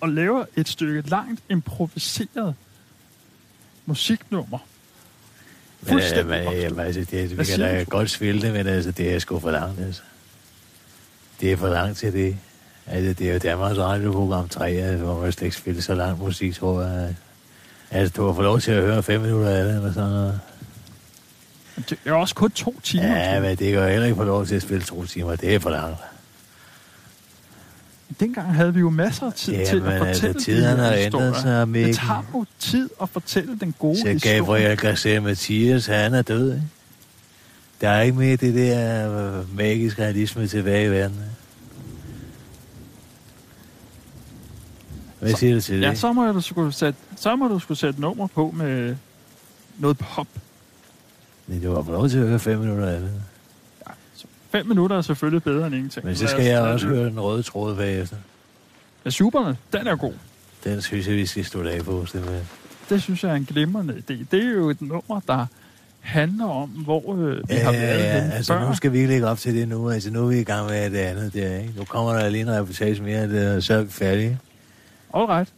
og 0.00 0.08
laver 0.08 0.44
et 0.56 0.68
stykke 0.68 1.10
langt 1.10 1.42
improviseret 1.50 2.54
musiknummer. 3.86 4.58
Men, 5.80 5.88
Fuldstændig 5.88 6.26
men, 6.26 6.46
opslugt. 6.46 6.58
jamen, 6.58 6.80
altså, 6.80 7.00
det, 7.00 7.30
vi 7.30 7.34
Hvad 7.34 7.44
kan 7.44 7.60
da 7.60 7.82
godt 7.82 8.10
spille 8.10 8.42
det, 8.42 8.52
men 8.52 8.66
altså, 8.66 8.90
det 8.90 9.14
er 9.14 9.18
sgu 9.18 9.38
for 9.38 9.50
langt, 9.50 9.80
altså. 9.80 10.02
Det 11.40 11.52
er 11.52 11.56
for 11.56 11.68
langt 11.68 11.98
til 11.98 12.12
det. 12.12 12.36
Altså, 12.86 13.12
det 13.12 13.28
er 13.28 13.32
jo 13.32 13.38
Danmarks 13.38 13.78
radioprogram 13.78 14.48
3, 14.48 14.70
altså, 14.70 15.04
hvor 15.04 15.20
man 15.20 15.32
slet 15.32 15.46
ikke 15.46 15.56
spille 15.56 15.82
så 15.82 15.94
lang 15.94 16.18
musik, 16.18 16.54
tror 16.54 16.82
jeg. 16.82 17.14
Altså, 17.90 18.12
du 18.16 18.26
har 18.26 18.32
fået 18.32 18.44
lov 18.44 18.60
til 18.60 18.70
at 18.70 18.82
høre 18.82 19.02
fem 19.02 19.20
minutter 19.20 19.48
af 19.48 19.64
det, 19.64 19.74
eller 19.74 19.92
sådan 19.92 20.10
noget. 20.10 20.40
Det 21.90 21.98
er 22.04 22.12
også 22.12 22.34
kun 22.34 22.50
to 22.50 22.80
timer. 22.82 23.16
Ja, 23.16 23.40
men 23.40 23.56
det 23.56 23.74
jo 23.74 23.86
heller 23.86 24.06
ikke 24.06 24.16
få 24.16 24.24
lov 24.24 24.46
til 24.46 24.54
at 24.54 24.62
spille 24.62 24.82
to 24.82 25.04
timer. 25.06 25.36
Det 25.36 25.54
er 25.54 25.58
for 25.58 25.70
langt. 25.70 25.98
Dengang 28.20 28.54
havde 28.54 28.74
vi 28.74 28.80
jo 28.80 28.90
masser 28.90 29.26
af 29.26 29.32
tid 29.32 29.52
Jamen, 29.52 29.66
til 29.66 29.82
at 29.82 29.92
altså, 29.92 30.22
fortælle 30.22 30.40
tiderne 30.40 30.82
de 30.82 30.84
her 30.84 30.90
har 30.90 30.96
ændret 30.96 31.36
sig, 31.36 31.68
Mikkel. 31.68 31.88
Det 31.88 31.96
tager 31.96 32.24
jo 32.34 32.44
tid 32.58 32.90
at 33.02 33.08
fortælle 33.08 33.58
den 33.60 33.74
gode 33.78 34.00
Så 34.00 34.08
historie. 34.08 34.36
Gabriel 34.36 34.76
Garcia 34.76 35.20
Mathias, 35.20 35.86
han 35.86 36.14
er 36.14 36.22
død, 36.22 36.54
ikke? 36.54 36.66
Der 37.80 37.88
er 37.88 38.02
ikke 38.02 38.18
mere 38.18 38.36
det 38.36 38.54
der 38.54 39.38
øh, 39.38 39.56
magiske 39.56 40.02
realisme 40.02 40.46
tilbage 40.46 40.86
i 40.86 40.90
verden. 40.90 41.24
Hvad 45.20 45.32
siger 45.34 45.54
du 45.54 45.60
til 45.60 45.76
det? 45.76 45.82
Ja, 45.82 45.94
så 45.94 46.12
må, 46.12 46.32
du 46.32 46.40
skulle 46.40 46.72
sætte, 46.72 46.98
så 47.16 47.36
må 47.36 47.48
du 47.48 47.58
skulle 47.58 47.78
sætte 47.78 48.00
nummer 48.00 48.26
på 48.26 48.54
med 48.56 48.96
noget 49.78 49.98
pop. 49.98 50.26
Men 51.46 51.62
har 51.62 51.74
fået 51.74 51.86
lov 51.86 52.08
til 52.08 52.18
at 52.18 52.28
høre 52.28 52.38
fem 52.38 52.58
minutter 52.58 52.86
af 52.86 53.00
det. 53.00 53.10
Ja, 53.88 53.92
så 54.14 54.26
fem 54.52 54.66
minutter 54.66 54.96
er 54.96 55.02
selvfølgelig 55.02 55.42
bedre 55.42 55.66
end 55.66 55.74
ingenting. 55.74 56.06
Men 56.06 56.16
så 56.16 56.26
skal 56.26 56.44
jeg 56.44 56.60
også 56.60 56.86
det. 56.88 56.96
høre 56.96 57.06
den 57.08 57.20
røde 57.20 57.42
tråd 57.42 57.76
bagefter. 57.76 58.16
Ja, 59.04 59.10
superne, 59.10 59.56
den 59.72 59.86
er 59.86 59.96
god. 59.96 60.12
Den 60.64 60.82
synes 60.82 61.06
jeg, 61.08 61.16
vi 61.16 61.26
skal 61.26 61.44
slutte 61.44 61.70
af 61.72 61.84
på, 61.84 62.06
simpelthen. 62.06 62.48
Det 62.88 63.02
synes 63.02 63.24
jeg 63.24 63.30
er 63.32 63.36
en 63.36 63.44
glimrende 63.44 63.94
idé. 63.94 64.14
Det 64.30 64.44
er 64.44 64.50
jo 64.50 64.70
et 64.70 64.80
nummer, 64.82 65.20
der 65.26 65.46
handler 66.00 66.46
om, 66.46 66.68
hvor 66.68 67.14
øh, 67.16 67.36
vi 67.48 67.54
Ja, 67.54 67.64
har 67.64 67.72
ja, 67.72 67.80
været 67.80 68.04
ja, 68.04 68.20
henne 68.20 68.34
altså 68.34 68.52
før. 68.52 68.68
nu 68.68 68.74
skal 68.74 68.92
vi 68.92 68.96
ikke 68.98 69.08
lægge 69.10 69.26
op 69.26 69.38
til 69.38 69.54
det 69.54 69.68
nu. 69.68 69.90
Altså 69.90 70.10
nu 70.10 70.24
er 70.24 70.28
vi 70.28 70.40
i 70.40 70.44
gang 70.44 70.66
med 70.70 70.90
det 70.90 70.98
andet 70.98 71.34
der, 71.34 71.58
ikke? 71.58 71.72
Nu 71.76 71.84
kommer 71.84 72.12
der 72.12 72.28
lige 72.28 72.42
en 72.42 72.50
reportage 72.50 73.02
mere, 73.02 73.28
det, 73.28 73.64
så 73.64 73.74
er 73.74 73.82
vi 73.82 73.90
færdige. 73.90 74.38
All 75.12 75.26
right. 75.26 75.48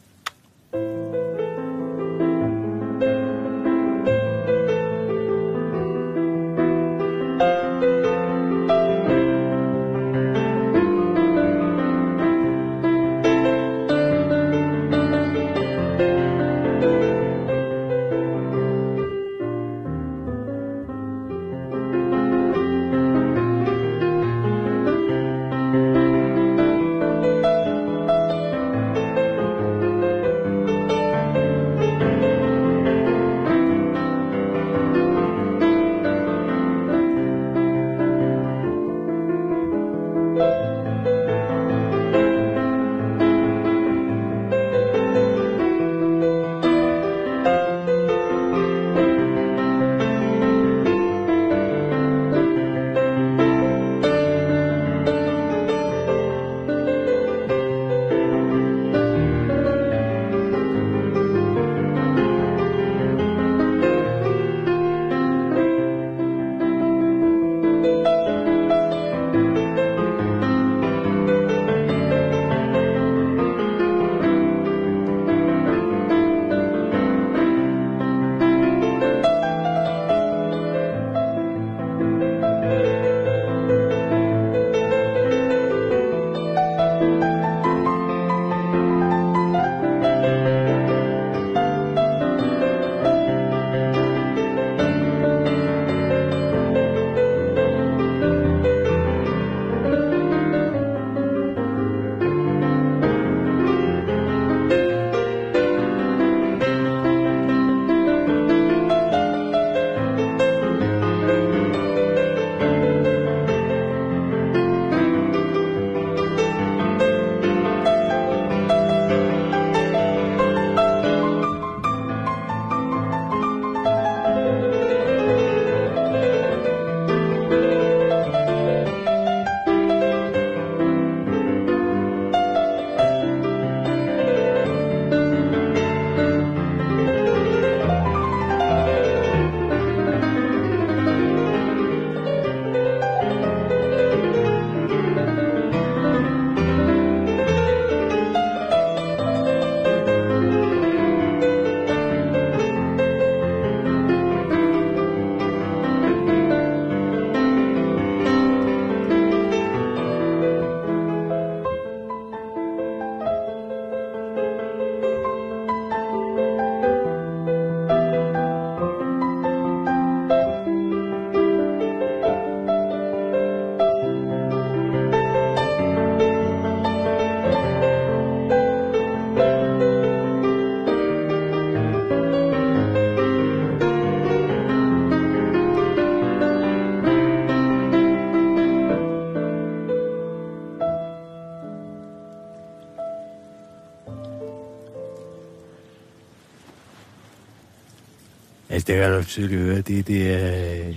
Godt 199.22 199.28
tydeligt 199.28 199.60
høre. 199.60 199.80
Det, 199.80 200.06
det 200.06 200.32
er... 200.32 200.88
Øh, 200.88 200.96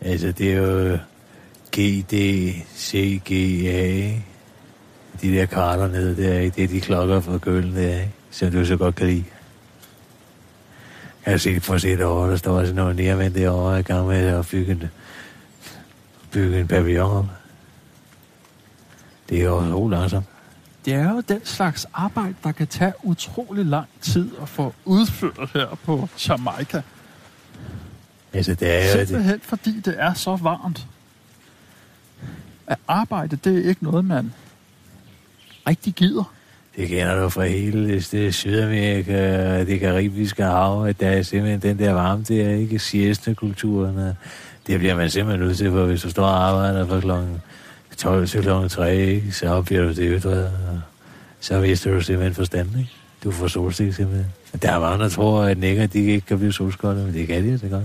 altså, 0.00 0.32
det 0.32 0.52
er 0.52 0.56
jo 0.56 0.98
G, 1.76 2.04
D, 2.10 2.14
C, 2.76 3.20
G, 3.24 3.32
A. 3.66 4.12
De 5.22 5.36
der 5.36 5.46
karter 5.46 5.88
nede 5.88 6.16
der, 6.22 6.38
ikke? 6.38 6.56
Det 6.56 6.64
er 6.64 6.68
de 6.68 6.80
klokker 6.80 7.20
fra 7.20 7.36
gøllen 7.36 7.76
der, 7.76 8.00
ikke? 8.00 8.12
Som 8.30 8.50
du 8.50 8.64
så 8.64 8.76
godt 8.76 8.94
kan 8.94 9.06
lide. 9.06 9.24
Jeg 11.26 11.32
har 11.32 11.38
set, 11.38 11.62
for 11.62 11.78
set 11.78 12.02
over, 12.02 12.26
der 12.26 12.36
står 12.36 12.60
sådan 12.60 12.74
noget 12.74 12.96
nærmænd 12.96 13.34
derovre 13.34 13.80
i 13.80 13.82
gang 13.82 14.08
med 14.08 14.26
at 14.26 14.48
bygge 14.50 14.72
en, 14.72 14.82
bygge 16.32 16.60
en 16.60 16.68
pavillon 16.68 17.16
op. 17.16 17.26
Det 19.28 19.38
er 19.38 19.44
jo 19.44 19.60
så 19.60 19.88
langsomt. 19.88 20.26
Det 20.84 20.94
er 20.94 21.10
jo 21.10 21.22
den 21.28 21.40
slags 21.44 21.86
arbejde, 21.94 22.34
der 22.44 22.52
kan 22.52 22.66
tage 22.66 22.92
utrolig 23.02 23.66
lang 23.66 23.88
tid 24.00 24.30
at 24.42 24.48
få 24.48 24.74
udført 24.84 25.50
her 25.54 25.78
på 25.84 26.08
Jamaica. 26.28 26.82
Altså, 28.32 28.54
det 28.54 28.68
er 28.68 28.92
jo... 28.92 29.00
Det, 29.00 29.08
Simpelthen 29.08 29.40
fordi 29.40 29.80
det 29.80 29.94
er 29.98 30.14
så 30.14 30.36
varmt. 30.36 30.86
At 32.66 32.78
arbejde, 32.88 33.36
det 33.36 33.64
er 33.64 33.68
ikke 33.68 33.84
noget, 33.84 34.04
man 34.04 34.32
rigtig 35.68 35.94
gider. 35.94 36.32
det 36.76 36.88
kender 36.88 37.22
du 37.22 37.28
fra 37.28 37.44
hele 37.44 37.88
det, 37.88 38.08
det 38.12 38.34
Sydamerika 38.34 39.64
det 39.64 39.80
karibiske 39.80 40.42
hav, 40.42 40.86
at 40.86 41.00
der 41.00 41.08
er 41.08 41.22
simpelthen 41.22 41.60
den 41.60 41.78
der 41.78 41.92
varme 41.92 42.22
der, 42.22 42.50
ikke? 42.50 42.78
Siesta-kulturen. 42.78 44.12
Det 44.66 44.78
bliver 44.78 44.94
man 44.94 45.10
simpelthen 45.10 45.46
nødt 45.46 45.58
til, 45.58 45.70
for 45.70 45.86
hvis 45.86 46.02
du 46.02 46.10
står 46.10 46.24
og 46.24 46.48
arbejder 46.48 46.86
fra 46.86 47.00
klokken 47.00 47.42
12 47.96 48.28
til 48.28 48.42
klokken 48.42 48.68
3, 48.68 49.22
så 49.32 49.62
bliver 49.62 49.82
du 49.82 49.92
det 49.92 50.26
og 50.26 50.50
så 51.40 51.60
mister 51.60 51.94
du 51.94 52.00
simpelthen 52.00 52.34
forstanden, 52.34 52.78
ikke? 52.78 52.90
Du 53.24 53.30
får 53.30 53.48
solstik 53.48 53.94
simpelthen. 53.94 54.26
Der 54.62 54.72
er 54.72 54.80
mange, 54.80 55.04
der 55.04 55.10
tror, 55.10 55.42
at 55.42 55.58
nækker, 55.58 55.86
de 55.86 55.98
ikke 55.98 56.26
kan 56.26 56.38
blive 56.38 56.52
solskolde, 56.52 57.04
men 57.04 57.14
det 57.14 57.26
kan 57.26 57.44
de 57.44 57.58
så 57.58 57.68
godt. 57.68 57.84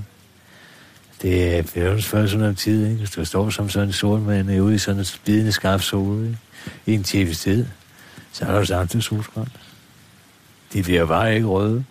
Det 1.21 1.57
er 1.57 1.63
færgens 1.63 2.05
første 2.05 2.47
om 2.47 2.55
tid, 2.55 2.85
ikke? 2.85 2.97
Hvis 2.97 3.11
du 3.11 3.25
står 3.25 3.49
som 3.49 3.69
sådan 3.69 3.89
en 3.89 3.93
solmand 3.93 4.51
øh, 4.51 4.63
ude 4.63 4.75
i 4.75 4.77
sådan 4.77 4.99
en 4.99 5.05
spidende 5.05 5.51
skarp 5.51 5.81
sol, 5.81 6.23
ikke? 6.23 6.37
I 6.85 6.93
en 6.93 7.03
times 7.03 7.39
tid, 7.39 7.65
så 8.31 8.45
er 8.45 8.51
der 8.51 8.57
jo 8.57 8.65
samtidig 8.65 9.03
solskoldt. 9.03 9.59
De 10.73 10.83
bliver 10.83 11.05
bare 11.05 11.35
ikke 11.35 11.47
røde. 11.47 11.75
Det 11.75 11.83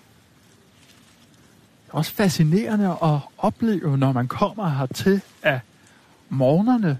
er 1.92 1.96
også 1.96 2.12
fascinerende 2.12 2.96
at 3.02 3.18
opleve, 3.38 3.98
når 3.98 4.12
man 4.12 4.28
kommer 4.28 4.68
hertil, 4.68 5.20
at 5.42 5.60
morgenerne 6.28 6.98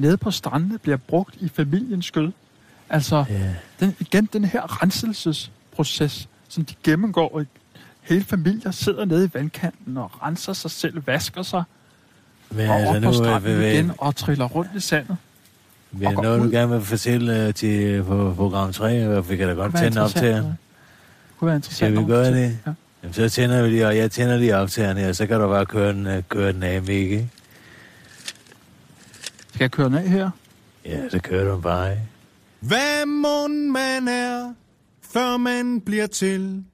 nede 0.00 0.16
på 0.16 0.30
strandene 0.30 0.78
bliver 0.78 0.96
brugt 0.96 1.34
i 1.40 1.48
familiens 1.48 2.06
skød. 2.06 2.32
Altså, 2.90 3.24
Ja. 3.28 3.54
den, 3.80 3.96
igen 4.00 4.28
den 4.32 4.44
her 4.44 4.82
renselsesproces, 4.82 6.28
som 6.48 6.64
de 6.64 6.74
gennemgår. 6.82 7.42
Hele 8.02 8.24
familier 8.24 8.70
sidder 8.70 9.04
nede 9.04 9.24
i 9.24 9.30
vandkanten 9.34 9.96
og 9.96 10.22
renser 10.22 10.52
sig 10.52 10.70
selv, 10.70 11.06
vasker 11.06 11.42
sig, 11.42 11.62
Men 12.50 12.68
og 12.68 12.76
altså 12.76 12.96
op 12.96 13.02
på 13.02 13.12
stranden 13.12 13.50
øh, 13.50 13.72
igen 13.72 13.90
og 13.98 14.16
triller 14.16 14.44
rundt 14.44 14.70
i 14.76 14.80
sandet. 14.80 15.16
Og 16.04 16.14
går 16.14 16.22
noget, 16.22 16.42
du 16.42 16.50
gerne 16.50 16.72
vil 16.72 16.80
fortælle 16.80 17.48
uh, 17.48 17.54
til 17.54 18.02
på 18.02 18.34
program 18.36 18.72
3, 18.72 19.16
og 19.16 19.30
vi 19.30 19.36
kan 19.36 19.48
da 19.48 19.54
godt 19.54 19.76
tænde 19.76 20.00
op 20.02 20.10
til 20.10 20.16
interessant, 20.18 20.44
Det 20.46 20.56
kunne 21.38 21.46
være 21.46 21.56
interessant. 21.56 21.94
Skal 21.94 22.06
vi 22.06 22.10
gøre 22.10 22.32
det? 22.32 22.58
Ja. 22.66 22.72
Jamen, 23.02 23.14
så 23.14 23.28
tænder 23.28 23.62
vi 23.62 23.68
lige, 23.68 23.86
og 23.86 23.96
jeg 23.96 24.10
tænder 24.10 24.36
lige 24.36 24.56
op 24.56 24.68
til 24.70 24.82
her, 24.84 25.08
og 25.08 25.16
så 25.16 25.26
kan 25.26 25.40
du 25.40 25.48
bare 25.48 25.66
køre 25.66 25.92
den, 25.92 26.06
uh, 26.06 26.12
køre 26.28 26.52
den 26.52 26.62
af, 26.62 26.88
ikke? 26.88 27.28
Skal 29.50 29.64
jeg 29.64 29.70
køre 29.70 29.98
af 29.98 30.08
her? 30.08 30.30
Ja, 30.84 31.08
så 31.08 31.18
kører 31.18 31.54
du 31.54 31.60
bare? 31.60 31.98
Hvad 32.60 33.06
mund 33.06 33.70
man 33.70 34.08
er, 34.08 34.54
før 35.00 35.36
man 35.36 35.80
bliver 35.80 36.06
til. 36.06 36.64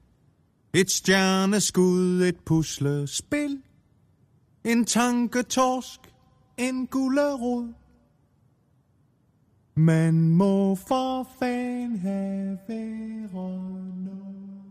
Et 0.73 0.91
stjerneskud, 0.91 2.21
et 2.21 2.35
puslespil. 2.45 3.61
En 4.63 4.85
tanketorsk, 4.85 5.99
en 6.57 6.87
gullerod. 6.87 7.73
Man 9.75 10.29
må 10.29 10.75
for 10.75 11.27
fan 11.39 11.99
have 11.99 12.57
noget. 14.05 14.61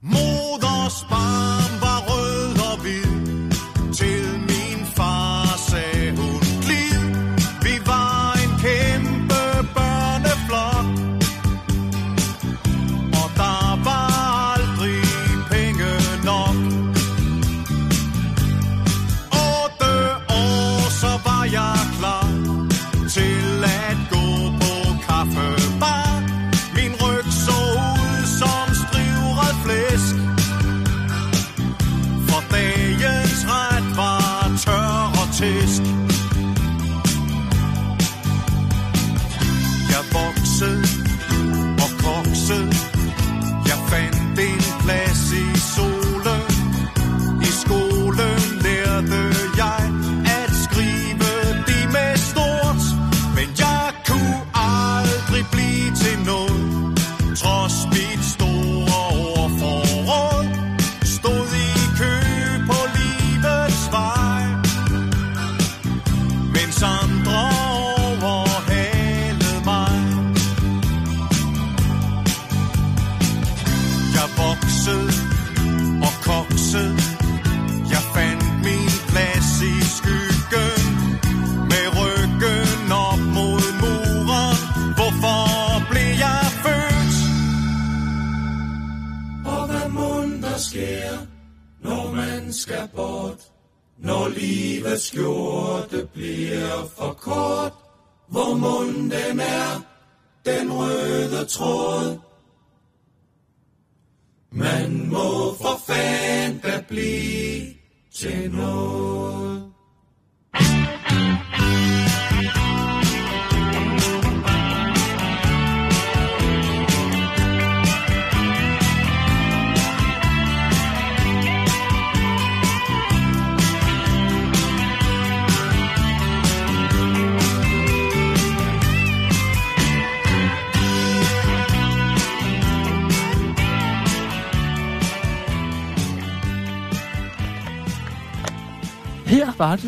Moders 0.00 1.04
barm 1.10 1.80
var 1.80 2.00
rød 2.08 2.72
og 2.72 2.82
hvid. 2.82 3.92
Til 3.92 4.38
min 4.38 4.53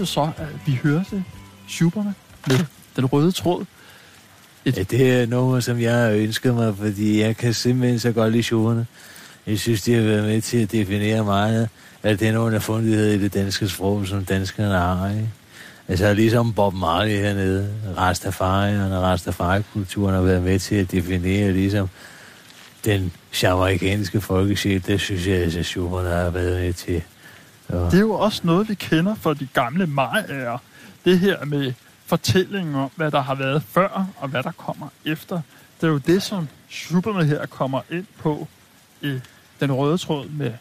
jo 0.06 0.12
så, 0.12 0.30
at 0.36 0.66
vi 0.66 0.80
hørte 0.82 1.24
Schuberne 1.68 2.14
med 2.48 2.58
den 2.96 3.06
røde 3.06 3.32
tråd. 3.32 3.64
Ja, 4.66 4.70
det 4.70 5.12
er 5.12 5.26
noget, 5.26 5.64
som 5.64 5.80
jeg 5.80 5.94
har 5.94 6.10
ønsket 6.10 6.54
mig, 6.54 6.76
fordi 6.76 7.20
jeg 7.20 7.36
kan 7.36 7.54
simpelthen 7.54 7.98
så 7.98 8.12
godt 8.12 8.32
lide 8.32 8.42
Schuberne. 8.42 8.86
Jeg 9.46 9.58
synes, 9.58 9.82
de 9.82 9.94
har 9.94 10.02
været 10.02 10.24
med 10.24 10.40
til 10.40 10.62
at 10.62 10.72
definere 10.72 11.24
meget 11.24 11.68
af 12.02 12.18
den 12.18 12.36
underfundighed 12.36 13.12
i 13.12 13.18
det 13.18 13.34
danske 13.34 13.68
sprog, 13.68 14.06
som 14.06 14.24
danskerne 14.24 14.74
har. 14.74 15.10
Ikke? 15.10 15.28
Altså 15.88 16.14
ligesom 16.14 16.52
Bob 16.52 16.74
Marley 16.74 17.16
hernede, 17.16 17.74
Rastafarierne 17.96 18.98
og 18.98 19.02
Rastafari-kulturen 19.02 20.14
har 20.14 20.22
været 20.22 20.42
med 20.42 20.58
til 20.58 20.74
at 20.74 20.92
definere 20.92 21.52
ligesom 21.52 21.88
den 22.84 23.12
jamaikanske 23.42 24.20
folkesjæl, 24.20 24.86
det 24.86 25.00
synes 25.00 25.26
jeg, 25.26 25.36
at 25.36 25.66
Schubert 25.66 26.04
har 26.04 26.30
været 26.30 26.62
med 26.62 26.72
til. 26.72 27.02
Og, 27.68 27.90
Det 27.90 27.96
er 27.96 28.00
jo 28.00 28.12
også 28.12 28.40
noget, 28.44 28.68
vi 28.68 28.74
kender 28.74 29.14
fra 29.14 29.34
de 29.34 29.48
gamle 29.54 29.86
majer. 29.86 30.58
Det 31.04 31.18
her 31.18 31.44
med 31.44 31.72
fortællingen 32.06 32.74
om, 32.74 32.90
hvad 32.96 33.10
der 33.10 33.20
har 33.20 33.34
været 33.34 33.62
før, 33.62 34.06
og 34.16 34.28
hvad 34.28 34.42
der 34.42 34.52
kommer 34.52 34.88
efter. 35.04 35.40
Det 35.80 35.86
er 35.86 35.90
jo 35.90 35.98
det, 35.98 36.22
som 36.22 36.48
Schubert 36.68 37.26
her 37.26 37.46
kommer 37.46 37.80
ind 37.90 38.06
på 38.18 38.48
i 39.02 39.18
den 39.60 39.72
røde 39.72 39.98
tråd 39.98 40.28
med 40.28 40.52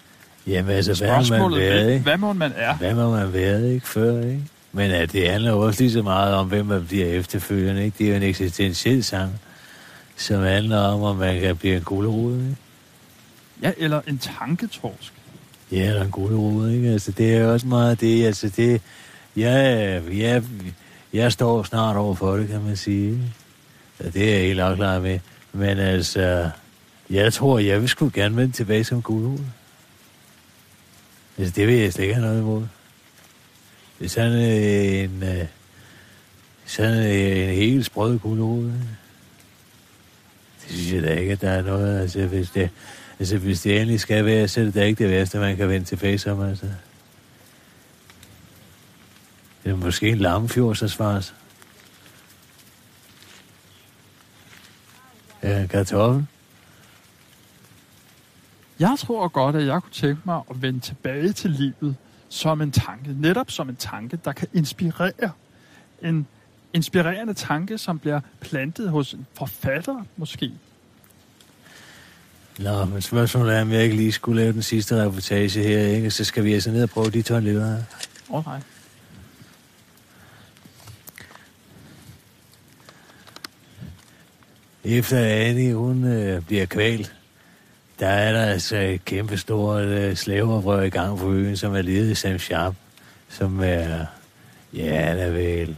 jamen 0.47 0.71
altså, 0.71 1.05
hvad 1.05 1.39
man 1.39 1.51
været, 1.51 1.91
ikke? 1.91 2.03
hvad 2.03 2.17
må 2.17 2.33
man 2.33 2.53
er. 2.55 2.75
Hvad 2.75 2.93
må 2.93 3.11
man 3.11 3.33
været, 3.33 3.73
ikke, 3.73 3.87
før, 3.87 4.21
ikke? 4.21 4.43
Men 4.71 4.91
at 4.91 5.11
det 5.11 5.29
handler 5.29 5.51
jo 5.51 5.59
også 5.59 5.81
lige 5.81 5.91
så 5.91 6.01
meget 6.01 6.33
om, 6.33 6.47
hvem 6.47 6.65
man 6.65 6.85
bliver 6.85 7.05
efterfølgende, 7.05 7.85
ikke? 7.85 7.97
Det 7.97 8.05
er 8.05 8.09
jo 8.09 8.15
en 8.15 8.23
eksistentiel 8.23 9.03
sang, 9.03 9.39
som 10.17 10.43
handler 10.43 10.79
om, 10.79 11.01
om 11.01 11.15
man 11.15 11.39
kan 11.39 11.57
blive 11.57 11.75
en 11.75 11.81
gulerod, 11.81 12.39
ikke? 12.39 12.55
Ja, 13.61 13.71
eller 13.77 14.01
en 14.07 14.17
tanketorsk. 14.17 15.13
Ja, 15.71 15.93
der 15.93 15.99
er 15.99 16.03
en 16.03 16.11
god 16.11 16.31
råd, 16.31 16.69
ikke? 16.69 16.89
Altså, 16.89 17.11
det 17.11 17.35
er 17.35 17.47
også 17.47 17.67
meget 17.67 18.01
det, 18.01 18.25
altså 18.25 18.49
det... 18.49 18.81
Ja, 19.35 19.99
ja, 19.99 20.41
jeg 21.13 21.31
står 21.31 21.63
snart 21.63 21.95
over 21.95 22.15
for 22.15 22.37
det, 22.37 22.47
kan 22.47 22.63
man 22.63 22.77
sige. 22.77 23.33
Ja, 23.99 24.09
det 24.09 24.29
er 24.29 24.35
jeg 24.35 24.47
helt 24.47 24.59
afklaret 24.59 25.01
med. 25.01 25.19
Men 25.53 25.77
altså, 25.77 26.49
jeg 27.09 27.33
tror, 27.33 27.59
jeg 27.59 27.81
vil 27.81 27.89
sgu 27.89 28.11
gerne 28.13 28.35
vende 28.35 28.53
tilbage 28.53 28.83
som 28.83 29.01
gulerod. 29.01 29.39
Altså, 31.37 31.53
det 31.55 31.67
vil 31.67 31.75
jeg 31.75 31.93
slet 31.93 32.03
ikke 32.03 32.15
have 32.15 32.25
noget 32.25 32.39
imod. 32.39 32.65
Det 33.99 34.05
er 34.05 34.09
sådan 34.09 34.39
en... 34.39 35.23
Øh, 35.23 35.45
sådan 36.65 37.05
øh, 37.05 37.49
en 37.49 37.55
helt 37.55 37.85
sprød 37.85 38.19
gulerod. 38.19 38.71
Det 40.63 40.75
synes 40.75 40.93
jeg 40.93 41.03
da 41.03 41.13
ikke, 41.13 41.31
at 41.31 41.41
der 41.41 41.49
er 41.49 41.61
noget... 41.61 42.01
Altså, 42.01 42.25
hvis 42.25 42.49
det, 42.49 42.69
altså, 43.19 43.37
hvis 43.37 43.61
det 43.61 43.75
endelig 43.81 43.99
skal 43.99 44.25
være, 44.25 44.47
så 44.47 44.61
er 44.61 44.65
det 44.65 44.73
da 44.73 44.83
ikke 44.83 45.03
det 45.03 45.11
værste, 45.11 45.39
man 45.39 45.57
kan 45.57 45.69
vende 45.69 45.85
tilbage 45.85 46.17
som, 46.17 46.41
altså. 46.41 46.65
Det 49.63 49.71
er 49.71 49.75
måske 49.75 50.09
en 50.09 50.17
lammefjordsasvars. 50.17 51.35
Ja, 55.43 55.67
kartoffel. 55.67 56.25
Jeg 58.79 58.95
tror 58.99 59.27
godt, 59.27 59.55
at 59.55 59.65
jeg 59.65 59.81
kunne 59.81 59.91
tænke 59.91 60.21
mig 60.25 60.41
at 60.49 60.61
vende 60.61 60.79
tilbage 60.79 61.33
til 61.33 61.51
livet 61.51 61.95
som 62.29 62.61
en 62.61 62.71
tanke. 62.71 63.13
Netop 63.21 63.51
som 63.51 63.69
en 63.69 63.75
tanke, 63.75 64.19
der 64.25 64.31
kan 64.31 64.47
inspirere. 64.53 65.31
En 66.03 66.27
inspirerende 66.73 67.33
tanke, 67.33 67.77
som 67.77 67.99
bliver 67.99 68.19
plantet 68.41 68.89
hos 68.89 69.13
en 69.13 69.25
forfatter 69.33 70.03
måske. 70.17 70.51
Nå, 72.59 72.85
men 72.85 73.01
spørgsmålet 73.01 73.55
er, 73.55 73.61
om 73.61 73.71
jeg 73.71 73.83
ikke 73.83 73.95
lige 73.95 74.11
skulle 74.11 74.41
lave 74.41 74.53
den 74.53 74.61
sidste 74.61 75.03
reportage 75.03 75.63
her, 75.63 75.79
ikke? 75.79 76.11
Så 76.11 76.23
skal 76.23 76.43
vi 76.43 76.53
altså 76.53 76.71
ned 76.71 76.83
og 76.83 76.89
prøve 76.89 77.09
de 77.09 77.21
toiletter 77.21 77.67
her. 77.67 77.83
Åh 78.29 78.45
nej. 78.45 78.59
Efter 84.83 85.19
Annie, 85.19 85.75
hun 85.75 86.03
øh, 86.03 86.41
bliver 86.41 86.65
kvalt, 86.65 87.15
der 87.99 88.07
er 88.07 88.31
der 88.31 88.45
altså 88.45 88.77
et 88.77 89.05
kæmpe 89.05 89.37
stort 89.37 89.83
øh, 89.83 90.15
slaveoprør 90.15 90.81
i 90.81 90.89
gang 90.89 91.19
på 91.19 91.31
øen, 91.31 91.57
som 91.57 91.75
er 91.75 91.81
ledet 91.81 92.09
af 92.09 92.17
Sam 92.17 92.39
Sharp, 92.39 92.75
som 93.29 93.59
er, 93.63 94.05
ja, 94.73 95.05
han 95.05 95.17
er 95.17 95.29
vel 95.29 95.75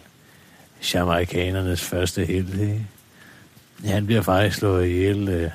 jamaikanernes 0.94 1.82
første 1.82 2.26
held, 2.26 2.60
ikke? 2.60 2.88
Han 3.86 4.06
bliver 4.06 4.22
faktisk 4.22 4.58
slået 4.58 4.88
ihjel 4.88 5.30
øh, 5.30 5.52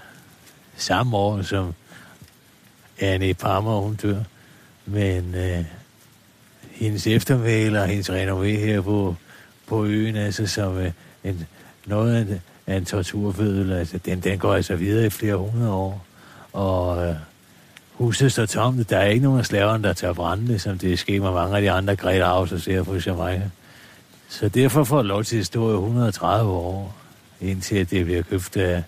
samme 0.76 1.16
år, 1.16 1.42
som 1.42 1.74
Anne 3.00 3.34
Palmer, 3.34 3.80
hun 3.80 3.94
dør. 3.94 4.22
Men 4.86 5.34
øh, 5.34 5.64
hendes 6.70 7.06
eftermæle 7.06 7.80
og 7.80 7.86
hendes 7.86 8.10
renommé 8.10 8.44
her 8.44 8.80
på, 8.80 9.16
på 9.66 9.84
øen, 9.84 10.16
altså 10.16 10.46
som 10.46 10.78
øh, 10.78 10.90
en, 11.24 11.46
noget 11.86 12.16
af 12.16 12.20
en, 12.20 12.40
af 12.66 12.76
en 12.76 12.84
torturfødel, 12.84 13.72
altså 13.72 13.98
den, 13.98 14.20
den 14.20 14.38
går 14.38 14.54
altså 14.54 14.76
videre 14.76 15.06
i 15.06 15.10
flere 15.10 15.36
hundrede 15.36 15.72
år. 15.72 16.04
Og 16.52 17.06
øh, 17.06 17.14
huset 17.92 18.32
står 18.32 18.46
tomt. 18.46 18.90
Der 18.90 18.98
er 18.98 19.06
ikke 19.06 19.22
nogen 19.22 19.38
af 19.38 19.46
slaverne, 19.46 19.84
der 19.84 19.92
tager 19.92 20.12
brænde, 20.12 20.58
som 20.58 20.78
det 20.78 20.92
er 20.92 20.96
sket 20.96 21.22
med 21.22 21.30
mange 21.30 21.56
af 21.56 21.62
de 21.62 21.70
andre 21.70 21.96
Greta 21.96 22.24
Houses 22.24 22.64
her 22.64 22.82
på 22.82 22.96
Jamaica. 23.06 23.50
Så 24.28 24.48
derfor 24.48 24.84
får 24.84 24.96
det 24.96 25.06
lov 25.06 25.24
til 25.24 25.38
at 25.38 25.46
stå 25.46 25.70
i 25.70 25.74
130 25.74 26.50
år, 26.50 26.94
indtil 27.40 27.90
det 27.90 28.04
bliver 28.04 28.22
købt 28.22 28.56
af, 28.56 28.82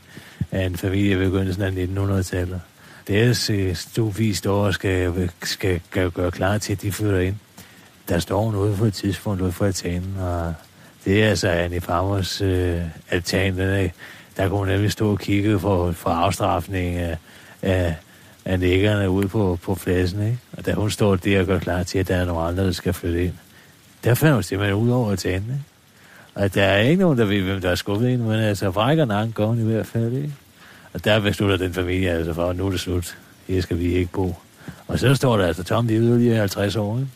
af 0.54 0.66
en 0.66 0.76
familie 0.76 1.12
i 1.12 1.16
begyndelsen 1.16 1.62
af 1.62 1.70
1900-tallet. 1.70 2.60
Deres 3.08 3.50
øh, 3.50 3.74
stuvist 3.74 4.46
år 4.46 4.70
skal, 4.70 5.12
øh, 5.16 5.28
skal, 5.42 5.80
skal 5.90 6.10
gøre 6.10 6.30
klar 6.30 6.58
til, 6.58 6.72
at 6.72 6.82
de 6.82 6.92
flytter 6.92 7.20
ind. 7.20 7.36
Der 8.08 8.18
står 8.18 8.44
hun 8.44 8.54
ude 8.54 8.76
på 8.76 8.84
et 8.84 8.94
tidspunkt 8.94 9.40
ude 9.42 9.52
for 9.52 9.64
altanen, 9.64 10.16
og 10.20 10.54
det 11.04 11.24
er 11.24 11.28
altså 11.28 11.48
Annie 11.48 11.80
Farmers 11.80 12.40
øh, 12.40 12.80
altan. 13.10 13.56
Den 13.56 13.68
er, 13.68 13.88
der 14.36 14.48
kunne 14.48 14.58
hun 14.58 14.68
nemlig 14.68 14.92
stå 14.92 15.10
og 15.10 15.18
kigge 15.18 15.58
for, 15.58 15.92
for 15.92 16.10
afstraffning 16.10 16.96
af, 16.96 17.18
af, 17.62 17.94
af 18.44 18.60
nækkerne 18.60 19.10
ude 19.10 19.28
på, 19.28 19.58
på 19.62 19.74
pladsen. 19.74 20.22
Ikke? 20.22 20.38
Og 20.56 20.66
da 20.66 20.72
hun 20.72 20.90
står 20.90 21.16
der 21.16 21.40
og 21.40 21.46
gør 21.46 21.58
klar 21.58 21.82
til, 21.82 21.98
at 21.98 22.08
der 22.08 22.16
er 22.16 22.24
nogle 22.24 22.42
andre, 22.42 22.66
der 22.66 22.72
skal 22.72 22.92
flytte 22.92 23.24
ind, 23.24 23.34
der 24.04 24.14
fandt 24.14 24.34
hun 24.34 24.42
simpelthen 24.42 24.78
ud 24.78 24.90
over 24.90 25.10
altanen. 25.10 25.48
Ikke? 25.48 25.64
Og 26.34 26.54
der 26.54 26.64
er 26.64 26.78
ikke 26.78 27.02
nogen, 27.02 27.18
der 27.18 27.24
ved, 27.24 27.42
hvem 27.42 27.60
der 27.60 27.70
er 27.70 27.74
skubbet 27.74 28.08
ind, 28.08 28.22
men 28.22 28.40
altså 28.40 28.72
frækker 28.72 29.04
nakken 29.04 29.32
går 29.32 29.46
hun 29.46 29.60
i 29.60 29.64
hvert 29.64 29.86
fald. 29.86 30.12
Ikke? 30.12 30.32
Og 30.94 31.04
der 31.04 31.20
beslutter 31.20 31.56
den 31.56 31.74
familie 31.74 32.10
altså 32.10 32.34
for, 32.34 32.50
at 32.50 32.56
nu 32.56 32.66
er 32.66 32.70
det 32.70 32.80
slut. 32.80 33.18
Her 33.48 33.60
skal 33.60 33.78
vi 33.78 33.94
ikke 33.94 34.12
bo. 34.12 34.36
Og 34.86 34.98
så 34.98 35.14
står 35.14 35.36
der 35.36 35.46
altså 35.46 35.64
tomt 35.64 35.90
i 35.90 35.94
yderligere 35.94 36.38
50 36.38 36.76
år. 36.76 36.98
Ikke? 36.98 37.10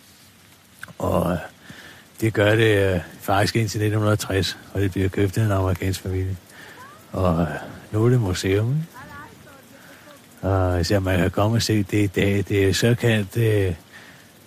Og 0.98 1.32
øh, 1.32 1.38
det 2.20 2.34
gør 2.34 2.54
det 2.54 2.94
øh, 2.94 3.00
faktisk 3.20 3.56
indtil 3.56 3.78
1960, 3.78 4.58
og 4.72 4.80
det 4.80 4.92
bliver 4.92 5.08
købt 5.08 5.38
af 5.38 5.44
en 5.44 5.52
amerikansk 5.52 6.00
familie. 6.00 6.36
Og 7.12 7.40
øh, 7.40 7.48
nu 7.92 8.04
er 8.04 8.08
det 8.08 8.20
museum. 8.20 8.68
Ikke? 8.68 8.86
Og 10.54 10.86
så 10.86 11.00
man 11.00 11.18
kan 11.18 11.30
komme 11.30 11.56
og 11.56 11.62
se 11.62 11.82
det 11.82 12.02
i 12.02 12.06
dag. 12.06 12.44
Det 12.48 12.68
er 12.68 12.74
såkaldt 12.74 13.36
øh, 13.36 13.74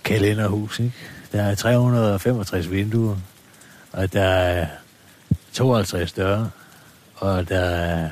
kalenderhus. 0.04 0.80
Ikke? 0.80 0.94
Der 1.32 1.44
er 1.44 1.56
365 1.56 2.72
vinduer, 2.72 3.16
og 3.92 4.14
der 4.14 4.24
er 4.24 4.68
52 5.54 6.12
døre, 6.12 6.50
og 7.16 7.50
der 7.50 7.60
er, 7.60 8.10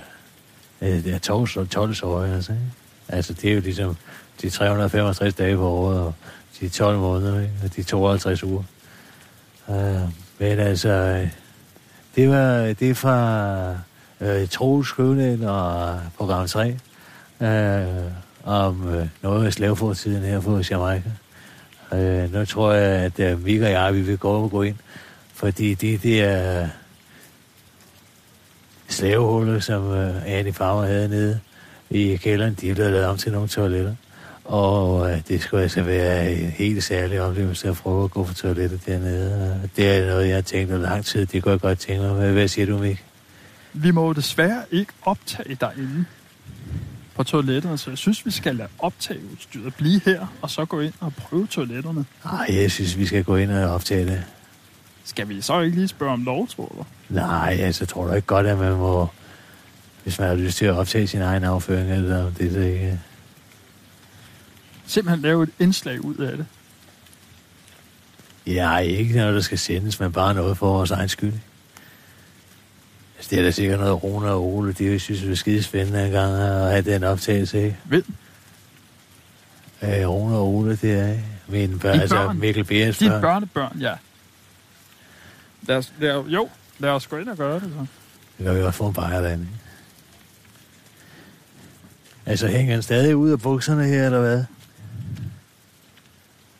øh, 0.81 1.03
det 1.03 1.13
er 1.13 1.19
12, 1.19 1.67
12 1.67 1.93
sårige, 1.93 2.33
altså, 2.33 2.51
ikke? 2.51 2.63
altså 3.07 3.33
det 3.33 3.49
er 3.49 3.55
jo 3.55 3.61
ligesom 3.61 3.97
de 4.41 4.49
365 4.49 5.33
dage 5.33 5.55
på 5.55 5.67
året, 5.67 5.99
og 5.99 6.13
de 6.59 6.69
12 6.69 6.97
måneder, 6.97 7.41
ikke? 7.41 7.53
og 7.63 7.75
de 7.75 7.83
52 7.83 8.43
uger. 8.43 8.63
Uh, 9.67 9.75
men 10.39 10.59
altså, 10.59 10.89
øh, 10.89 11.27
det 12.15 12.29
var 12.29 12.73
det 12.79 12.89
er 12.89 12.93
fra 12.93 13.71
uh, 14.19 14.49
Troels 14.49 14.91
Køvlen 14.91 15.43
og 15.43 15.99
program 16.17 16.47
3, 16.47 16.77
uh, 17.39 17.47
øh, 17.47 17.85
om 18.43 18.87
uh, 18.87 19.07
noget 19.21 19.45
af 19.45 19.53
slavefortiden 19.53 20.23
her 20.23 20.41
på 20.41 20.61
Jamaica. 20.69 21.11
Uh, 21.91 22.33
nu 22.33 22.45
tror 22.45 22.73
jeg, 22.73 23.13
at 23.17 23.33
uh, 23.33 23.43
Mika 23.43 23.65
og 23.65 23.71
jeg, 23.71 23.93
vi 23.93 24.01
vil 24.01 24.17
gå 24.17 24.31
og 24.31 24.51
gå 24.51 24.61
ind, 24.61 24.75
fordi 25.33 25.73
det, 25.73 26.03
det 26.03 26.23
er 26.23 26.67
slavehuller, 28.89 29.59
som 29.59 29.87
uh, 29.87 30.25
Annie 30.25 30.53
Farmer 30.53 30.85
havde 30.85 31.09
nede 31.09 31.39
i 31.89 32.15
kælderen, 32.15 32.53
de 32.53 32.73
blevet 32.73 32.91
lavet 32.91 33.05
om 33.05 33.17
til 33.17 33.31
nogle 33.31 33.47
toiletter. 33.47 33.95
Og 34.45 35.11
øh, 35.11 35.21
det 35.27 35.41
skulle 35.41 35.63
altså 35.63 35.81
være 35.81 36.33
en 36.33 36.49
helt 36.49 36.83
særlig 36.83 37.21
oplevelse 37.21 37.69
at 37.69 37.75
prøve 37.75 38.03
at 38.03 38.11
gå 38.11 38.23
på 38.23 38.33
toilettet 38.33 38.85
dernede. 38.85 39.59
Og 39.63 39.69
det 39.75 39.97
er 39.97 40.07
noget, 40.07 40.27
jeg 40.27 40.35
har 40.35 40.41
tænkt 40.41 40.71
over 40.71 40.81
lang 40.81 41.05
tid. 41.05 41.25
Det 41.25 41.43
kunne 41.43 41.51
jeg 41.51 41.59
godt 41.59 41.79
tænke 41.79 42.01
mig. 42.01 42.13
Hvad, 42.13 42.31
hvad 42.31 42.47
siger 42.47 42.65
du, 42.65 42.77
Mik? 42.77 43.05
Vi 43.73 43.91
må 43.91 44.07
jo 44.07 44.13
desværre 44.13 44.61
ikke 44.71 44.93
optage 45.01 45.57
derinde 45.61 46.05
på 47.15 47.23
toiletterne, 47.23 47.77
så 47.77 47.89
jeg 47.89 47.97
synes, 47.97 48.25
vi 48.25 48.31
skal 48.31 48.55
lade 48.55 48.69
optageudstyret 48.79 49.75
blive 49.75 50.01
her, 50.05 50.27
og 50.41 50.49
så 50.49 50.65
gå 50.65 50.79
ind 50.79 50.93
og 50.99 51.13
prøve 51.13 51.47
toiletterne. 51.47 52.05
Nej, 52.25 52.47
jeg 52.49 52.71
synes, 52.71 52.97
vi 52.97 53.05
skal 53.05 53.23
gå 53.23 53.35
ind 53.35 53.51
og 53.51 53.73
optage 53.73 54.05
det. 54.05 54.23
Skal 55.09 55.29
vi 55.29 55.41
så 55.41 55.59
ikke 55.59 55.77
lige 55.77 55.87
spørge 55.87 56.13
om 56.13 56.23
lov, 56.23 56.47
tror 56.47 56.65
du? 56.65 56.85
Nej, 57.09 57.57
altså 57.61 57.85
tror 57.85 58.07
du 58.07 58.13
ikke 58.13 58.27
godt, 58.27 58.47
at 58.47 58.57
man 58.57 58.71
må... 58.75 59.07
Hvis 60.03 60.19
man 60.19 60.27
har 60.27 60.35
lyst 60.35 60.57
til 60.57 60.65
at 60.65 60.73
optage 60.73 61.07
sin 61.07 61.21
egen 61.21 61.43
afføring, 61.43 61.91
eller 61.91 62.31
det 62.37 62.57
er 62.57 62.65
ikke... 62.65 62.99
Simpelthen 64.85 65.21
lave 65.21 65.43
et 65.43 65.49
indslag 65.59 66.05
ud 66.05 66.15
af 66.15 66.37
det. 66.37 66.45
Ja, 68.47 68.77
ikke 68.77 69.15
noget, 69.17 69.35
der 69.35 69.41
skal 69.41 69.59
sendes, 69.59 69.99
men 69.99 70.11
bare 70.11 70.33
noget 70.33 70.57
for 70.57 70.67
vores 70.67 70.91
egen 70.91 71.09
skyld. 71.09 71.33
Altså, 73.17 73.29
det 73.29 73.39
er 73.39 73.43
da 73.43 73.51
sikkert 73.51 73.79
noget, 73.79 74.03
Rune 74.03 74.29
og 74.29 74.43
Ole, 74.43 74.73
de 74.73 74.99
synes, 74.99 75.21
det 75.21 75.31
er 75.31 75.35
skide 75.35 75.63
spændende 75.63 76.05
en 76.05 76.11
gang 76.11 76.33
at 76.33 76.71
have 76.71 76.81
den 76.81 77.03
optagelse, 77.03 77.63
ikke? 77.63 77.77
Hvem? 77.83 78.13
Øh, 79.81 80.09
Rune 80.09 80.35
og 80.35 80.47
Ole, 80.47 80.75
det 80.75 80.99
er 80.99 81.15
mine 81.47 81.79
børn, 81.79 81.99
altså 81.99 82.15
børn. 82.15 82.39
Mikkel 82.39 82.63
Beers 82.63 82.97
De 82.97 83.09
børn. 83.09 83.21
børnebørn, 83.21 83.77
ja. 83.79 83.93
Lad 85.69 85.77
os, 85.77 85.93
lad, 85.99 86.23
jo, 86.23 86.49
lad 86.79 86.89
os 86.89 87.07
gå 87.07 87.17
ind 87.17 87.29
og 87.29 87.37
gøre 87.37 87.55
det 87.55 87.61
så. 87.61 87.85
Det 88.37 88.45
kan 88.45 88.55
vi 88.55 88.61
også 88.61 88.77
få 88.77 88.87
en 88.87 88.93
bajer 88.93 89.21
derinde? 89.21 89.47
Altså, 92.25 92.47
hænger 92.47 92.73
han 92.73 92.83
stadig 92.83 93.15
ud 93.15 93.29
af 93.29 93.39
bukserne 93.39 93.85
her, 93.85 94.05
eller 94.05 94.19
hvad? 94.19 94.43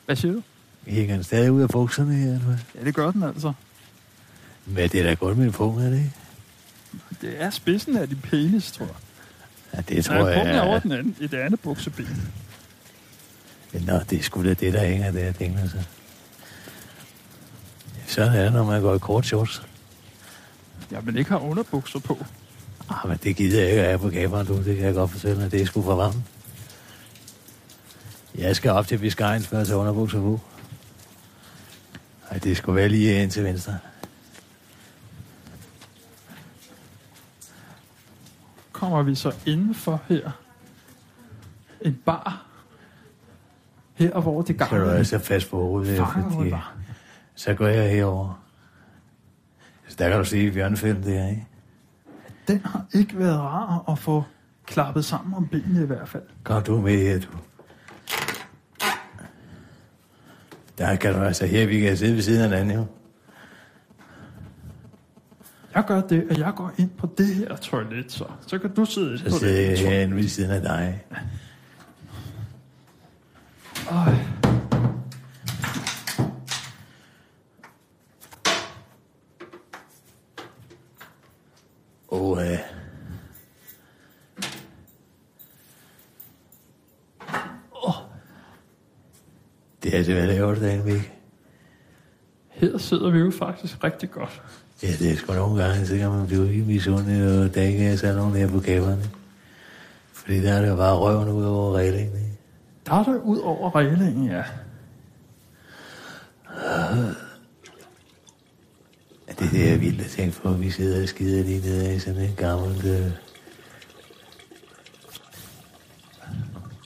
Hvad 0.05 0.16
siger 0.16 0.34
du? 0.34 0.41
Hænger 0.88 1.16
han 1.16 1.24
stadig 1.24 1.51
ud 1.51 1.62
af 1.62 1.70
bukserne 1.70 2.16
her, 2.16 2.26
eller 2.26 2.45
hvad? 2.45 2.57
Ja, 2.76 2.86
det 2.86 2.95
gør 2.95 3.12
den 3.12 3.24
altså. 3.24 3.53
Men 4.66 4.89
det 4.89 4.99
er 4.99 5.03
da 5.03 5.14
godt 5.14 5.38
med 5.38 5.45
en 5.45 5.51
pung, 5.51 5.82
er 5.82 5.89
det 5.89 5.97
ikke? 5.97 6.14
Det 7.22 7.41
er 7.41 7.49
spidsen 7.49 7.97
af 7.97 8.07
din 8.07 8.20
penis, 8.24 8.72
tror 8.72 8.86
jeg. 8.86 8.95
Ja, 9.74 9.95
det 9.95 10.05
tror 10.05 10.16
Nej, 10.16 10.24
jeg... 10.26 10.38
pungen 10.38 10.55
er 10.55 10.62
over 10.62 10.80
den 10.80 10.91
anden, 10.91 11.16
et 11.20 11.34
andet 11.34 11.60
bukseben. 11.60 12.32
Nå, 13.74 13.99
det 14.10 14.20
er 14.20 14.24
sgu 14.24 14.43
da 14.43 14.53
det, 14.53 14.74
der 14.74 14.86
hænger 14.86 15.12
der, 15.12 15.32
tænker 15.32 15.60
jeg 15.60 15.70
så. 15.70 15.84
Sådan 18.10 18.34
er 18.34 18.43
det, 18.43 18.53
når 18.53 18.64
man 18.64 18.82
går 18.82 18.95
i 18.95 18.97
kort 18.97 19.26
shorts. 19.26 19.64
Ja, 20.91 21.01
men 21.01 21.18
ikke 21.18 21.30
har 21.30 21.39
underbukser 21.39 21.99
på. 21.99 22.26
Ah, 22.89 23.10
men 23.10 23.18
det 23.24 23.36
gider 23.36 23.62
jeg 23.62 23.70
ikke 23.70 23.84
have 23.84 23.99
på 23.99 24.10
kameraet, 24.10 24.47
du. 24.47 24.57
Det 24.57 24.76
kan 24.76 24.86
jeg 24.86 24.93
godt 24.93 25.12
fortælle 25.12 25.43
dig. 25.43 25.51
Det 25.51 25.62
er 25.62 25.66
sgu 25.66 25.82
for 25.82 25.95
varmt. 25.95 26.18
Jeg 28.36 28.55
skal 28.55 28.72
op 28.72 28.88
til 28.88 28.97
Biscayens 28.97 29.47
før 29.47 29.57
jeg 29.57 29.68
tager 29.68 29.80
underbukser 29.80 30.20
på. 30.20 30.39
Ej, 32.32 32.38
det 32.38 32.57
skulle 32.57 32.76
være 32.76 32.89
lige 32.89 33.24
ind 33.24 33.32
til 33.32 33.43
venstre. 33.43 33.78
Kommer 38.72 39.03
vi 39.03 39.16
så 39.16 39.34
indenfor 39.45 40.01
her. 40.07 40.32
En 41.82 41.99
bar. 42.05 42.45
Her, 43.95 44.20
hvor 44.20 44.41
det 44.41 44.55
Så 44.60 44.66
er 44.66 44.70
du 44.70 44.76
gamle 44.76 44.97
altså 44.97 45.20
fast 45.20 45.49
på 45.49 45.57
hovedet 45.57 45.97
fangerhulbar. 45.97 46.79
Så 47.40 47.54
går 47.54 47.68
jeg 47.68 47.92
herover. 47.92 48.44
Så 49.88 49.96
der 50.00 50.10
kan 50.10 50.18
du 50.18 50.26
se 50.26 50.52
bjørnefælden 50.52 51.04
der, 51.04 51.30
ikke? 51.30 51.48
Den 52.48 52.62
har 52.66 52.86
ikke 52.94 53.20
været 53.20 53.40
rar 53.40 53.92
at 53.92 54.00
få 54.00 54.24
klappet 54.66 55.06
sammen 55.06 55.34
om 55.34 55.48
benene 55.48 55.84
i 55.84 55.86
hvert 55.86 56.10
fald. 56.10 56.24
Kom 56.44 56.64
du 56.64 56.82
med 56.82 56.98
her, 56.98 57.20
du. 57.20 57.28
Der 60.78 60.96
kan 60.96 61.14
du 61.14 61.20
altså 61.20 61.46
her, 61.46 61.68
vi 61.68 61.80
kan 61.80 61.98
sidde 61.98 62.16
ved 62.16 62.22
siden 62.22 62.42
af 62.42 62.50
hinanden, 62.50 62.78
jo. 62.78 62.86
Jeg 65.76 65.84
gør 65.88 66.02
det, 66.02 66.28
at 66.30 66.38
jeg 66.38 66.54
går 66.56 66.72
ind 66.78 66.90
på 66.90 67.10
det 67.18 67.36
her 67.36 67.56
toilet, 67.56 68.12
så. 68.12 68.26
Så 68.48 68.60
kan 68.60 68.74
du 68.74 68.86
sidde 68.86 69.18
Så 69.18 69.24
på 69.30 69.38
sidder 69.38 69.56
det 69.56 69.70
jeg 69.70 69.80
her 69.80 69.90
herinde 69.90 70.16
ved 70.16 70.28
siden 70.28 70.52
af 70.52 70.62
dig. 70.62 71.06
Øj. 73.92 74.16
Og 82.12 82.42
øh, 82.42 82.60
det 89.90 89.96
er 89.96 89.98
altså, 89.98 90.14
hvad 90.14 90.28
laver 90.28 90.56
du 90.56 90.62
derinde, 90.62 90.86
Mik? 90.86 91.12
Her 92.50 92.78
sidder 92.78 93.10
vi 93.10 93.20
jo 93.20 93.32
faktisk 93.32 93.84
rigtig 93.84 94.12
godt. 94.12 94.42
Ja, 94.84 94.88
det 94.88 95.12
er 95.12 95.16
sgu 95.16 95.34
nogle 95.34 95.64
gange, 95.64 95.86
så 95.86 95.98
kan 95.98 96.10
man 96.10 96.28
blive 96.28 96.54
ikke 96.54 96.64
misundelig, 96.64 97.40
og 97.40 97.56
der 97.56 97.62
ikke 97.62 97.86
er 97.86 97.96
sådan 97.96 98.16
nogen 98.16 98.36
her 98.36 98.48
på 98.48 98.60
kæberne. 98.60 99.10
Fordi 100.14 100.42
der 100.44 100.54
er 100.54 100.62
det 100.62 100.70
jo 100.70 100.76
bare 100.76 100.98
røven 100.98 101.30
ud 101.30 101.44
over 101.44 101.78
reglingen, 101.78 102.16
ikke? 102.16 102.38
Der 102.86 102.94
er 102.94 103.04
der 103.04 103.16
ud 103.16 103.38
over 103.38 103.76
reglingen, 103.76 104.26
ja. 104.26 104.44
Ja, 109.28 109.34
det 109.40 109.46
er 109.46 109.50
det, 109.52 109.66
jeg 109.66 109.74
er 109.74 109.78
vildt 109.78 110.02
at 110.02 110.08
tænke 110.08 110.42
på. 110.42 110.50
Vi 110.50 110.70
sidder 110.70 111.02
og 111.02 111.08
skider 111.08 111.44
lige 111.44 111.60
nede 111.60 111.96
i 111.96 112.00
sådan 112.00 112.22
en 112.22 112.36
gammel... 112.38 112.88
Øh... 112.88 113.12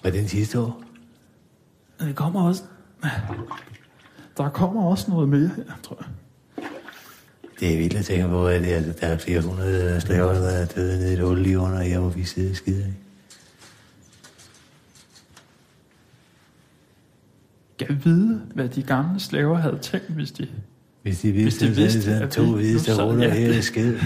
Var 0.03 0.09
det 0.09 0.13
den 0.13 0.27
sidste 0.27 0.59
år? 0.59 0.83
Det 1.99 2.15
kommer 2.15 2.47
også... 2.47 2.63
Der 4.37 4.49
kommer 4.49 4.83
også 4.89 5.11
noget 5.11 5.29
mere 5.29 5.51
her, 5.55 5.63
tror 5.83 5.97
jeg. 6.01 6.07
Det 7.59 7.73
er 7.73 7.77
vildt 7.77 7.95
at 7.95 8.05
tænke 8.05 8.27
på, 8.27 8.47
at 8.47 8.65
altså, 8.65 8.93
der 9.01 9.07
er 9.07 9.17
flere 9.17 9.41
hundrede 9.41 10.01
slaver, 10.01 10.33
der 10.33 10.49
er 10.49 10.65
døde 10.65 10.97
nede 10.99 11.09
i 11.09 11.13
et 11.13 11.19
hul 11.19 11.39
lige 11.39 11.59
under 11.59 11.81
her, 11.81 11.99
hvor 11.99 12.09
vi 12.09 12.23
sidder 12.23 12.55
skider. 12.55 12.85
Ikke? 12.85 12.97
Kan 17.79 18.01
vide, 18.03 18.41
hvad 18.55 18.69
de 18.69 18.83
gamle 18.83 19.19
slaver 19.19 19.57
havde 19.57 19.79
tænkt, 19.81 20.09
hvis 20.09 20.31
de... 20.31 20.47
Hvis 21.01 21.19
de 21.19 21.31
vidste, 21.31 21.65
Hvis 21.65 21.75
de 21.77 21.83
Hvis 21.83 21.95
vidste, 21.95 22.11
at 22.13 22.31
to 22.31 22.45
hvide, 22.45 22.79
der 22.79 23.03
ruller 23.05 23.27
ja, 23.27 23.33
her 23.33 23.49
i 23.49 23.53
det- 23.53 23.63
skid. 23.63 23.97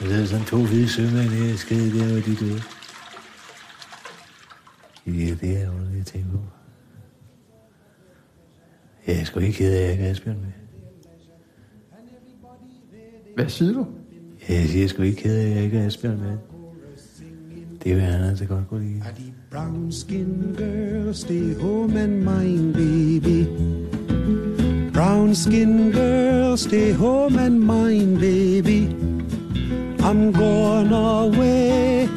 Jeg 0.00 0.08
ved, 0.08 0.26
sådan 0.26 0.44
to 0.44 0.56
hvide 0.64 0.88
sømænd 0.88 1.28
her 1.30 1.54
i 1.54 1.56
skid, 1.56 2.00
der 2.00 2.14
var 2.14 2.20
de 2.22 2.36
døde. 2.36 2.62
Ja, 5.08 5.34
det 5.40 5.56
er 5.56 5.66
jo 5.66 5.72
det, 5.72 5.96
jeg 5.96 6.06
tænker 6.06 6.30
på. 6.30 6.38
Jeg 9.06 9.20
er 9.20 9.24
sgu 9.24 9.40
ikke 9.40 9.58
ked 9.58 9.72
af, 9.72 9.78
at 9.78 9.82
jeg 9.84 9.92
ikke 9.92 10.04
er 10.04 10.10
Asbjørn 10.10 10.36
med. 10.40 10.52
Hvad 13.34 13.48
siger 13.48 13.72
du? 13.72 13.86
Ja, 14.48 14.54
Jeg 14.54 14.68
siger 14.68 14.88
sgu 14.88 15.02
ikke 15.02 15.22
ked 15.22 15.36
af, 15.36 15.44
at 15.50 15.56
jeg 15.56 15.64
ikke 15.64 15.78
er 15.78 15.86
Asbjørn 15.86 16.18
med. 16.20 16.36
Det 17.84 17.94
vil 17.96 18.02
han 18.04 18.24
altså 18.24 18.44
godt 18.44 18.68
kunne 18.68 18.88
lide. 18.88 19.02
Are 19.04 19.14
the 19.14 19.34
brown 19.50 19.92
skin 19.92 20.54
girl 20.58 21.14
stay 21.14 21.54
home 21.54 22.00
and 22.00 22.12
mind 22.12 22.74
baby? 22.74 23.46
Brown 24.92 25.34
skin 25.34 25.92
girl 25.92 26.58
stay 26.58 26.92
home 26.92 27.40
and 27.40 27.58
mind 27.58 28.18
baby. 28.18 28.94
I'm 30.00 30.32
going 30.32 30.92
away 30.92 32.08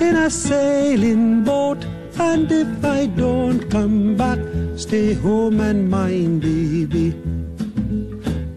in 0.00 0.16
a 0.16 0.28
sailing 0.30 1.44
boat. 1.44 1.99
And 2.18 2.50
if 2.50 2.84
I 2.84 3.06
don't 3.06 3.70
come 3.70 4.16
back, 4.16 4.38
stay 4.76 5.14
home 5.14 5.60
and 5.60 5.88
mind 5.88 6.42
baby. 6.42 7.10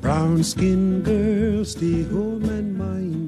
Brown 0.01 0.43
skin 0.43 1.01
girl 1.01 1.63
stay 1.65 2.03
home 2.03 2.43
and 2.49 2.77
mind 2.77 3.22